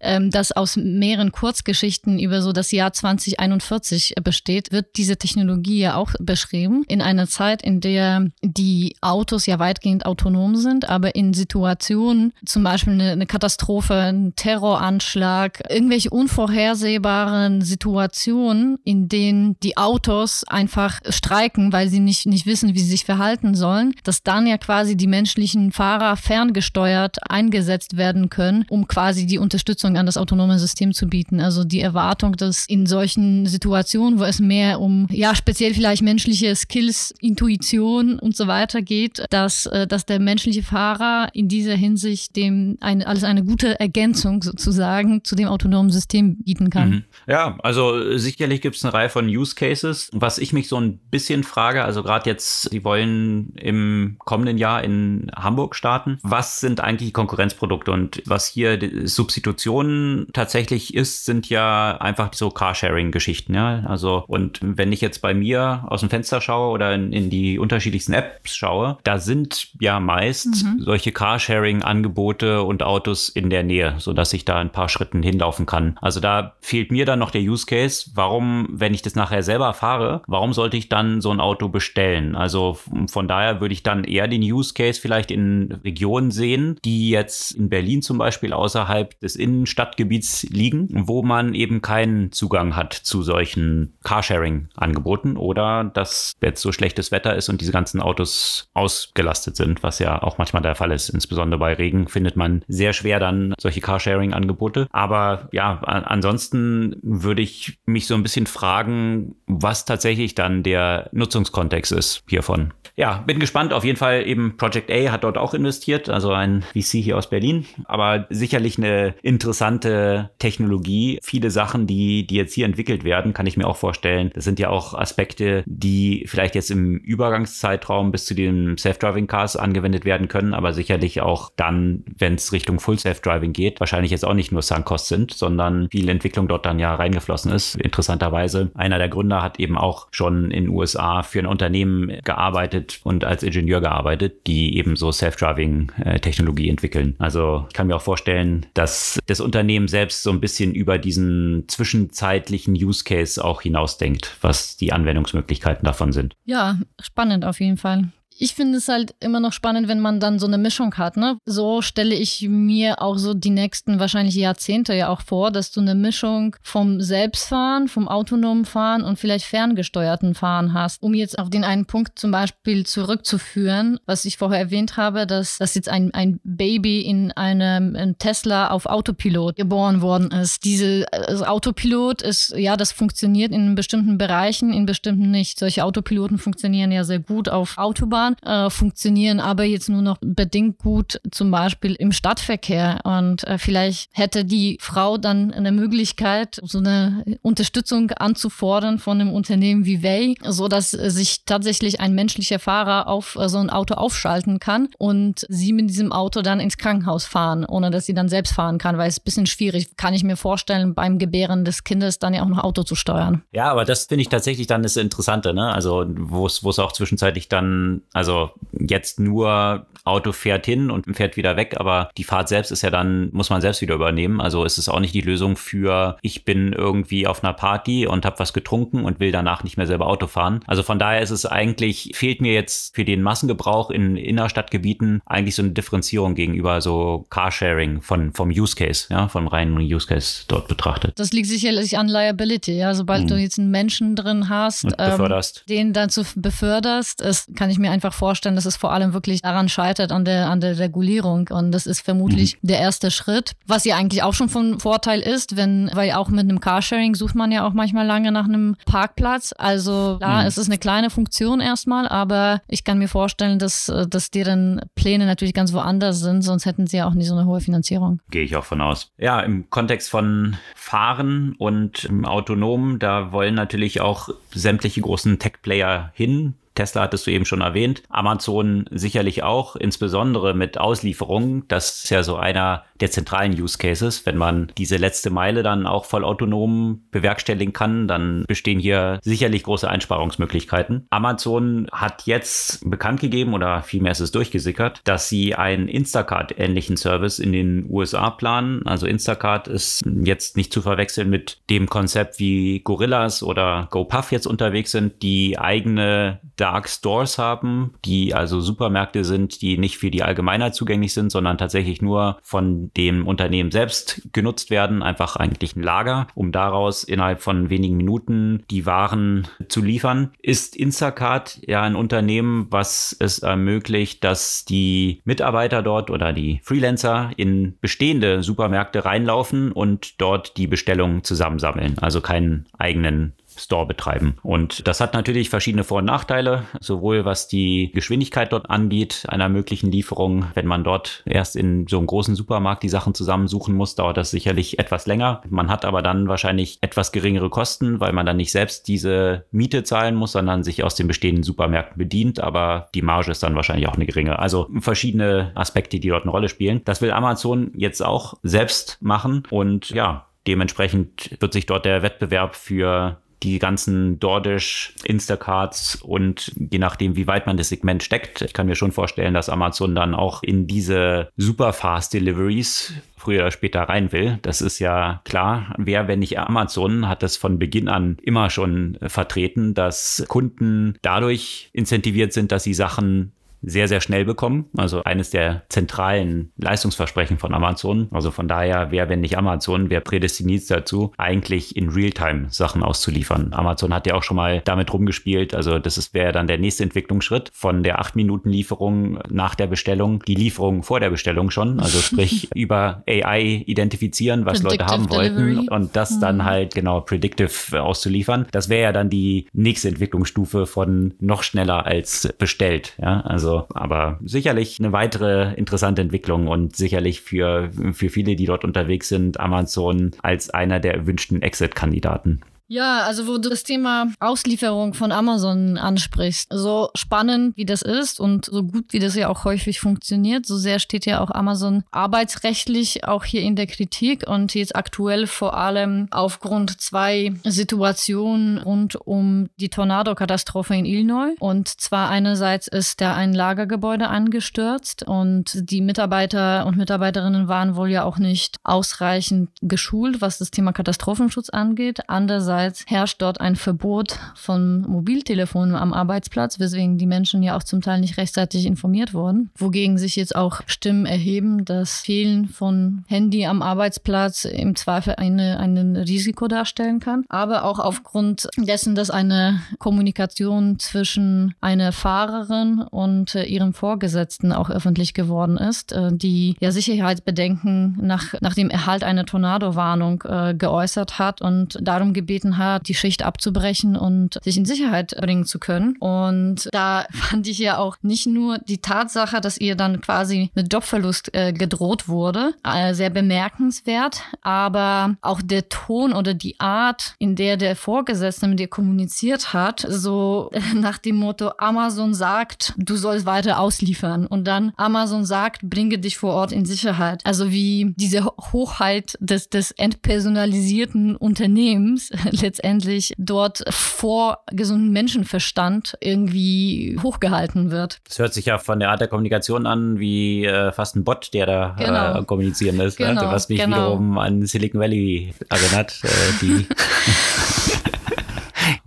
ähm, 0.00 0.30
das 0.30 0.52
aus 0.52 0.76
mehreren 0.76 1.32
Kurzgeschichten 1.32 2.18
über 2.18 2.40
so 2.40 2.52
das 2.52 2.72
Jahr 2.72 2.92
2041 2.92 4.14
besteht, 4.22 4.72
wird 4.72 4.96
diese 4.96 5.16
Technologie 5.16 5.80
ja 5.80 5.96
auch 5.96 6.12
beschrieben. 6.20 6.84
In 6.88 7.02
einer 7.02 7.26
Zeit, 7.26 7.62
in 7.62 7.80
der 7.80 8.28
die 8.42 8.96
Autos 9.02 9.46
ja 9.46 9.58
weitgehend 9.58 10.06
autonom 10.06 10.56
sind, 10.56 10.88
aber 10.88 11.16
in 11.18 11.34
Situationen, 11.34 12.32
zum 12.46 12.62
Beispiel 12.62 12.92
eine, 12.92 13.10
eine 13.10 13.26
Katastrophe, 13.26 13.94
ein 13.94 14.34
Terroranschlag, 14.36 15.64
irgendwelche 15.68 16.10
unvorhersehbaren 16.10 17.60
Situationen, 17.60 18.78
in 18.84 19.08
denen 19.08 19.56
die 19.64 19.76
Autos 19.76 20.44
einfach 20.44 21.00
streiken, 21.08 21.72
weil 21.72 21.88
sie 21.88 21.98
nicht, 21.98 22.26
nicht 22.26 22.46
wissen, 22.46 22.72
wie 22.74 22.78
sie 22.78 22.90
sich 22.90 23.04
verhalten 23.04 23.56
sollen, 23.56 23.94
dass 24.04 24.22
dann 24.22 24.46
ja 24.46 24.58
quasi 24.58 24.96
die 24.96 25.08
menschlichen 25.08 25.72
Fahrer 25.72 26.16
ferngesteuert 26.16 27.28
eingesetzt 27.28 27.96
werden 27.96 28.30
können, 28.30 28.64
um 28.68 28.86
quasi 28.86 29.26
die 29.26 29.38
Unterstützung 29.38 29.96
an 29.96 30.06
das 30.06 30.16
autonome 30.16 30.60
System 30.60 30.94
zu 30.94 31.08
bieten. 31.08 31.40
Also 31.40 31.64
die 31.64 31.80
Erwartung, 31.80 32.36
dass 32.36 32.64
in 32.68 32.86
solchen 32.86 33.44
Situationen, 33.46 34.20
wo 34.20 34.22
es 34.22 34.38
mehr 34.38 34.80
um, 34.80 35.08
ja, 35.10 35.34
speziell 35.34 35.74
vielleicht 35.74 36.02
menschliche 36.02 36.54
Skills, 36.54 37.12
Intuition 37.20 38.20
und 38.20 38.36
so 38.36 38.46
weiter 38.46 38.82
geht, 38.82 39.24
dass, 39.30 39.66
äh, 39.66 39.88
dass 39.88 40.06
der 40.06 40.20
menschliche 40.20 40.62
Fahrer 40.62 41.07
war 41.08 41.34
in 41.34 41.48
dieser 41.48 41.74
Hinsicht 41.74 42.36
dem 42.36 42.76
eine, 42.80 43.06
alles 43.06 43.24
eine 43.24 43.44
gute 43.44 43.78
Ergänzung 43.80 44.42
sozusagen 44.42 45.24
zu 45.24 45.36
dem 45.36 45.48
autonomen 45.48 45.90
System 45.90 46.36
bieten 46.36 46.70
kann. 46.70 46.90
Mhm. 46.90 47.04
Ja, 47.26 47.58
also 47.62 48.16
sicherlich 48.16 48.60
gibt 48.60 48.76
es 48.76 48.84
eine 48.84 48.94
Reihe 48.94 49.08
von 49.08 49.26
Use 49.26 49.54
Cases. 49.54 50.10
Was 50.12 50.38
ich 50.38 50.52
mich 50.52 50.68
so 50.68 50.80
ein 50.80 50.98
bisschen 51.10 51.44
frage, 51.44 51.84
also 51.84 52.02
gerade 52.02 52.28
jetzt, 52.28 52.70
Sie 52.70 52.84
wollen 52.84 53.52
im 53.54 54.16
kommenden 54.18 54.58
Jahr 54.58 54.84
in 54.84 55.30
Hamburg 55.34 55.74
starten. 55.74 56.18
Was 56.22 56.60
sind 56.60 56.80
eigentlich 56.80 57.12
Konkurrenzprodukte 57.12 57.90
und 57.90 58.22
was 58.26 58.46
hier 58.46 58.78
Substitutionen 59.04 60.28
tatsächlich 60.32 60.94
ist, 60.94 61.24
sind 61.24 61.48
ja 61.48 61.96
einfach 61.98 62.32
so 62.34 62.50
Carsharing-Geschichten. 62.50 63.54
Ja, 63.54 63.84
also 63.86 64.24
und 64.26 64.58
wenn 64.62 64.92
ich 64.92 65.00
jetzt 65.00 65.22
bei 65.22 65.34
mir 65.34 65.84
aus 65.88 66.00
dem 66.00 66.10
Fenster 66.10 66.40
schaue 66.40 66.72
oder 66.72 66.94
in, 66.94 67.12
in 67.12 67.30
die 67.30 67.58
unterschiedlichsten 67.58 68.12
Apps 68.12 68.54
schaue, 68.54 68.98
da 69.04 69.18
sind 69.18 69.68
ja 69.80 70.00
meist 70.00 70.64
mhm. 70.64 70.80
solche 70.80 70.97
solche 70.98 71.12
Carsharing-Angebote 71.12 72.64
und 72.64 72.82
Autos 72.82 73.28
in 73.28 73.50
der 73.50 73.62
Nähe, 73.62 73.94
sodass 73.98 74.32
ich 74.32 74.44
da 74.44 74.56
ein 74.56 74.72
paar 74.72 74.88
Schritten 74.88 75.22
hinlaufen 75.22 75.64
kann. 75.64 75.96
Also 76.02 76.18
da 76.18 76.56
fehlt 76.60 76.90
mir 76.90 77.04
dann 77.04 77.20
noch 77.20 77.30
der 77.30 77.40
Use 77.40 77.66
Case. 77.66 78.10
Warum, 78.14 78.66
wenn 78.72 78.94
ich 78.94 79.02
das 79.02 79.14
nachher 79.14 79.44
selber 79.44 79.74
fahre, 79.74 80.22
warum 80.26 80.52
sollte 80.52 80.76
ich 80.76 80.88
dann 80.88 81.20
so 81.20 81.30
ein 81.30 81.38
Auto 81.38 81.68
bestellen? 81.68 82.34
Also 82.34 82.78
von 83.08 83.28
daher 83.28 83.60
würde 83.60 83.74
ich 83.74 83.84
dann 83.84 84.02
eher 84.02 84.26
den 84.26 84.42
Use 84.42 84.74
Case 84.74 85.00
vielleicht 85.00 85.30
in 85.30 85.70
Regionen 85.84 86.32
sehen, 86.32 86.76
die 86.84 87.10
jetzt 87.10 87.52
in 87.52 87.68
Berlin 87.68 88.02
zum 88.02 88.18
Beispiel 88.18 88.52
außerhalb 88.52 89.20
des 89.20 89.36
Innenstadtgebiets 89.36 90.48
liegen, 90.50 90.88
wo 91.06 91.22
man 91.22 91.54
eben 91.54 91.80
keinen 91.80 92.32
Zugang 92.32 92.74
hat 92.74 92.92
zu 92.92 93.22
solchen 93.22 93.96
Carsharing-Angeboten 94.02 95.36
oder 95.36 95.84
dass 95.84 96.32
jetzt 96.42 96.60
so 96.60 96.72
schlechtes 96.72 97.12
Wetter 97.12 97.36
ist 97.36 97.48
und 97.48 97.60
diese 97.60 97.70
ganzen 97.70 98.00
Autos 98.00 98.68
ausgelastet 98.74 99.54
sind, 99.54 99.84
was 99.84 100.00
ja 100.00 100.20
auch 100.20 100.38
manchmal 100.38 100.62
der 100.62 100.74
Fall 100.74 100.87
Fall. 100.88 101.08
Insbesondere 101.08 101.58
bei 101.58 101.74
Regen 101.74 102.08
findet 102.08 102.36
man 102.36 102.62
sehr 102.68 102.92
schwer 102.92 103.20
dann 103.20 103.54
solche 103.58 103.80
Carsharing-Angebote. 103.80 104.88
Aber 104.90 105.48
ja, 105.52 105.80
ansonsten 105.82 106.96
würde 107.02 107.42
ich 107.42 107.78
mich 107.86 108.06
so 108.06 108.14
ein 108.14 108.22
bisschen 108.22 108.46
fragen, 108.46 109.36
was 109.46 109.84
tatsächlich 109.84 110.34
dann 110.34 110.62
der 110.62 111.08
Nutzungskontext 111.12 111.92
ist 111.92 112.22
hiervon. 112.28 112.72
Ja, 112.96 113.22
bin 113.26 113.38
gespannt. 113.38 113.72
Auf 113.72 113.84
jeden 113.84 113.96
Fall 113.96 114.26
eben 114.26 114.56
Project 114.56 114.90
A 114.90 115.12
hat 115.12 115.22
dort 115.22 115.38
auch 115.38 115.54
investiert, 115.54 116.08
also 116.08 116.32
ein 116.32 116.62
VC 116.72 116.98
hier 116.98 117.16
aus 117.16 117.30
Berlin. 117.30 117.64
Aber 117.84 118.26
sicherlich 118.28 118.76
eine 118.76 119.14
interessante 119.22 120.30
Technologie. 120.40 121.20
Viele 121.22 121.50
Sachen, 121.52 121.86
die, 121.86 122.26
die 122.26 122.34
jetzt 122.34 122.54
hier 122.54 122.66
entwickelt 122.66 123.04
werden, 123.04 123.34
kann 123.34 123.46
ich 123.46 123.56
mir 123.56 123.68
auch 123.68 123.76
vorstellen. 123.76 124.32
Das 124.34 124.42
sind 124.42 124.58
ja 124.58 124.70
auch 124.70 124.94
Aspekte, 124.94 125.62
die 125.66 126.24
vielleicht 126.26 126.56
jetzt 126.56 126.72
im 126.72 126.96
Übergangszeitraum 126.96 128.10
bis 128.10 128.26
zu 128.26 128.34
den 128.34 128.76
Self-Driving 128.76 129.28
Cars 129.28 129.56
angewendet 129.56 130.04
werden 130.04 130.26
können, 130.26 130.52
aber 130.52 130.72
sicherlich 130.78 131.20
auch 131.20 131.50
dann, 131.56 132.04
wenn 132.16 132.34
es 132.34 132.52
Richtung 132.52 132.80
Full 132.80 132.98
Self-Driving 132.98 133.52
geht, 133.52 133.80
wahrscheinlich 133.80 134.10
jetzt 134.10 134.24
auch 134.24 134.34
nicht 134.34 134.52
nur 134.52 134.62
Suncost 134.62 135.08
sind, 135.08 135.32
sondern 135.32 135.88
viel 135.90 136.08
Entwicklung 136.08 136.48
dort 136.48 136.64
dann 136.64 136.78
ja 136.78 136.94
reingeflossen 136.94 137.52
ist. 137.52 137.74
Interessanterweise, 137.74 138.70
einer 138.74 138.98
der 138.98 139.08
Gründer 139.08 139.42
hat 139.42 139.60
eben 139.60 139.76
auch 139.76 140.08
schon 140.10 140.50
in 140.50 140.64
den 140.64 140.68
USA 140.68 141.22
für 141.22 141.40
ein 141.40 141.46
Unternehmen 141.46 142.18
gearbeitet, 142.24 143.00
und 143.04 143.24
als 143.24 143.42
Ingenieur 143.42 143.80
gearbeitet, 143.80 144.46
die 144.46 144.76
eben 144.76 144.96
so 144.96 145.10
Self-Driving-Technologie 145.10 146.68
entwickeln. 146.68 147.14
Also 147.18 147.66
ich 147.68 147.74
kann 147.74 147.86
mir 147.86 147.96
auch 147.96 148.02
vorstellen, 148.02 148.66
dass 148.74 149.18
das 149.26 149.40
Unternehmen 149.40 149.88
selbst 149.88 150.22
so 150.22 150.30
ein 150.30 150.40
bisschen 150.40 150.74
über 150.74 150.98
diesen 150.98 151.64
zwischenzeitlichen 151.68 152.74
Use 152.74 153.04
Case 153.04 153.42
auch 153.44 153.62
hinausdenkt, 153.62 154.36
was 154.40 154.76
die 154.76 154.92
Anwendungsmöglichkeiten 154.92 155.84
davon 155.84 156.12
sind. 156.12 156.34
Ja, 156.44 156.78
spannend 157.00 157.44
auf 157.44 157.60
jeden 157.60 157.76
Fall 157.76 158.08
ich 158.40 158.54
finde 158.54 158.78
es 158.78 158.88
halt 158.88 159.14
immer 159.20 159.40
noch 159.40 159.52
spannend, 159.52 159.88
wenn 159.88 160.00
man 160.00 160.20
dann 160.20 160.38
so 160.38 160.46
eine 160.46 160.58
Mischung 160.58 160.94
hat. 160.94 161.16
Ne? 161.16 161.38
So 161.44 161.82
stelle 161.82 162.14
ich 162.14 162.46
mir 162.48 163.02
auch 163.02 163.18
so 163.18 163.34
die 163.34 163.50
nächsten 163.50 163.98
wahrscheinlich 163.98 164.36
Jahrzehnte 164.36 164.94
ja 164.94 165.08
auch 165.08 165.22
vor, 165.22 165.50
dass 165.50 165.72
du 165.72 165.80
eine 165.80 165.94
Mischung 165.94 166.54
vom 166.62 167.00
Selbstfahren, 167.00 167.88
vom 167.88 168.06
autonomen 168.06 168.64
Fahren 168.64 169.02
und 169.02 169.18
vielleicht 169.18 169.44
ferngesteuerten 169.44 170.34
Fahren 170.34 170.72
hast. 170.72 171.02
Um 171.02 171.14
jetzt 171.14 171.38
auf 171.38 171.50
den 171.50 171.64
einen 171.64 171.86
Punkt 171.86 172.18
zum 172.18 172.30
Beispiel 172.30 172.86
zurückzuführen, 172.86 173.98
was 174.06 174.24
ich 174.24 174.38
vorher 174.38 174.60
erwähnt 174.60 174.96
habe, 174.96 175.26
dass, 175.26 175.58
dass 175.58 175.74
jetzt 175.74 175.88
ein, 175.88 176.14
ein 176.14 176.40
Baby 176.44 177.00
in 177.00 177.32
einem 177.32 177.94
in 177.96 178.18
Tesla 178.18 178.70
auf 178.70 178.86
Autopilot 178.86 179.56
geboren 179.56 180.00
worden 180.00 180.30
ist. 180.30 180.64
Diese 180.64 181.06
also 181.12 181.44
Autopilot 181.44 182.22
ist, 182.22 182.54
ja, 182.56 182.76
das 182.76 182.92
funktioniert 182.92 183.52
in 183.52 183.74
bestimmten 183.74 184.16
Bereichen, 184.18 184.72
in 184.72 184.86
bestimmten 184.86 185.30
nicht. 185.30 185.58
Solche 185.58 185.84
Autopiloten 185.84 186.38
funktionieren 186.38 186.92
ja 186.92 187.02
sehr 187.04 187.18
gut 187.18 187.48
auf 187.48 187.76
Autobahnen 187.78 188.27
äh, 188.42 188.70
funktionieren 188.70 189.40
aber 189.40 189.64
jetzt 189.64 189.88
nur 189.88 190.02
noch 190.02 190.18
bedingt 190.20 190.78
gut, 190.78 191.20
zum 191.30 191.50
Beispiel 191.50 191.94
im 191.94 192.12
Stadtverkehr. 192.12 193.00
Und 193.04 193.44
äh, 193.44 193.58
vielleicht 193.58 194.10
hätte 194.12 194.44
die 194.44 194.78
Frau 194.80 195.18
dann 195.18 195.52
eine 195.52 195.72
Möglichkeit, 195.72 196.60
so 196.62 196.78
eine 196.78 197.24
Unterstützung 197.42 198.10
anzufordern 198.12 198.98
von 198.98 199.20
einem 199.20 199.32
Unternehmen 199.32 199.84
wie 199.84 200.02
Way, 200.02 200.36
so 200.44 200.68
dass 200.68 200.90
sich 200.90 201.44
tatsächlich 201.44 202.00
ein 202.00 202.14
menschlicher 202.14 202.58
Fahrer 202.58 203.08
auf 203.08 203.36
äh, 203.36 203.48
so 203.48 203.58
ein 203.58 203.70
Auto 203.70 203.94
aufschalten 203.94 204.60
kann 204.60 204.88
und 204.98 205.46
sie 205.48 205.72
mit 205.72 205.90
diesem 205.90 206.12
Auto 206.12 206.42
dann 206.42 206.60
ins 206.60 206.78
Krankenhaus 206.78 207.24
fahren, 207.24 207.64
ohne 207.64 207.90
dass 207.90 208.06
sie 208.06 208.14
dann 208.14 208.28
selbst 208.28 208.52
fahren 208.52 208.78
kann, 208.78 208.98
weil 208.98 209.08
es 209.08 209.18
ein 209.18 209.24
bisschen 209.24 209.46
schwierig, 209.46 209.96
kann 209.96 210.14
ich 210.14 210.24
mir 210.24 210.36
vorstellen, 210.36 210.94
beim 210.94 211.18
Gebären 211.18 211.64
des 211.64 211.84
Kindes 211.84 212.18
dann 212.18 212.34
ja 212.34 212.42
auch 212.42 212.48
noch 212.48 212.64
Auto 212.64 212.82
zu 212.82 212.94
steuern. 212.94 213.42
Ja, 213.52 213.70
aber 213.70 213.84
das 213.84 214.06
finde 214.06 214.22
ich 214.22 214.28
tatsächlich 214.28 214.66
dann 214.66 214.82
das 214.82 214.96
Interessante, 214.96 215.54
ne? 215.54 215.72
Also 215.72 216.04
wo 216.08 216.46
es 216.46 216.78
auch 216.78 216.92
zwischenzeitlich 216.92 217.48
dann 217.48 218.02
Also 218.18 218.50
jetzt 218.72 219.20
nur 219.20 219.86
Auto 220.02 220.32
fährt 220.32 220.66
hin 220.66 220.90
und 220.90 221.04
fährt 221.16 221.36
wieder 221.36 221.56
weg, 221.56 221.76
aber 221.78 222.10
die 222.16 222.24
Fahrt 222.24 222.48
selbst 222.48 222.72
ist 222.72 222.82
ja 222.82 222.90
dann, 222.90 223.28
muss 223.32 223.50
man 223.50 223.60
selbst 223.60 223.80
wieder 223.80 223.94
übernehmen. 223.94 224.40
Also 224.40 224.64
ist 224.64 224.76
es 224.76 224.88
auch 224.88 224.98
nicht 224.98 225.14
die 225.14 225.20
Lösung 225.20 225.56
für, 225.56 226.16
ich 226.22 226.44
bin 226.44 226.72
irgendwie 226.72 227.28
auf 227.28 227.44
einer 227.44 227.52
Party 227.52 228.08
und 228.08 228.24
habe 228.24 228.40
was 228.40 228.52
getrunken 228.52 229.04
und 229.04 229.20
will 229.20 229.30
danach 229.30 229.62
nicht 229.62 229.76
mehr 229.76 229.86
selber 229.86 230.08
Auto 230.08 230.26
fahren. 230.26 230.60
Also 230.66 230.82
von 230.82 230.98
daher 230.98 231.20
ist 231.20 231.30
es 231.30 231.46
eigentlich, 231.46 232.10
fehlt 232.14 232.40
mir 232.40 232.54
jetzt 232.54 232.96
für 232.96 233.04
den 233.04 233.22
Massengebrauch 233.22 233.90
in 233.90 234.16
Innerstadtgebieten 234.16 235.22
eigentlich 235.26 235.54
so 235.54 235.62
eine 235.62 235.72
Differenzierung 235.72 236.34
gegenüber 236.34 236.80
so 236.80 237.26
Carsharing 237.30 238.00
von, 238.00 238.32
vom 238.32 238.48
Use 238.48 238.74
Case, 238.74 239.06
ja, 239.10 239.28
vom 239.28 239.46
reinen 239.46 239.78
Use 239.78 240.08
Case 240.08 240.44
dort 240.48 240.66
betrachtet. 240.66 241.12
Das 241.20 241.32
liegt 241.32 241.46
sicherlich 241.46 241.98
an 241.98 242.08
Liability, 242.08 242.76
ja. 242.76 242.94
Sobald 242.94 243.22
hm. 243.22 243.28
du 243.28 243.36
jetzt 243.36 243.58
einen 243.58 243.70
Menschen 243.70 244.16
drin 244.16 244.48
hast, 244.48 244.86
ähm, 244.98 245.40
den 245.68 245.92
dazu 245.92 246.24
beförderst, 246.34 247.20
es 247.20 247.46
kann 247.54 247.70
ich 247.70 247.78
mir 247.78 247.90
einfach 247.90 248.07
vorstellen, 248.14 248.54
dass 248.54 248.66
es 248.66 248.76
vor 248.76 248.92
allem 248.92 249.12
wirklich 249.12 249.42
daran 249.42 249.68
scheitert, 249.68 250.12
an 250.12 250.24
der, 250.24 250.48
an 250.48 250.60
der 250.60 250.78
Regulierung. 250.78 251.48
Und 251.50 251.72
das 251.72 251.86
ist 251.86 252.00
vermutlich 252.00 252.56
mhm. 252.62 252.68
der 252.68 252.80
erste 252.80 253.10
Schritt. 253.10 253.52
Was 253.66 253.84
ja 253.84 253.96
eigentlich 253.96 254.22
auch 254.22 254.34
schon 254.34 254.48
von 254.48 254.80
Vorteil 254.80 255.20
ist, 255.20 255.56
wenn, 255.56 255.90
weil 255.94 256.12
auch 256.12 256.28
mit 256.28 256.40
einem 256.40 256.60
Carsharing 256.60 257.14
sucht 257.14 257.34
man 257.34 257.52
ja 257.52 257.66
auch 257.66 257.72
manchmal 257.72 258.06
lange 258.06 258.32
nach 258.32 258.46
einem 258.46 258.76
Parkplatz. 258.86 259.54
Also 259.56 260.16
klar, 260.18 260.42
mhm. 260.42 260.48
es 260.48 260.58
ist 260.58 260.68
eine 260.68 260.78
kleine 260.78 261.10
Funktion 261.10 261.60
erstmal, 261.60 262.08
aber 262.08 262.60
ich 262.68 262.84
kann 262.84 262.98
mir 262.98 263.08
vorstellen, 263.08 263.58
dass, 263.58 263.92
dass 264.08 264.30
deren 264.30 264.80
Pläne 264.94 265.26
natürlich 265.26 265.54
ganz 265.54 265.72
woanders 265.72 266.20
sind, 266.20 266.42
sonst 266.42 266.66
hätten 266.66 266.86
sie 266.86 266.98
ja 266.98 267.08
auch 267.08 267.14
nicht 267.14 267.28
so 267.28 267.34
eine 267.34 267.46
hohe 267.46 267.60
Finanzierung. 267.60 268.20
Gehe 268.30 268.42
ich 268.42 268.56
auch 268.56 268.64
von 268.64 268.80
aus. 268.80 269.10
Ja, 269.18 269.40
im 269.40 269.70
Kontext 269.70 270.10
von 270.10 270.56
Fahren 270.74 271.54
und 271.58 272.08
autonom, 272.24 272.98
da 272.98 273.32
wollen 273.32 273.54
natürlich 273.54 274.00
auch 274.00 274.28
sämtliche 274.52 275.00
großen 275.00 275.38
Tech-Player 275.38 276.12
hin. 276.14 276.54
Tesla 276.78 277.02
hattest 277.02 277.26
du 277.26 277.32
eben 277.32 277.44
schon 277.44 277.60
erwähnt. 277.60 278.04
Amazon 278.08 278.84
sicherlich 278.92 279.42
auch, 279.42 279.74
insbesondere 279.74 280.54
mit 280.54 280.78
Auslieferungen. 280.78 281.64
Das 281.66 282.04
ist 282.04 282.10
ja 282.10 282.22
so 282.22 282.36
einer 282.36 282.84
der 283.00 283.10
zentralen 283.10 283.60
Use 283.60 283.78
Cases. 283.78 284.24
Wenn 284.26 284.36
man 284.36 284.70
diese 284.78 284.96
letzte 284.96 285.30
Meile 285.30 285.64
dann 285.64 285.88
auch 285.88 286.04
voll 286.04 286.24
autonom 286.24 287.02
bewerkstelligen 287.10 287.72
kann, 287.72 288.06
dann 288.06 288.44
bestehen 288.46 288.78
hier 288.78 289.18
sicherlich 289.22 289.64
große 289.64 289.88
Einsparungsmöglichkeiten. 289.88 291.08
Amazon 291.10 291.88
hat 291.90 292.26
jetzt 292.26 292.88
bekannt 292.88 293.20
gegeben 293.20 293.54
oder 293.54 293.82
vielmehr 293.82 294.12
ist 294.12 294.20
es 294.20 294.30
durchgesickert, 294.30 295.00
dass 295.02 295.28
sie 295.28 295.56
einen 295.56 295.88
Instacart-ähnlichen 295.88 296.96
Service 296.96 297.40
in 297.40 297.50
den 297.50 297.86
USA 297.90 298.30
planen. 298.30 298.86
Also 298.86 299.06
Instacart 299.06 299.66
ist 299.66 300.04
jetzt 300.22 300.56
nicht 300.56 300.72
zu 300.72 300.80
verwechseln 300.80 301.28
mit 301.28 301.58
dem 301.70 301.88
Konzept, 301.88 302.38
wie 302.38 302.80
Gorillas 302.80 303.42
oder 303.42 303.88
GoPuff 303.90 304.30
jetzt 304.30 304.46
unterwegs 304.46 304.92
sind, 304.92 305.22
die 305.22 305.58
eigene 305.58 306.38
Dark 306.68 306.86
Stores 306.90 307.38
haben, 307.38 307.94
die 308.04 308.34
also 308.34 308.60
Supermärkte 308.60 309.24
sind, 309.24 309.62
die 309.62 309.78
nicht 309.78 309.96
für 309.96 310.10
die 310.10 310.22
Allgemeinheit 310.22 310.74
zugänglich 310.74 311.14
sind, 311.14 311.32
sondern 311.32 311.56
tatsächlich 311.56 312.02
nur 312.02 312.36
von 312.42 312.90
dem 312.94 313.26
Unternehmen 313.26 313.70
selbst 313.70 314.28
genutzt 314.34 314.68
werden. 314.68 315.02
Einfach 315.02 315.36
eigentlich 315.36 315.76
ein 315.76 315.82
Lager, 315.82 316.26
um 316.34 316.52
daraus 316.52 317.04
innerhalb 317.04 317.40
von 317.40 317.70
wenigen 317.70 317.96
Minuten 317.96 318.64
die 318.70 318.84
Waren 318.84 319.48
zu 319.70 319.80
liefern. 319.80 320.32
Ist 320.42 320.76
Instacart 320.76 321.58
ja 321.66 321.80
ein 321.80 321.96
Unternehmen, 321.96 322.66
was 322.68 323.16
es 323.18 323.38
ermöglicht, 323.38 324.22
dass 324.22 324.66
die 324.66 325.22
Mitarbeiter 325.24 325.82
dort 325.82 326.10
oder 326.10 326.34
die 326.34 326.60
Freelancer 326.64 327.30
in 327.38 327.78
bestehende 327.80 328.42
Supermärkte 328.42 329.06
reinlaufen 329.06 329.72
und 329.72 330.20
dort 330.20 330.58
die 330.58 330.66
Bestellungen 330.66 331.24
zusammensammeln. 331.24 331.98
Also 331.98 332.20
keinen 332.20 332.66
eigenen 332.76 333.32
Store 333.58 333.86
betreiben. 333.86 334.36
Und 334.42 334.86
das 334.86 335.00
hat 335.00 335.14
natürlich 335.14 335.50
verschiedene 335.50 335.84
Vor- 335.84 335.98
und 335.98 336.04
Nachteile, 336.04 336.64
sowohl 336.80 337.24
was 337.24 337.48
die 337.48 337.90
Geschwindigkeit 337.92 338.52
dort 338.52 338.70
angeht, 338.70 339.24
einer 339.28 339.48
möglichen 339.48 339.90
Lieferung. 339.90 340.46
Wenn 340.54 340.66
man 340.66 340.84
dort 340.84 341.22
erst 341.26 341.56
in 341.56 341.86
so 341.86 341.98
einem 341.98 342.06
großen 342.06 342.34
Supermarkt 342.34 342.82
die 342.82 342.88
Sachen 342.88 343.14
zusammensuchen 343.14 343.74
muss, 343.74 343.94
dauert 343.94 344.16
das 344.16 344.30
sicherlich 344.30 344.78
etwas 344.78 345.06
länger. 345.06 345.42
Man 345.48 345.68
hat 345.68 345.84
aber 345.84 346.02
dann 346.02 346.28
wahrscheinlich 346.28 346.78
etwas 346.80 347.12
geringere 347.12 347.50
Kosten, 347.50 348.00
weil 348.00 348.12
man 348.12 348.26
dann 348.26 348.36
nicht 348.36 348.52
selbst 348.52 348.88
diese 348.88 349.46
Miete 349.50 349.82
zahlen 349.82 350.14
muss, 350.14 350.32
sondern 350.32 350.62
sich 350.62 350.84
aus 350.84 350.94
den 350.94 351.08
bestehenden 351.08 351.42
Supermärkten 351.42 351.98
bedient. 351.98 352.40
Aber 352.40 352.88
die 352.94 353.02
Marge 353.02 353.30
ist 353.30 353.42
dann 353.42 353.56
wahrscheinlich 353.56 353.88
auch 353.88 353.94
eine 353.94 354.06
geringe. 354.06 354.38
Also 354.38 354.68
verschiedene 354.80 355.52
Aspekte, 355.54 356.00
die 356.00 356.08
dort 356.08 356.22
eine 356.22 356.30
Rolle 356.30 356.48
spielen. 356.48 356.82
Das 356.84 357.00
will 357.00 357.10
Amazon 357.10 357.72
jetzt 357.74 358.04
auch 358.04 358.34
selbst 358.42 358.98
machen. 359.00 359.42
Und 359.50 359.90
ja, 359.90 360.26
dementsprechend 360.46 361.36
wird 361.40 361.52
sich 361.52 361.66
dort 361.66 361.84
der 361.84 362.02
Wettbewerb 362.02 362.54
für 362.54 363.18
die 363.42 363.58
ganzen 363.58 364.18
DoorDash, 364.20 364.94
Instacarts 365.04 365.96
und 365.96 366.52
je 366.58 366.78
nachdem, 366.78 367.16
wie 367.16 367.26
weit 367.26 367.46
man 367.46 367.56
das 367.56 367.68
Segment 367.68 368.02
steckt. 368.02 368.42
Ich 368.42 368.52
kann 368.52 368.66
mir 368.66 368.74
schon 368.74 368.92
vorstellen, 368.92 369.34
dass 369.34 369.48
Amazon 369.48 369.94
dann 369.94 370.14
auch 370.14 370.42
in 370.42 370.66
diese 370.66 371.30
Superfast 371.36 372.14
Deliveries 372.14 372.94
früher 373.16 373.40
oder 373.40 373.50
später 373.50 373.82
rein 373.82 374.12
will. 374.12 374.38
Das 374.42 374.60
ist 374.60 374.78
ja 374.78 375.20
klar. 375.24 375.74
Wer, 375.76 376.08
wenn 376.08 376.20
nicht 376.20 376.38
Amazon, 376.38 377.08
hat 377.08 377.22
das 377.22 377.36
von 377.36 377.58
Beginn 377.58 377.88
an 377.88 378.16
immer 378.22 378.50
schon 378.50 378.98
vertreten, 379.02 379.74
dass 379.74 380.24
Kunden 380.28 380.96
dadurch 381.02 381.70
incentiviert 381.72 382.32
sind, 382.32 382.52
dass 382.52 382.64
sie 382.64 382.74
Sachen 382.74 383.32
sehr, 383.62 383.88
sehr 383.88 384.00
schnell 384.00 384.24
bekommen. 384.24 384.66
Also 384.76 385.04
eines 385.04 385.30
der 385.30 385.62
zentralen 385.68 386.52
Leistungsversprechen 386.56 387.38
von 387.38 387.54
Amazon. 387.54 388.08
Also 388.10 388.30
von 388.30 388.48
daher, 388.48 388.90
wer, 388.90 389.08
wenn 389.08 389.20
nicht 389.20 389.36
Amazon, 389.36 389.90
wer 389.90 390.00
prädestiniert 390.00 390.70
dazu, 390.70 391.12
eigentlich 391.18 391.76
in 391.76 391.90
Realtime 391.90 392.46
Sachen 392.50 392.82
auszuliefern. 392.82 393.52
Amazon 393.52 393.94
hat 393.94 394.06
ja 394.06 394.14
auch 394.14 394.22
schon 394.22 394.36
mal 394.36 394.62
damit 394.64 394.92
rumgespielt. 394.92 395.54
Also 395.54 395.78
das 395.78 396.14
wäre 396.14 396.32
dann 396.32 396.46
der 396.46 396.58
nächste 396.58 396.82
Entwicklungsschritt 396.82 397.50
von 397.52 397.82
der 397.82 398.00
8-Minuten-Lieferung 398.00 399.20
nach 399.28 399.54
der 399.54 399.66
Bestellung, 399.66 400.22
die 400.26 400.34
Lieferung 400.34 400.82
vor 400.82 401.00
der 401.00 401.10
Bestellung 401.10 401.50
schon. 401.50 401.80
Also 401.80 401.98
sprich 401.98 402.48
über 402.54 403.02
AI 403.06 403.64
identifizieren, 403.66 404.46
was 404.46 404.62
Predictive 404.62 404.82
Leute 404.82 404.92
haben 404.92 405.08
Delivery. 405.08 405.56
wollten 405.56 405.68
und 405.68 405.96
das 405.96 406.20
dann 406.20 406.36
mhm. 406.36 406.44
halt 406.44 406.74
genau 406.74 407.00
predictive 407.00 407.82
auszuliefern. 407.82 408.46
Das 408.50 408.68
wäre 408.68 408.82
ja 408.82 408.92
dann 408.92 409.10
die 409.10 409.46
nächste 409.52 409.88
Entwicklungsstufe 409.88 410.66
von 410.66 411.14
noch 411.20 411.42
schneller 411.42 411.86
als 411.86 412.28
bestellt. 412.38 412.94
Ja, 413.00 413.20
also 413.20 413.47
also, 413.48 413.66
aber 413.74 414.18
sicherlich 414.22 414.78
eine 414.78 414.92
weitere 414.92 415.54
interessante 415.54 416.02
Entwicklung 416.02 416.48
und 416.48 416.76
sicherlich 416.76 417.22
für, 417.22 417.70
für 417.92 418.10
viele, 418.10 418.36
die 418.36 418.44
dort 418.44 418.64
unterwegs 418.64 419.08
sind, 419.08 419.40
Amazon 419.40 420.10
als 420.22 420.50
einer 420.50 420.80
der 420.80 420.94
erwünschten 420.94 421.40
Exit-Kandidaten. 421.40 422.40
Ja, 422.70 423.04
also 423.04 423.26
wo 423.26 423.38
du 423.38 423.48
das 423.48 423.62
Thema 423.62 424.08
Auslieferung 424.20 424.92
von 424.92 425.10
Amazon 425.10 425.78
ansprichst, 425.78 426.48
so 426.52 426.90
spannend 426.94 427.56
wie 427.56 427.64
das 427.64 427.80
ist 427.80 428.20
und 428.20 428.44
so 428.44 428.62
gut 428.62 428.92
wie 428.92 428.98
das 428.98 429.14
ja 429.14 429.28
auch 429.28 429.44
häufig 429.44 429.80
funktioniert, 429.80 430.44
so 430.44 430.58
sehr 430.58 430.78
steht 430.78 431.06
ja 431.06 431.20
auch 431.20 431.30
Amazon 431.30 431.82
arbeitsrechtlich 431.90 433.04
auch 433.04 433.24
hier 433.24 433.40
in 433.40 433.56
der 433.56 433.66
Kritik 433.66 434.28
und 434.28 434.54
jetzt 434.54 434.76
aktuell 434.76 435.26
vor 435.26 435.56
allem 435.56 436.08
aufgrund 436.10 436.78
zwei 436.78 437.32
Situationen 437.42 438.58
rund 438.58 438.96
um 438.96 439.48
die 439.58 439.70
Tornado-Katastrophe 439.70 440.74
in 440.74 440.84
Illinois. 440.84 441.34
Und 441.38 441.68
zwar 441.68 442.10
einerseits 442.10 442.68
ist 442.68 443.00
da 443.00 443.14
ein 443.14 443.32
Lagergebäude 443.32 444.08
angestürzt 444.08 445.04
und 445.04 445.70
die 445.70 445.80
Mitarbeiter 445.80 446.66
und 446.66 446.76
Mitarbeiterinnen 446.76 447.48
waren 447.48 447.76
wohl 447.76 447.88
ja 447.88 448.04
auch 448.04 448.18
nicht 448.18 448.56
ausreichend 448.62 449.48
geschult, 449.62 450.20
was 450.20 450.36
das 450.36 450.50
Thema 450.50 450.72
Katastrophenschutz 450.72 451.48
angeht. 451.48 452.00
Andererseits 452.08 452.57
Andererseits 452.58 452.84
herrscht 452.88 453.22
dort 453.22 453.40
ein 453.40 453.54
Verbot 453.54 454.18
von 454.34 454.80
Mobiltelefonen 454.80 455.76
am 455.76 455.92
Arbeitsplatz, 455.92 456.58
weswegen 456.58 456.98
die 456.98 457.06
Menschen 457.06 457.42
ja 457.44 457.56
auch 457.56 457.62
zum 457.62 457.82
Teil 457.82 458.00
nicht 458.00 458.16
rechtzeitig 458.16 458.66
informiert 458.66 459.14
wurden. 459.14 459.50
Wogegen 459.56 459.96
sich 459.96 460.16
jetzt 460.16 460.34
auch 460.34 460.62
Stimmen 460.66 461.06
erheben, 461.06 461.64
dass 461.64 462.00
Fehlen 462.00 462.48
von 462.48 463.04
Handy 463.06 463.46
am 463.46 463.62
Arbeitsplatz 463.62 464.44
im 464.44 464.74
Zweifel 464.74 465.14
eine, 465.14 465.60
ein 465.60 465.94
Risiko 465.94 466.48
darstellen 466.48 466.98
kann. 466.98 467.24
Aber 467.28 467.64
auch 467.64 467.78
aufgrund 467.78 468.48
dessen, 468.56 468.96
dass 468.96 469.10
eine 469.10 469.60
Kommunikation 469.78 470.80
zwischen 470.80 471.54
einer 471.60 471.92
Fahrerin 471.92 472.80
und 472.90 473.36
äh, 473.36 473.44
ihrem 473.44 473.72
Vorgesetzten 473.72 474.52
auch 474.52 474.68
öffentlich 474.68 475.14
geworden 475.14 475.58
ist, 475.58 475.92
äh, 475.92 476.10
die 476.12 476.56
ja 476.60 476.72
Sicherheitsbedenken 476.72 477.98
nach, 478.02 478.34
nach 478.40 478.54
dem 478.54 478.68
Erhalt 478.68 479.04
einer 479.04 479.26
Tornadowarnung 479.26 480.24
äh, 480.26 480.54
geäußert 480.54 481.20
hat 481.20 481.40
und 481.40 481.78
darum 481.80 482.12
gebeten 482.12 482.47
gebeten 482.48 482.58
hat, 482.58 482.88
die 482.88 482.94
Schicht 482.94 483.22
abzubrechen 483.22 483.96
und 483.96 484.38
sich 484.42 484.56
in 484.56 484.64
Sicherheit 484.64 485.14
bringen 485.20 485.44
zu 485.44 485.58
können. 485.58 485.96
Und 485.98 486.68
da 486.72 487.06
fand 487.12 487.46
ich 487.46 487.58
ja 487.58 487.78
auch 487.78 487.96
nicht 488.02 488.26
nur 488.26 488.58
die 488.58 488.78
Tatsache, 488.78 489.40
dass 489.40 489.58
ihr 489.58 489.76
dann 489.76 490.00
quasi 490.00 490.50
mit 490.54 490.72
Jobverlust 490.72 491.34
äh, 491.34 491.52
gedroht 491.52 492.08
wurde, 492.08 492.54
äh, 492.64 492.94
sehr 492.94 493.10
bemerkenswert, 493.10 494.22
aber 494.42 495.16
auch 495.20 495.42
der 495.42 495.68
Ton 495.68 496.12
oder 496.12 496.34
die 496.34 496.58
Art, 496.60 497.14
in 497.18 497.36
der 497.36 497.56
der 497.56 497.76
Vorgesetzte 497.76 498.46
mit 498.48 498.58
dir 498.58 498.68
kommuniziert 498.68 499.52
hat, 499.52 499.84
so 499.88 500.50
äh, 500.52 500.60
nach 500.74 500.98
dem 500.98 501.16
Motto, 501.16 501.52
Amazon 501.58 502.14
sagt, 502.14 502.74
du 502.76 502.96
sollst 502.96 503.26
weiter 503.26 503.60
ausliefern 503.60 504.26
und 504.26 504.44
dann 504.44 504.72
Amazon 504.76 505.24
sagt, 505.24 505.62
bringe 505.62 505.98
dich 505.98 506.16
vor 506.16 506.34
Ort 506.34 506.52
in 506.52 506.64
Sicherheit. 506.64 507.20
Also 507.24 507.50
wie 507.50 507.94
diese 507.96 508.24
Hochheit 508.24 509.16
des, 509.20 509.48
des 509.48 509.72
entpersonalisierten 509.72 511.16
Unternehmens 511.18 512.10
letztendlich 512.42 513.14
dort 513.18 513.62
vor 513.70 514.40
gesundem 514.50 514.92
Menschenverstand 514.92 515.96
irgendwie 516.00 516.98
hochgehalten 517.02 517.70
wird. 517.70 518.00
Das 518.06 518.18
hört 518.18 518.34
sich 518.34 518.46
ja 518.46 518.58
von 518.58 518.80
der 518.80 518.90
Art 518.90 519.00
der 519.00 519.08
Kommunikation 519.08 519.66
an 519.66 519.98
wie 519.98 520.44
äh, 520.44 520.72
fast 520.72 520.96
ein 520.96 521.04
Bot, 521.04 521.32
der 521.34 521.46
da 521.46 521.76
genau. 521.78 522.20
äh, 522.20 522.24
kommunizieren 522.24 522.80
ist. 522.80 523.00
Ne? 523.00 523.08
Genau, 523.08 523.22
ne? 523.26 523.32
Was 523.32 523.48
mich 523.48 523.60
genau. 523.60 523.76
wiederum 523.76 524.18
an 524.18 524.46
Silicon 524.46 524.80
Valley 524.80 525.34
erinnert, 525.48 526.00
äh, 526.04 526.08
die 526.40 526.66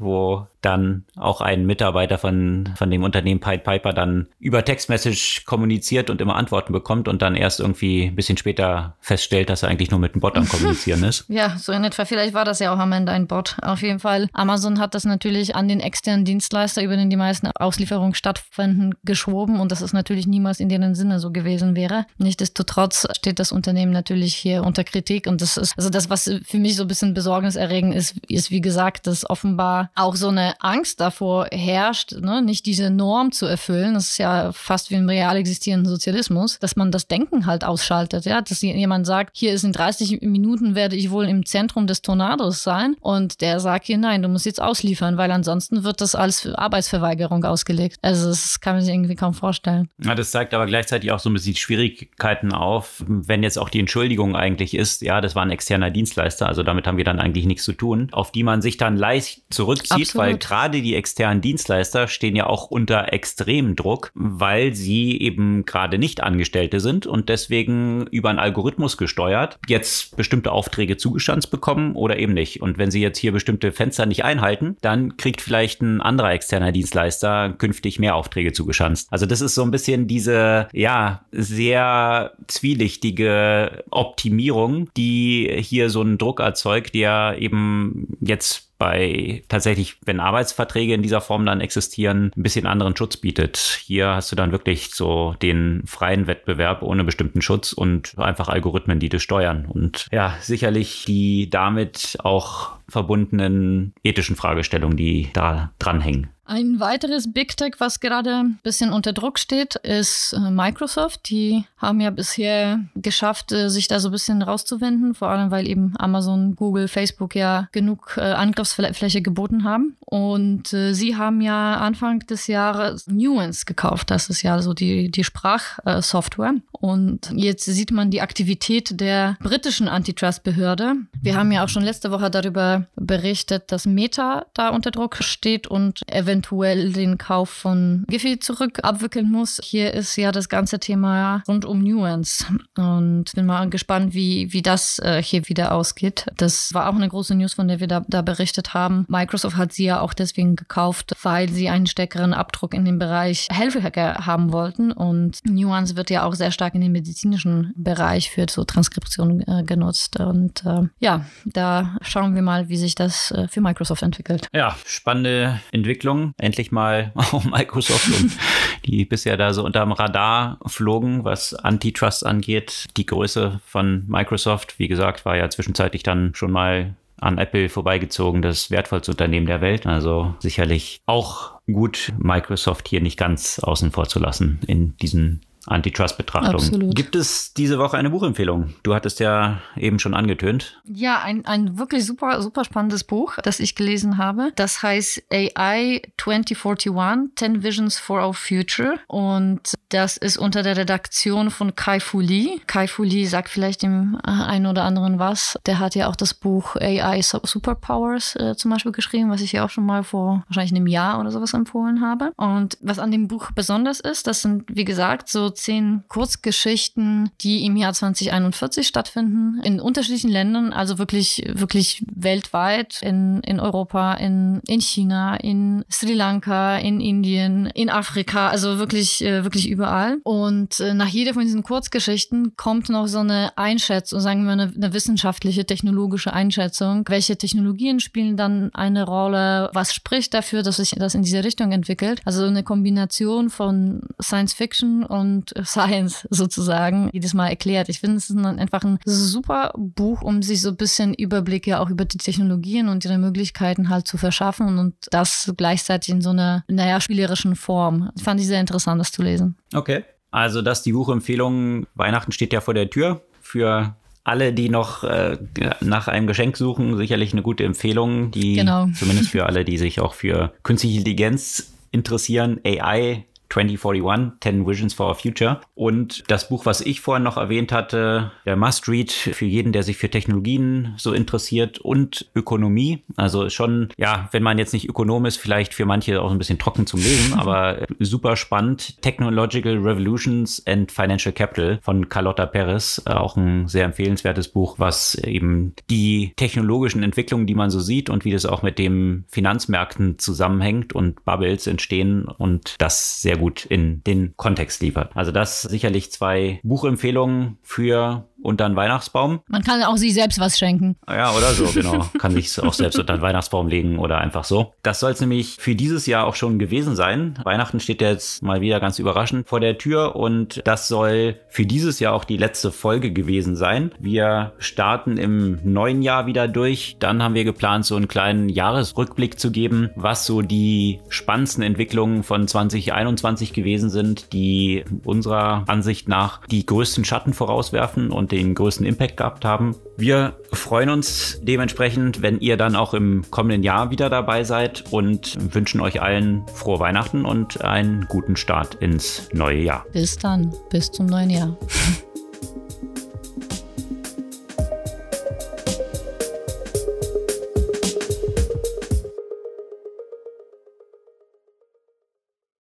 wo 0.01 0.47
dann 0.61 1.05
auch 1.15 1.41
ein 1.41 1.65
Mitarbeiter 1.65 2.17
von, 2.17 2.69
von 2.75 2.89
dem 2.89 3.03
Unternehmen 3.03 3.39
Pied 3.39 3.63
Piper 3.63 3.93
dann 3.93 4.27
über 4.39 4.63
Textmessage 4.63 5.43
kommuniziert 5.45 6.09
und 6.09 6.21
immer 6.21 6.35
Antworten 6.35 6.71
bekommt 6.71 7.07
und 7.07 7.21
dann 7.21 7.35
erst 7.35 7.59
irgendwie 7.59 8.05
ein 8.05 8.15
bisschen 8.15 8.37
später 8.37 8.95
feststellt, 8.99 9.49
dass 9.49 9.63
er 9.63 9.69
eigentlich 9.69 9.91
nur 9.91 9.99
mit 9.99 10.13
einem 10.13 10.21
Bot 10.21 10.37
am 10.37 10.47
Kommunizieren 10.47 11.03
ist. 11.03 11.25
Ja, 11.31 11.57
so 11.57 11.71
in 11.71 11.83
etwa. 11.83 12.05
Vielleicht 12.05 12.33
war 12.33 12.45
das 12.45 12.59
ja 12.59 12.73
auch 12.73 12.77
am 12.77 12.91
Ende 12.91 13.11
ein 13.11 13.25
Bot. 13.25 13.55
Auf 13.61 13.81
jeden 13.81 13.99
Fall. 13.99 14.27
Amazon 14.33 14.79
hat 14.79 14.95
das 14.95 15.05
natürlich 15.05 15.55
an 15.55 15.67
den 15.67 15.79
externen 15.79 16.25
Dienstleister, 16.25 16.83
über 16.83 16.97
den 16.97 17.09
die 17.09 17.15
meisten 17.15 17.47
Auslieferungen 17.47 18.13
stattfinden, 18.13 18.91
geschoben 19.03 19.59
und 19.59 19.71
das 19.71 19.81
ist 19.81 19.93
natürlich 19.93 20.27
niemals 20.27 20.59
in 20.59 20.67
deren 20.67 20.93
Sinne 20.93 21.19
so 21.19 21.31
gewesen 21.31 21.75
wäre. 21.75 22.05
Nichtsdestotrotz 22.17 23.07
steht 23.15 23.39
das 23.39 23.51
Unternehmen 23.51 23.91
natürlich 23.91 24.35
hier 24.35 24.63
unter 24.63 24.83
Kritik 24.83 25.25
und 25.27 25.41
das 25.41 25.57
ist, 25.57 25.73
also 25.77 25.89
das, 25.89 26.09
was 26.09 26.29
für 26.43 26.57
mich 26.57 26.75
so 26.75 26.83
ein 26.83 26.87
bisschen 26.87 27.13
besorgniserregend 27.13 27.95
ist, 27.95 28.17
ist 28.27 28.51
wie 28.51 28.61
gesagt, 28.61 29.07
dass 29.07 29.29
offenbar 29.29 29.90
auch 29.95 30.15
so 30.15 30.29
eine 30.29 30.53
Angst 30.59 30.99
davor 30.99 31.47
herrscht, 31.51 32.13
ne, 32.13 32.41
nicht 32.41 32.65
diese 32.65 32.89
Norm 32.89 33.31
zu 33.31 33.45
erfüllen. 33.45 33.93
Das 33.93 34.09
ist 34.09 34.17
ja 34.17 34.51
fast 34.51 34.91
wie 34.91 34.95
im 34.95 35.09
real 35.09 35.35
existierenden 35.35 35.89
Sozialismus, 35.89 36.59
dass 36.59 36.75
man 36.75 36.91
das 36.91 37.07
Denken 37.07 37.45
halt 37.45 37.63
ausschaltet. 37.63 38.25
Ja, 38.25 38.41
dass 38.41 38.61
jemand 38.61 39.05
sagt, 39.05 39.37
hier 39.37 39.53
ist 39.53 39.63
in 39.63 39.73
30 39.73 40.21
Minuten 40.21 40.75
werde 40.75 40.95
ich 40.95 41.11
wohl 41.11 41.25
im 41.25 41.45
Zentrum 41.45 41.87
des 41.87 42.01
Tornados 42.01 42.63
sein 42.63 42.95
und 42.99 43.41
der 43.41 43.59
sagt 43.59 43.85
hier, 43.85 43.97
nein, 43.97 44.21
du 44.21 44.29
musst 44.29 44.45
jetzt 44.45 44.61
ausliefern, 44.61 45.17
weil 45.17 45.31
ansonsten 45.31 45.83
wird 45.83 46.01
das 46.01 46.15
als 46.15 46.47
Arbeitsverweigerung 46.47 47.43
ausgelegt. 47.43 47.97
Also 48.01 48.29
das 48.29 48.59
kann 48.59 48.75
man 48.75 48.83
sich 48.83 48.93
irgendwie 48.93 49.15
kaum 49.15 49.33
vorstellen. 49.33 49.89
Ja, 50.03 50.15
das 50.15 50.31
zeigt 50.31 50.53
aber 50.53 50.65
gleichzeitig 50.65 51.11
auch 51.11 51.19
so 51.19 51.29
ein 51.29 51.33
bisschen 51.33 51.55
Schwierigkeiten 51.55 52.53
auf, 52.53 53.03
wenn 53.07 53.43
jetzt 53.43 53.57
auch 53.57 53.69
die 53.69 53.79
Entschuldigung 53.79 54.35
eigentlich 54.35 54.73
ist, 54.73 55.01
ja, 55.01 55.21
das 55.21 55.35
war 55.35 55.43
ein 55.43 55.51
externer 55.51 55.91
Dienstleister, 55.91 56.47
also 56.47 56.63
damit 56.63 56.87
haben 56.87 56.97
wir 56.97 57.05
dann 57.05 57.19
eigentlich 57.19 57.45
nichts 57.45 57.63
zu 57.63 57.73
tun, 57.73 58.09
auf 58.11 58.31
die 58.31 58.43
man 58.43 58.61
sich 58.61 58.77
dann 58.77 58.97
leicht 58.97 59.41
zurückzieht, 59.83 60.09
Absolut. 60.09 60.27
weil 60.27 60.37
gerade 60.37 60.81
die 60.81 60.95
externen 60.95 61.41
Dienstleister 61.41 62.07
stehen 62.07 62.35
ja 62.35 62.47
auch 62.47 62.69
unter 62.69 63.13
extremem 63.13 63.75
Druck, 63.75 64.11
weil 64.13 64.73
sie 64.73 65.19
eben 65.19 65.65
gerade 65.65 65.97
nicht 65.97 66.21
Angestellte 66.21 66.79
sind 66.79 67.07
und 67.07 67.29
deswegen 67.29 68.07
über 68.07 68.29
einen 68.29 68.39
Algorithmus 68.39 68.97
gesteuert 68.97 69.59
jetzt 69.67 70.15
bestimmte 70.15 70.51
Aufträge 70.51 70.97
zugestanzt 70.97 71.51
bekommen 71.51 71.95
oder 71.95 72.17
eben 72.17 72.33
nicht. 72.33 72.61
Und 72.61 72.77
wenn 72.77 72.91
sie 72.91 73.01
jetzt 73.01 73.17
hier 73.17 73.31
bestimmte 73.31 73.71
Fenster 73.71 74.05
nicht 74.05 74.23
einhalten, 74.23 74.77
dann 74.81 75.17
kriegt 75.17 75.41
vielleicht 75.41 75.81
ein 75.81 76.01
anderer 76.01 76.31
externer 76.33 76.71
Dienstleister 76.71 77.53
künftig 77.57 77.99
mehr 77.99 78.15
Aufträge 78.15 78.53
zugeschanzt. 78.53 79.07
Also 79.11 79.25
das 79.25 79.41
ist 79.41 79.55
so 79.55 79.63
ein 79.63 79.71
bisschen 79.71 80.07
diese, 80.07 80.67
ja, 80.73 81.25
sehr 81.31 82.33
zwielichtige 82.47 83.83
Optimierung, 83.91 84.89
die 84.95 85.49
hier 85.61 85.89
so 85.89 86.01
einen 86.01 86.17
Druck 86.17 86.39
erzeugt, 86.39 86.93
der 86.93 87.35
eben 87.39 88.17
jetzt 88.21 88.70
bei 88.81 89.43
tatsächlich, 89.47 89.97
wenn 90.07 90.19
Arbeitsverträge 90.19 90.95
in 90.95 91.03
dieser 91.03 91.21
Form 91.21 91.45
dann 91.45 91.61
existieren, 91.61 92.31
ein 92.35 92.41
bisschen 92.41 92.65
anderen 92.65 92.97
Schutz 92.97 93.15
bietet. 93.15 93.57
Hier 93.85 94.07
hast 94.15 94.31
du 94.31 94.35
dann 94.35 94.51
wirklich 94.51 94.89
so 94.95 95.35
den 95.39 95.83
freien 95.85 96.25
Wettbewerb 96.25 96.81
ohne 96.81 97.03
bestimmten 97.03 97.43
Schutz 97.43 97.73
und 97.73 98.17
einfach 98.17 98.49
Algorithmen, 98.49 98.97
die 98.97 99.09
das 99.09 99.21
steuern. 99.21 99.67
Und 99.67 100.07
ja, 100.11 100.33
sicherlich 100.41 101.05
die 101.05 101.47
damit 101.47 102.17
auch 102.23 102.71
verbundenen 102.89 103.93
ethischen 104.03 104.35
Fragestellungen, 104.35 104.97
die 104.97 105.29
da 105.33 105.71
dranhängen. 105.77 106.30
Ein 106.43 106.79
weiteres 106.79 107.31
Big 107.31 107.55
Tech, 107.55 107.75
was 107.77 107.99
gerade 107.99 108.35
ein 108.35 108.59
bisschen 108.63 108.91
unter 108.91 109.13
Druck 109.13 109.37
steht, 109.37 109.75
ist 109.75 110.33
äh, 110.33 110.49
Microsoft. 110.49 111.29
Die 111.29 111.65
haben 111.77 112.01
ja 112.01 112.09
bisher 112.09 112.79
geschafft, 112.95 113.51
äh, 113.51 113.69
sich 113.69 113.87
da 113.87 113.99
so 113.99 114.09
ein 114.09 114.11
bisschen 114.11 114.41
rauszuwenden, 114.41 115.13
vor 115.13 115.29
allem 115.29 115.51
weil 115.51 115.67
eben 115.67 115.93
Amazon, 115.97 116.55
Google, 116.55 116.87
Facebook 116.87 117.35
ja 117.35 117.69
genug 117.71 118.15
äh, 118.17 118.21
Angriffsfläche 118.21 119.21
geboten 119.21 119.63
haben. 119.63 119.95
Und 120.05 120.67
sie 120.67 121.15
haben 121.15 121.39
ja 121.39 121.77
Anfang 121.77 122.19
des 122.19 122.47
Jahres 122.47 123.07
Nuance 123.07 123.63
gekauft. 123.63 124.11
Das 124.11 124.29
ist 124.29 124.41
ja 124.41 124.61
so 124.61 124.73
die, 124.73 125.09
die 125.09 125.23
Sprachsoftware. 125.23 126.55
Und 126.73 127.31
jetzt 127.33 127.63
sieht 127.63 127.91
man 127.91 128.11
die 128.11 128.19
Aktivität 128.19 128.99
der 128.99 129.37
britischen 129.39 129.87
Antitrust-Behörde. 129.87 130.95
Wir 131.21 131.37
haben 131.37 131.49
ja 131.53 131.63
auch 131.63 131.69
schon 131.69 131.83
letzte 131.83 132.11
Woche 132.11 132.29
darüber 132.29 132.87
berichtet, 132.97 133.71
dass 133.71 133.85
Meta 133.85 134.47
da 134.53 134.69
unter 134.69 134.91
Druck 134.91 135.23
steht 135.23 135.67
und 135.67 136.01
eventuell 136.07 136.30
eventuell 136.31 136.93
den 136.93 137.17
Kauf 137.17 137.49
von 137.49 138.05
Giphy 138.07 138.39
zurück 138.39 138.79
abwickeln 138.83 139.29
muss. 139.29 139.59
Hier 139.61 139.93
ist 139.93 140.15
ja 140.15 140.31
das 140.31 140.47
ganze 140.47 140.79
Thema 140.79 141.43
rund 141.47 141.65
um 141.65 141.83
Nuance 141.83 142.45
und 142.77 143.25
bin 143.35 143.45
mal 143.45 143.69
gespannt, 143.69 144.13
wie, 144.13 144.53
wie 144.53 144.61
das 144.61 144.99
äh, 144.99 145.21
hier 145.21 145.49
wieder 145.49 145.73
ausgeht. 145.73 146.25
Das 146.37 146.73
war 146.73 146.89
auch 146.89 146.95
eine 146.95 147.09
große 147.09 147.35
News, 147.35 147.55
von 147.55 147.67
der 147.67 147.81
wir 147.81 147.87
da, 147.87 148.03
da 148.07 148.21
berichtet 148.21 148.73
haben. 148.73 149.05
Microsoft 149.09 149.57
hat 149.57 149.73
sie 149.73 149.85
ja 149.85 149.99
auch 149.99 150.13
deswegen 150.13 150.55
gekauft, 150.55 151.15
weil 151.23 151.49
sie 151.49 151.67
einen 151.67 151.85
stärkeren 151.85 152.33
Abdruck 152.33 152.73
in 152.73 152.85
dem 152.85 152.97
Bereich 152.97 153.47
Healthcare 153.51 154.25
haben 154.25 154.53
wollten 154.53 154.91
und 154.91 155.39
Nuance 155.43 155.97
wird 155.97 156.09
ja 156.09 156.23
auch 156.23 156.33
sehr 156.33 156.51
stark 156.51 156.75
in 156.75 156.81
den 156.81 156.93
medizinischen 156.93 157.73
Bereich 157.75 158.29
für 158.29 158.45
so 158.49 158.63
Transkription 158.63 159.41
äh, 159.41 159.63
genutzt 159.63 160.19
und 160.19 160.63
äh, 160.65 160.87
ja, 160.99 161.25
da 161.45 161.97
schauen 162.01 162.35
wir 162.35 162.41
mal, 162.41 162.69
wie 162.69 162.77
sich 162.77 162.95
das 162.95 163.31
äh, 163.31 163.47
für 163.49 163.59
Microsoft 163.59 164.01
entwickelt. 164.01 164.47
Ja, 164.53 164.77
spannende 164.85 165.59
Entwicklung 165.71 166.20
endlich 166.37 166.71
mal 166.71 167.11
auch 167.15 167.43
Microsoft, 167.43 168.07
und 168.07 168.31
die 168.85 169.05
bisher 169.05 169.37
da 169.37 169.53
so 169.53 169.63
unterm 169.63 169.91
Radar 169.91 170.59
flogen, 170.65 171.23
was 171.23 171.53
Antitrust 171.53 172.25
angeht. 172.25 172.87
Die 172.97 173.05
Größe 173.05 173.59
von 173.65 174.05
Microsoft, 174.07 174.79
wie 174.79 174.87
gesagt, 174.87 175.25
war 175.25 175.35
ja 175.35 175.49
zwischenzeitlich 175.49 176.03
dann 176.03 176.33
schon 176.35 176.51
mal 176.51 176.95
an 177.21 177.37
Apple 177.37 177.69
vorbeigezogen, 177.69 178.41
das 178.41 178.71
wertvollste 178.71 179.11
Unternehmen 179.11 179.45
der 179.45 179.61
Welt. 179.61 179.85
Also 179.85 180.33
sicherlich 180.39 181.01
auch 181.05 181.53
gut, 181.71 182.11
Microsoft 182.17 182.87
hier 182.87 183.01
nicht 183.01 183.17
ganz 183.17 183.59
außen 183.59 183.91
vor 183.91 184.07
zu 184.07 184.19
lassen 184.19 184.59
in 184.65 184.97
diesen 184.97 185.41
Antitrust-Betrachtung. 185.67 186.89
Gibt 186.91 187.15
es 187.15 187.53
diese 187.53 187.77
Woche 187.77 187.97
eine 187.97 188.09
Buchempfehlung? 188.09 188.73
Du 188.83 188.95
hattest 188.95 189.19
ja 189.19 189.61
eben 189.75 189.99
schon 189.99 190.13
angetönt. 190.13 190.81
Ja, 190.85 191.21
ein, 191.21 191.45
ein 191.45 191.77
wirklich 191.77 192.05
super, 192.05 192.41
super 192.41 192.65
spannendes 192.65 193.03
Buch, 193.03 193.35
das 193.43 193.59
ich 193.59 193.75
gelesen 193.75 194.17
habe. 194.17 194.51
Das 194.55 194.81
heißt 194.81 195.23
AI 195.31 196.01
2041, 196.17 196.91
10 197.35 197.63
Visions 197.63 197.99
for 197.99 198.25
Our 198.25 198.33
Future. 198.33 198.95
Und 199.07 199.73
das 199.89 200.17
ist 200.17 200.37
unter 200.37 200.63
der 200.63 200.77
Redaktion 200.77 201.51
von 201.51 201.75
Kai 201.75 201.99
Fu 201.99 202.19
Lee. 202.19 202.59
Kai 202.65 202.87
Fu 202.87 203.03
Lee 203.03 203.25
sagt 203.25 203.49
vielleicht 203.49 203.83
dem 203.83 204.17
einen 204.23 204.65
oder 204.65 204.83
anderen 204.83 205.19
was. 205.19 205.59
Der 205.65 205.79
hat 205.79 205.95
ja 205.95 206.07
auch 206.07 206.15
das 206.15 206.33
Buch 206.33 206.75
AI 206.75 207.21
Superpowers 207.21 208.35
äh, 208.35 208.55
zum 208.55 208.71
Beispiel 208.71 208.91
geschrieben, 208.91 209.29
was 209.29 209.41
ich 209.41 209.51
ja 209.51 209.65
auch 209.65 209.69
schon 209.69 209.85
mal 209.85 210.03
vor 210.03 210.43
wahrscheinlich 210.47 210.73
einem 210.73 210.87
Jahr 210.87 211.19
oder 211.19 211.31
sowas 211.31 211.53
empfohlen 211.53 212.01
habe. 212.01 212.31
Und 212.37 212.77
was 212.81 212.99
an 212.99 213.11
dem 213.11 213.27
Buch 213.27 213.51
besonders 213.53 213.99
ist, 213.99 214.25
das 214.25 214.41
sind, 214.41 214.63
wie 214.67 214.85
gesagt, 214.85 215.29
so 215.29 215.50
zehn 215.53 216.03
Kurzgeschichten, 216.07 217.29
die 217.41 217.65
im 217.65 217.75
Jahr 217.75 217.93
2041 217.93 218.87
stattfinden, 218.87 219.61
in 219.63 219.79
unterschiedlichen 219.79 220.29
Ländern, 220.29 220.73
also 220.73 220.97
wirklich, 220.97 221.43
wirklich 221.47 222.03
weltweit, 222.13 223.01
in, 223.01 223.41
in 223.41 223.59
Europa, 223.59 224.13
in, 224.15 224.61
in 224.67 224.81
China, 224.81 225.35
in 225.35 225.83
Sri 225.91 226.13
Lanka, 226.13 226.77
in 226.77 227.01
Indien, 227.01 227.67
in 227.67 227.89
Afrika, 227.89 228.49
also 228.49 228.77
wirklich, 228.77 229.23
äh, 229.23 229.43
wirklich 229.43 229.69
überall. 229.69 230.19
Und 230.23 230.79
äh, 230.79 230.93
nach 230.93 231.07
jeder 231.07 231.33
von 231.33 231.43
diesen 231.43 231.63
Kurzgeschichten 231.63 232.55
kommt 232.55 232.89
noch 232.89 233.07
so 233.07 233.19
eine 233.19 233.57
Einschätzung, 233.57 234.19
sagen 234.19 234.43
wir 234.45 234.51
eine, 234.51 234.71
eine 234.75 234.93
wissenschaftliche, 234.93 235.65
technologische 235.65 236.33
Einschätzung. 236.33 237.03
Welche 237.07 237.37
Technologien 237.37 237.99
spielen 237.99 238.37
dann 238.37 238.69
eine 238.73 239.05
Rolle? 239.05 239.69
Was 239.73 239.93
spricht 239.93 240.33
dafür, 240.33 240.63
dass 240.63 240.77
sich 240.77 240.91
das 240.91 241.15
in 241.15 241.23
diese 241.23 241.43
Richtung 241.43 241.71
entwickelt? 241.71 242.21
Also 242.25 242.45
eine 242.45 242.63
Kombination 242.63 243.49
von 243.49 244.01
Science 244.21 244.53
Fiction 244.53 245.03
und 245.03 245.40
und 245.41 245.67
Science 245.67 246.27
sozusagen 246.29 247.09
jedes 247.13 247.33
Mal 247.33 247.49
erklärt. 247.49 247.89
Ich 247.89 247.99
finde, 247.99 248.17
es 248.17 248.29
ist 248.29 248.37
einfach 248.37 248.83
ein 248.83 248.99
super 249.05 249.73
Buch, 249.77 250.21
um 250.21 250.41
sich 250.41 250.61
so 250.61 250.69
ein 250.69 250.77
bisschen 250.77 251.13
Überblick 251.13 251.67
ja 251.67 251.79
auch 251.79 251.89
über 251.89 252.05
die 252.05 252.17
Technologien 252.17 252.89
und 252.89 253.05
ihre 253.05 253.17
Möglichkeiten 253.17 253.89
halt 253.89 254.07
zu 254.07 254.17
verschaffen 254.17 254.77
und 254.77 254.95
das 255.11 255.53
gleichzeitig 255.57 256.13
in 256.13 256.21
so 256.21 256.29
einer, 256.29 256.63
naja, 256.67 257.01
spielerischen 257.01 257.55
Form. 257.55 258.11
Ich 258.15 258.23
fand 258.23 258.39
ich 258.39 258.47
sehr 258.47 258.59
interessant, 258.59 258.99
das 258.99 259.11
zu 259.11 259.21
lesen. 259.21 259.55
Okay. 259.73 260.03
Also, 260.31 260.61
das 260.61 260.81
die 260.81 260.93
Buchempfehlung. 260.93 261.87
Weihnachten 261.93 262.31
steht 262.31 262.53
ja 262.53 262.61
vor 262.61 262.73
der 262.73 262.89
Tür. 262.89 263.21
Für 263.41 263.95
alle, 264.23 264.53
die 264.53 264.69
noch 264.69 265.03
äh, 265.03 265.37
nach 265.81 266.07
einem 266.07 266.27
Geschenk 266.27 266.55
suchen, 266.55 266.95
sicherlich 266.95 267.33
eine 267.33 267.41
gute 267.41 267.65
Empfehlung, 267.65 268.31
die 268.31 268.55
genau. 268.55 268.87
zumindest 268.97 269.31
für 269.31 269.45
alle, 269.45 269.65
die 269.65 269.77
sich 269.77 269.99
auch 269.99 270.13
für 270.13 270.53
künstliche 270.63 270.99
Intelligenz 270.99 271.73
interessieren, 271.91 272.61
AI 272.65 273.25
2041, 273.51 274.33
10 274.39 274.67
Visions 274.67 274.93
for 274.93 275.09
Our 275.09 275.15
Future. 275.15 275.61
Und 275.75 276.23
das 276.27 276.49
Buch, 276.49 276.65
was 276.65 276.81
ich 276.81 277.01
vorhin 277.01 277.23
noch 277.23 277.37
erwähnt 277.37 277.71
hatte, 277.71 278.31
der 278.45 278.55
Must-Read 278.55 279.11
für 279.11 279.45
jeden, 279.45 279.73
der 279.73 279.83
sich 279.83 279.97
für 279.97 280.09
Technologien 280.09 280.93
so 280.97 281.11
interessiert 281.13 281.79
und 281.79 282.29
Ökonomie. 282.35 283.03
Also 283.17 283.49
schon, 283.49 283.89
ja, 283.97 284.29
wenn 284.31 284.43
man 284.43 284.57
jetzt 284.57 284.73
nicht 284.73 284.87
Ökonom 284.87 285.25
ist, 285.25 285.37
vielleicht 285.37 285.73
für 285.73 285.85
manche 285.85 286.21
auch 286.21 286.31
ein 286.31 286.37
bisschen 286.37 286.59
trocken 286.59 286.87
zum 286.87 287.01
Lesen, 287.01 287.33
aber 287.37 287.85
super 287.99 288.35
spannend. 288.35 289.01
Technological 289.01 289.77
Revolutions 289.77 290.65
and 290.65 290.91
Financial 290.91 291.33
Capital 291.33 291.79
von 291.81 292.09
Carlotta 292.09 292.45
Perez. 292.45 293.01
Auch 293.05 293.35
ein 293.35 293.67
sehr 293.67 293.85
empfehlenswertes 293.85 294.47
Buch, 294.47 294.75
was 294.77 295.15
eben 295.15 295.73
die 295.89 296.33
technologischen 296.37 297.03
Entwicklungen, 297.03 297.47
die 297.47 297.55
man 297.55 297.69
so 297.69 297.79
sieht 297.79 298.09
und 298.09 298.23
wie 298.23 298.31
das 298.31 298.45
auch 298.45 298.61
mit 298.61 298.79
dem 298.79 299.25
Finanzmärkten 299.27 300.19
zusammenhängt 300.19 300.93
und 300.93 301.25
Bubbles 301.25 301.67
entstehen 301.67 302.25
und 302.25 302.75
das 302.79 303.21
sehr 303.21 303.40
gut 303.41 303.65
in 303.65 304.03
den 304.03 304.35
Kontext 304.37 304.81
liefert. 304.81 305.11
Also 305.15 305.31
das 305.31 305.63
sicherlich 305.63 306.11
zwei 306.11 306.59
Buchempfehlungen 306.63 307.57
für 307.63 308.29
unter 308.41 308.65
einen 308.65 308.75
Weihnachtsbaum. 308.75 309.41
Man 309.47 309.63
kann 309.63 309.83
auch 309.83 309.97
sich 309.97 310.13
selbst 310.13 310.39
was 310.39 310.57
schenken. 310.57 310.95
Ja, 311.07 311.31
oder 311.31 311.51
so, 311.51 311.65
genau. 311.73 312.05
Kann 312.17 312.33
sich 312.33 312.61
auch 312.61 312.73
selbst 312.73 312.97
unter 312.99 313.13
einen 313.13 313.21
Weihnachtsbaum 313.21 313.67
legen 313.67 313.99
oder 313.99 314.19
einfach 314.19 314.43
so. 314.43 314.73
Das 314.83 314.99
soll 314.99 315.11
es 315.11 315.21
nämlich 315.21 315.57
für 315.59 315.75
dieses 315.75 316.05
Jahr 316.05 316.25
auch 316.25 316.35
schon 316.35 316.59
gewesen 316.59 316.95
sein. 316.95 317.39
Weihnachten 317.43 317.79
steht 317.79 318.01
jetzt 318.01 318.43
mal 318.43 318.61
wieder 318.61 318.79
ganz 318.79 318.99
überraschend 318.99 319.47
vor 319.47 319.59
der 319.59 319.77
Tür 319.77 320.15
und 320.15 320.61
das 320.65 320.87
soll 320.87 321.39
für 321.49 321.65
dieses 321.65 321.99
Jahr 321.99 322.13
auch 322.13 322.23
die 322.23 322.37
letzte 322.37 322.71
Folge 322.71 323.11
gewesen 323.11 323.55
sein. 323.55 323.91
Wir 323.99 324.53
starten 324.57 325.17
im 325.17 325.59
neuen 325.63 326.01
Jahr 326.01 326.25
wieder 326.25 326.47
durch. 326.47 326.97
Dann 326.99 327.21
haben 327.21 327.35
wir 327.35 327.43
geplant, 327.43 327.85
so 327.85 327.95
einen 327.95 328.07
kleinen 328.07 328.49
Jahresrückblick 328.49 329.39
zu 329.39 329.51
geben, 329.51 329.89
was 329.95 330.25
so 330.25 330.41
die 330.41 330.99
spannendsten 331.09 331.63
Entwicklungen 331.63 332.23
von 332.23 332.47
2021 332.47 333.53
gewesen 333.53 333.89
sind, 333.89 334.33
die 334.33 334.83
unserer 335.03 335.63
Ansicht 335.67 336.07
nach 336.07 336.45
die 336.47 336.65
größten 336.65 337.05
Schatten 337.05 337.33
vorauswerfen 337.33 338.11
und 338.11 338.30
den 338.31 338.55
größten 338.55 338.85
Impact 338.85 339.17
gehabt 339.17 339.45
haben. 339.45 339.75
Wir 339.97 340.37
freuen 340.51 340.89
uns 340.89 341.39
dementsprechend, 341.41 342.21
wenn 342.21 342.39
ihr 342.39 342.57
dann 342.57 342.75
auch 342.75 342.93
im 342.93 343.23
kommenden 343.29 343.63
Jahr 343.63 343.91
wieder 343.91 344.09
dabei 344.09 344.43
seid 344.43 344.85
und 344.91 345.37
wünschen 345.53 345.81
euch 345.81 346.01
allen 346.01 346.45
frohe 346.53 346.79
Weihnachten 346.79 347.25
und 347.25 347.63
einen 347.63 348.05
guten 348.07 348.35
Start 348.35 348.75
ins 348.75 349.29
neue 349.33 349.59
Jahr. 349.59 349.85
Bis 349.91 350.17
dann, 350.17 350.53
bis 350.69 350.91
zum 350.91 351.05
neuen 351.05 351.29
Jahr. 351.29 351.57